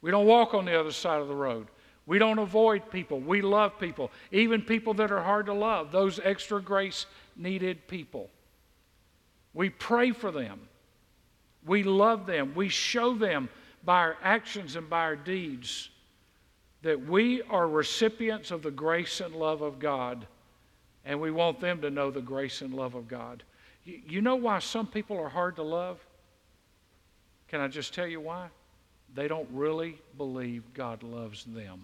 We 0.00 0.10
don't 0.10 0.26
walk 0.26 0.54
on 0.54 0.64
the 0.64 0.78
other 0.78 0.92
side 0.92 1.20
of 1.20 1.28
the 1.28 1.34
road. 1.34 1.68
We 2.06 2.18
don't 2.18 2.38
avoid 2.38 2.90
people. 2.90 3.20
We 3.20 3.42
love 3.42 3.80
people, 3.80 4.10
even 4.30 4.62
people 4.62 4.94
that 4.94 5.10
are 5.10 5.22
hard 5.22 5.46
to 5.46 5.52
love, 5.52 5.90
those 5.90 6.20
extra 6.22 6.62
grace 6.62 7.06
needed 7.36 7.88
people. 7.88 8.30
We 9.54 9.70
pray 9.70 10.12
for 10.12 10.30
them. 10.30 10.60
We 11.66 11.82
love 11.82 12.26
them. 12.26 12.52
We 12.54 12.68
show 12.68 13.14
them 13.14 13.48
by 13.84 13.98
our 13.98 14.16
actions 14.22 14.76
and 14.76 14.88
by 14.88 15.00
our 15.00 15.16
deeds 15.16 15.90
that 16.82 17.04
we 17.04 17.42
are 17.42 17.66
recipients 17.66 18.52
of 18.52 18.62
the 18.62 18.70
grace 18.70 19.20
and 19.20 19.34
love 19.34 19.60
of 19.60 19.80
God, 19.80 20.24
and 21.04 21.20
we 21.20 21.32
want 21.32 21.58
them 21.58 21.80
to 21.80 21.90
know 21.90 22.12
the 22.12 22.20
grace 22.20 22.62
and 22.62 22.72
love 22.72 22.94
of 22.94 23.08
God. 23.08 23.42
You, 23.84 24.20
know 24.20 24.36
why 24.36 24.60
some 24.60 24.86
people 24.86 25.18
are 25.18 25.28
hard 25.28 25.56
to 25.56 25.62
love? 25.62 26.04
Can 27.48 27.60
I 27.60 27.68
just 27.68 27.94
tell 27.94 28.06
you 28.06 28.20
why? 28.20 28.48
They 29.14 29.28
don't 29.28 29.48
really 29.52 29.98
believe 30.16 30.62
God 30.74 31.02
loves 31.02 31.44
them. 31.44 31.82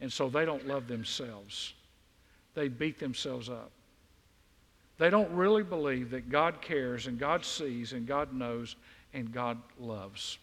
And 0.00 0.12
so 0.12 0.28
they 0.28 0.44
don't 0.44 0.66
love 0.66 0.86
themselves. 0.86 1.74
They 2.54 2.68
beat 2.68 2.98
themselves 2.98 3.48
up. 3.48 3.70
They 4.98 5.10
don't 5.10 5.30
really 5.32 5.62
believe 5.62 6.10
that 6.10 6.30
God 6.30 6.60
cares 6.60 7.06
and 7.06 7.18
God 7.18 7.44
sees 7.44 7.92
and 7.92 8.06
God 8.06 8.32
knows 8.32 8.76
and 9.12 9.32
God 9.32 9.58
loves. 9.78 10.38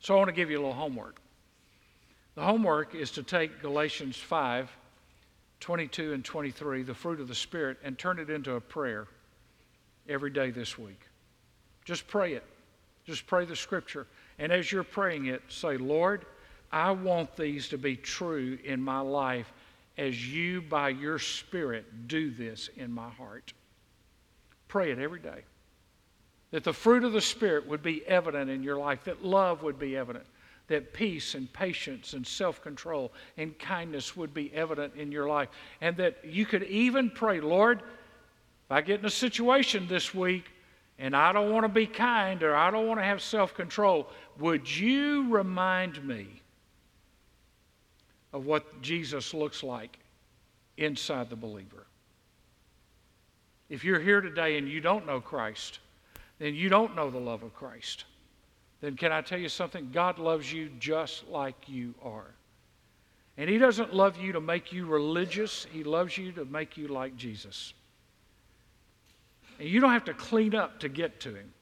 So 0.00 0.14
I 0.14 0.18
want 0.18 0.28
to 0.28 0.34
give 0.34 0.50
you 0.50 0.58
a 0.58 0.60
little 0.60 0.74
homework. 0.74 1.20
The 2.34 2.42
homework 2.42 2.94
is 2.94 3.10
to 3.12 3.22
take 3.22 3.60
Galatians 3.60 4.16
5 4.16 4.70
22 5.60 6.12
and 6.12 6.24
23, 6.24 6.84
the 6.84 6.94
fruit 6.94 7.18
of 7.18 7.26
the 7.26 7.34
Spirit, 7.34 7.78
and 7.82 7.98
turn 7.98 8.20
it 8.20 8.30
into 8.30 8.54
a 8.54 8.60
prayer 8.60 9.08
every 10.08 10.30
day 10.30 10.52
this 10.52 10.78
week. 10.78 11.00
Just 11.88 12.06
pray 12.06 12.34
it. 12.34 12.44
Just 13.06 13.26
pray 13.26 13.46
the 13.46 13.56
scripture. 13.56 14.06
And 14.38 14.52
as 14.52 14.70
you're 14.70 14.84
praying 14.84 15.24
it, 15.24 15.40
say, 15.48 15.78
Lord, 15.78 16.26
I 16.70 16.90
want 16.90 17.34
these 17.34 17.70
to 17.70 17.78
be 17.78 17.96
true 17.96 18.58
in 18.62 18.82
my 18.82 19.00
life 19.00 19.50
as 19.96 20.30
you, 20.30 20.60
by 20.60 20.90
your 20.90 21.18
Spirit, 21.18 22.06
do 22.06 22.30
this 22.30 22.68
in 22.76 22.92
my 22.92 23.08
heart. 23.08 23.54
Pray 24.68 24.90
it 24.90 24.98
every 24.98 25.18
day. 25.18 25.44
That 26.50 26.62
the 26.62 26.74
fruit 26.74 27.04
of 27.04 27.14
the 27.14 27.22
Spirit 27.22 27.66
would 27.66 27.82
be 27.82 28.04
evident 28.06 28.50
in 28.50 28.62
your 28.62 28.76
life, 28.76 29.04
that 29.04 29.24
love 29.24 29.62
would 29.62 29.78
be 29.78 29.96
evident, 29.96 30.26
that 30.66 30.92
peace 30.92 31.34
and 31.34 31.50
patience 31.54 32.12
and 32.12 32.26
self 32.26 32.60
control 32.60 33.14
and 33.38 33.58
kindness 33.58 34.14
would 34.14 34.34
be 34.34 34.52
evident 34.52 34.92
in 34.94 35.10
your 35.10 35.26
life. 35.26 35.48
And 35.80 35.96
that 35.96 36.22
you 36.22 36.44
could 36.44 36.64
even 36.64 37.08
pray, 37.08 37.40
Lord, 37.40 37.78
if 37.78 38.72
I 38.72 38.82
get 38.82 39.00
in 39.00 39.06
a 39.06 39.10
situation 39.10 39.88
this 39.88 40.14
week 40.14 40.44
and 40.98 41.14
I 41.14 41.32
don't 41.32 41.52
want 41.52 41.64
to 41.64 41.68
be 41.68 41.86
kind 41.86 42.42
or 42.42 42.54
I 42.54 42.70
don't 42.70 42.86
want 42.86 42.98
to 43.00 43.04
have 43.04 43.22
self 43.22 43.54
control, 43.54 44.08
would 44.38 44.68
you 44.68 45.32
remind 45.32 46.04
me 46.04 46.42
of 48.32 48.46
what 48.46 48.82
Jesus 48.82 49.32
looks 49.32 49.62
like 49.62 49.98
inside 50.76 51.30
the 51.30 51.36
believer? 51.36 51.86
If 53.68 53.84
you're 53.84 54.00
here 54.00 54.20
today 54.20 54.58
and 54.58 54.68
you 54.68 54.80
don't 54.80 55.06
know 55.06 55.20
Christ, 55.20 55.78
then 56.38 56.54
you 56.54 56.68
don't 56.68 56.96
know 56.96 57.10
the 57.10 57.18
love 57.18 57.42
of 57.42 57.54
Christ. 57.54 58.04
Then 58.80 58.96
can 58.96 59.12
I 59.12 59.20
tell 59.20 59.38
you 59.38 59.48
something? 59.48 59.90
God 59.92 60.18
loves 60.18 60.52
you 60.52 60.70
just 60.78 61.28
like 61.28 61.68
you 61.68 61.94
are. 62.02 62.30
And 63.36 63.48
He 63.48 63.58
doesn't 63.58 63.94
love 63.94 64.16
you 64.18 64.32
to 64.32 64.40
make 64.40 64.72
you 64.72 64.86
religious, 64.86 65.66
He 65.70 65.84
loves 65.84 66.16
you 66.16 66.32
to 66.32 66.44
make 66.44 66.76
you 66.76 66.88
like 66.88 67.16
Jesus. 67.16 67.74
And 69.58 69.68
you 69.68 69.80
don't 69.80 69.92
have 69.92 70.04
to 70.04 70.14
clean 70.14 70.54
up 70.54 70.80
to 70.80 70.88
get 70.88 71.20
to 71.20 71.34
Him. 71.34 71.52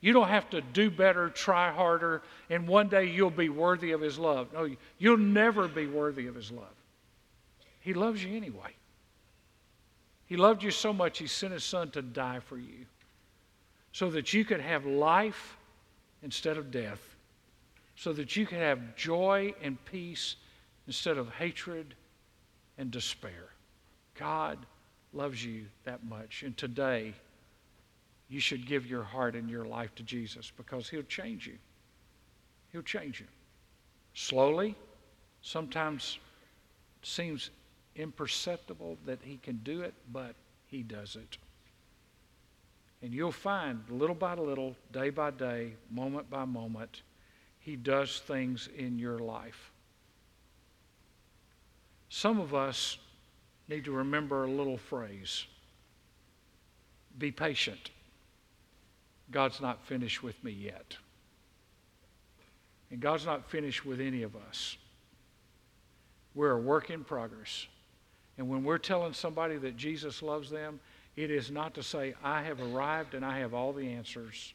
You 0.00 0.12
don't 0.12 0.28
have 0.28 0.48
to 0.50 0.60
do 0.60 0.90
better, 0.90 1.28
try 1.28 1.70
harder, 1.72 2.22
and 2.50 2.68
one 2.68 2.88
day 2.88 3.06
you'll 3.06 3.30
be 3.30 3.48
worthy 3.48 3.92
of 3.92 4.00
His 4.00 4.18
love. 4.18 4.52
No, 4.52 4.68
you'll 4.98 5.16
never 5.16 5.66
be 5.66 5.86
worthy 5.86 6.26
of 6.26 6.34
His 6.34 6.50
love. 6.50 6.74
He 7.80 7.94
loves 7.94 8.22
you 8.22 8.36
anyway. 8.36 8.74
He 10.26 10.36
loved 10.36 10.62
you 10.62 10.70
so 10.70 10.92
much, 10.92 11.18
He 11.18 11.26
sent 11.26 11.52
His 11.52 11.64
Son 11.64 11.90
to 11.92 12.02
die 12.02 12.40
for 12.40 12.58
you 12.58 12.86
so 13.92 14.10
that 14.10 14.32
you 14.32 14.44
could 14.44 14.60
have 14.60 14.86
life 14.86 15.56
instead 16.22 16.56
of 16.56 16.70
death, 16.70 17.16
so 17.96 18.12
that 18.12 18.36
you 18.36 18.46
could 18.46 18.58
have 18.58 18.94
joy 18.96 19.52
and 19.62 19.82
peace 19.86 20.36
instead 20.86 21.18
of 21.18 21.28
hatred 21.30 21.94
and 22.76 22.90
despair. 22.90 23.50
God 24.18 24.58
loves 25.12 25.44
you 25.44 25.64
that 25.84 26.04
much. 26.04 26.42
And 26.42 26.56
today, 26.56 27.14
you 28.28 28.40
should 28.40 28.66
give 28.66 28.86
your 28.86 29.02
heart 29.02 29.34
and 29.34 29.48
your 29.48 29.64
life 29.64 29.94
to 29.96 30.02
Jesus 30.02 30.52
because 30.56 30.88
He'll 30.88 31.02
change 31.02 31.46
you. 31.46 31.56
He'll 32.72 32.82
change 32.82 33.20
you. 33.20 33.26
Slowly, 34.14 34.74
sometimes 35.40 36.18
seems 37.02 37.50
imperceptible 37.96 38.98
that 39.06 39.18
He 39.22 39.38
can 39.38 39.60
do 39.64 39.80
it, 39.80 39.94
but 40.12 40.34
He 40.66 40.82
does 40.82 41.16
it. 41.16 41.38
And 43.00 43.14
you'll 43.14 43.32
find 43.32 43.82
little 43.88 44.14
by 44.14 44.34
little, 44.34 44.76
day 44.92 45.10
by 45.10 45.30
day, 45.30 45.74
moment 45.90 46.28
by 46.28 46.44
moment, 46.44 47.02
He 47.60 47.76
does 47.76 48.18
things 48.18 48.68
in 48.76 48.98
your 48.98 49.18
life. 49.18 49.72
Some 52.10 52.40
of 52.40 52.54
us 52.54 52.98
need 53.68 53.84
to 53.84 53.92
remember 53.92 54.44
a 54.44 54.50
little 54.50 54.78
phrase 54.78 55.46
be 57.18 57.32
patient. 57.32 57.90
God's 59.30 59.60
not 59.60 59.84
finished 59.84 60.22
with 60.22 60.42
me 60.42 60.52
yet. 60.52 60.96
And 62.90 63.00
God's 63.00 63.26
not 63.26 63.50
finished 63.50 63.84
with 63.84 64.00
any 64.00 64.22
of 64.22 64.34
us. 64.34 64.76
We're 66.34 66.52
a 66.52 66.60
work 66.60 66.90
in 66.90 67.04
progress. 67.04 67.66
And 68.38 68.48
when 68.48 68.64
we're 68.64 68.78
telling 68.78 69.12
somebody 69.12 69.56
that 69.58 69.76
Jesus 69.76 70.22
loves 70.22 70.48
them, 70.48 70.80
it 71.16 71.30
is 71.30 71.50
not 71.50 71.74
to 71.74 71.82
say, 71.82 72.14
I 72.22 72.42
have 72.42 72.60
arrived 72.60 73.14
and 73.14 73.24
I 73.24 73.40
have 73.40 73.52
all 73.52 73.72
the 73.72 73.88
answers. 73.88 74.54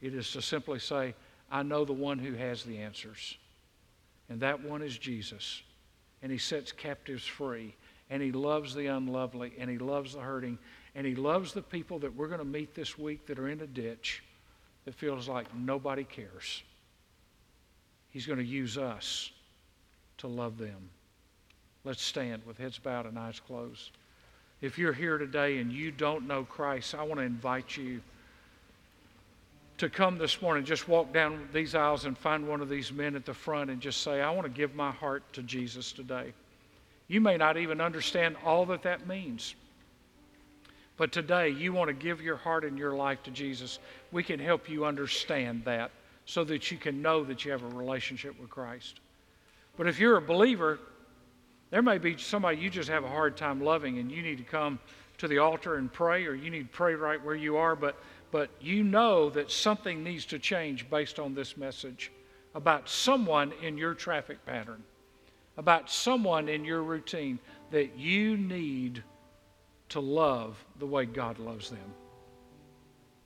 It 0.00 0.14
is 0.14 0.32
to 0.32 0.42
simply 0.42 0.80
say, 0.80 1.14
I 1.50 1.62
know 1.62 1.84
the 1.84 1.92
one 1.92 2.18
who 2.18 2.34
has 2.34 2.64
the 2.64 2.78
answers. 2.78 3.38
And 4.28 4.40
that 4.40 4.60
one 4.62 4.82
is 4.82 4.98
Jesus. 4.98 5.62
And 6.22 6.32
he 6.32 6.38
sets 6.38 6.72
captives 6.72 7.24
free. 7.24 7.76
And 8.10 8.20
he 8.20 8.32
loves 8.32 8.74
the 8.74 8.86
unlovely. 8.86 9.52
And 9.58 9.70
he 9.70 9.78
loves 9.78 10.14
the 10.14 10.20
hurting. 10.20 10.58
And 10.94 11.06
he 11.06 11.14
loves 11.14 11.52
the 11.52 11.62
people 11.62 11.98
that 12.00 12.14
we're 12.14 12.26
going 12.28 12.38
to 12.38 12.44
meet 12.44 12.74
this 12.74 12.98
week 12.98 13.26
that 13.26 13.38
are 13.38 13.48
in 13.48 13.60
a 13.60 13.66
ditch 13.66 14.22
that 14.84 14.94
feels 14.94 15.28
like 15.28 15.46
nobody 15.54 16.04
cares. 16.04 16.62
He's 18.10 18.26
going 18.26 18.38
to 18.38 18.44
use 18.44 18.76
us 18.76 19.30
to 20.18 20.26
love 20.26 20.58
them. 20.58 20.90
Let's 21.84 22.02
stand 22.02 22.42
with 22.46 22.58
heads 22.58 22.78
bowed 22.78 23.06
and 23.06 23.18
eyes 23.18 23.40
closed. 23.40 23.90
If 24.60 24.78
you're 24.78 24.92
here 24.92 25.18
today 25.18 25.58
and 25.58 25.72
you 25.72 25.90
don't 25.90 26.28
know 26.28 26.44
Christ, 26.44 26.94
I 26.94 27.02
want 27.02 27.18
to 27.18 27.26
invite 27.26 27.76
you 27.76 28.00
to 29.78 29.88
come 29.88 30.18
this 30.18 30.40
morning. 30.40 30.64
Just 30.64 30.86
walk 30.86 31.12
down 31.12 31.48
these 31.52 31.74
aisles 31.74 32.04
and 32.04 32.16
find 32.16 32.46
one 32.46 32.60
of 32.60 32.68
these 32.68 32.92
men 32.92 33.16
at 33.16 33.24
the 33.24 33.34
front 33.34 33.70
and 33.70 33.80
just 33.80 34.02
say, 34.02 34.20
I 34.20 34.30
want 34.30 34.44
to 34.44 34.52
give 34.52 34.76
my 34.76 34.92
heart 34.92 35.24
to 35.32 35.42
Jesus 35.42 35.90
today. 35.90 36.32
You 37.08 37.20
may 37.20 37.36
not 37.36 37.56
even 37.56 37.80
understand 37.80 38.36
all 38.44 38.64
that 38.66 38.82
that 38.82 39.08
means. 39.08 39.56
But 41.02 41.10
today, 41.10 41.48
you 41.48 41.72
want 41.72 41.88
to 41.88 41.94
give 41.94 42.22
your 42.22 42.36
heart 42.36 42.64
and 42.64 42.78
your 42.78 42.94
life 42.94 43.24
to 43.24 43.32
Jesus. 43.32 43.80
We 44.12 44.22
can 44.22 44.38
help 44.38 44.68
you 44.68 44.84
understand 44.84 45.64
that 45.64 45.90
so 46.26 46.44
that 46.44 46.70
you 46.70 46.78
can 46.78 47.02
know 47.02 47.24
that 47.24 47.44
you 47.44 47.50
have 47.50 47.64
a 47.64 47.76
relationship 47.76 48.38
with 48.40 48.48
Christ. 48.48 49.00
But 49.76 49.88
if 49.88 49.98
you're 49.98 50.18
a 50.18 50.22
believer, 50.22 50.78
there 51.70 51.82
may 51.82 51.98
be 51.98 52.16
somebody 52.18 52.58
you 52.58 52.70
just 52.70 52.88
have 52.88 53.02
a 53.02 53.08
hard 53.08 53.36
time 53.36 53.60
loving 53.60 53.98
and 53.98 54.12
you 54.12 54.22
need 54.22 54.38
to 54.38 54.44
come 54.44 54.78
to 55.18 55.26
the 55.26 55.38
altar 55.38 55.74
and 55.74 55.92
pray, 55.92 56.24
or 56.24 56.34
you 56.34 56.50
need 56.50 56.70
to 56.70 56.76
pray 56.76 56.94
right 56.94 57.20
where 57.24 57.34
you 57.34 57.56
are, 57.56 57.74
but, 57.74 57.96
but 58.30 58.48
you 58.60 58.84
know 58.84 59.28
that 59.30 59.50
something 59.50 60.04
needs 60.04 60.24
to 60.26 60.38
change 60.38 60.88
based 60.88 61.18
on 61.18 61.34
this 61.34 61.56
message 61.56 62.12
about 62.54 62.88
someone 62.88 63.52
in 63.60 63.76
your 63.76 63.94
traffic 63.94 64.46
pattern, 64.46 64.84
about 65.56 65.90
someone 65.90 66.48
in 66.48 66.64
your 66.64 66.84
routine 66.84 67.40
that 67.72 67.98
you 67.98 68.36
need 68.36 69.02
to 69.92 70.00
love 70.00 70.62
the 70.78 70.86
way 70.86 71.04
God 71.04 71.38
loves 71.38 71.70
them. 71.70 71.94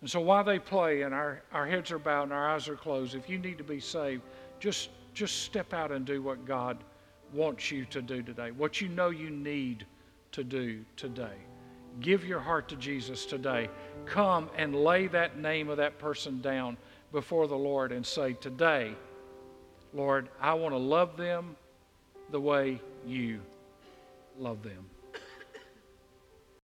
And 0.01 0.11
so 0.11 0.21
while 0.21 0.45
they 0.45 0.59
play 0.59 1.03
and 1.03 1.15
our, 1.15 1.43
our 1.53 1.67
heads 1.67 1.91
are 1.91 1.99
bowed 1.99 2.25
and 2.25 2.33
our 2.33 2.49
eyes 2.49 2.69
are 2.69 2.77
closed, 2.77 3.15
if 3.15 3.31
you 3.31 3.39
need 3.39 3.59
to 3.59 3.65
be 3.65 3.81
saved, 3.81 4.23
just, 4.61 4.91
just 5.15 5.43
step 5.43 5.73
out 5.73 5.93
and 5.93 6.05
do 6.05 6.21
what 6.21 6.45
God 6.45 6.79
wants 7.33 7.71
you 7.71 7.85
to 7.87 8.03
do 8.03 8.23
today, 8.23 8.51
what 8.51 8.81
you 8.81 8.89
know 8.89 9.11
you 9.11 9.31
need 9.31 9.87
to 10.33 10.43
do 10.43 10.85
today. 10.97 11.37
Give 12.01 12.25
your 12.25 12.41
heart 12.41 12.69
to 12.69 12.77
Jesus 12.77 13.25
today. 13.27 13.71
Come 14.05 14.51
and 14.57 14.75
lay 14.75 15.07
that 15.07 15.39
name 15.39 15.69
of 15.69 15.77
that 15.79 15.99
person 15.99 16.41
down 16.41 16.77
before 17.13 17.47
the 17.47 17.57
Lord 17.57 17.93
and 17.93 18.05
say, 18.05 18.35
Today, 18.35 18.93
Lord, 19.95 20.29
I 20.41 20.55
want 20.55 20.75
to 20.75 20.79
love 20.79 21.17
them 21.17 21.57
the 22.31 22.41
way 22.41 22.81
you 23.07 23.41
love 24.39 24.63
them. 24.63 24.85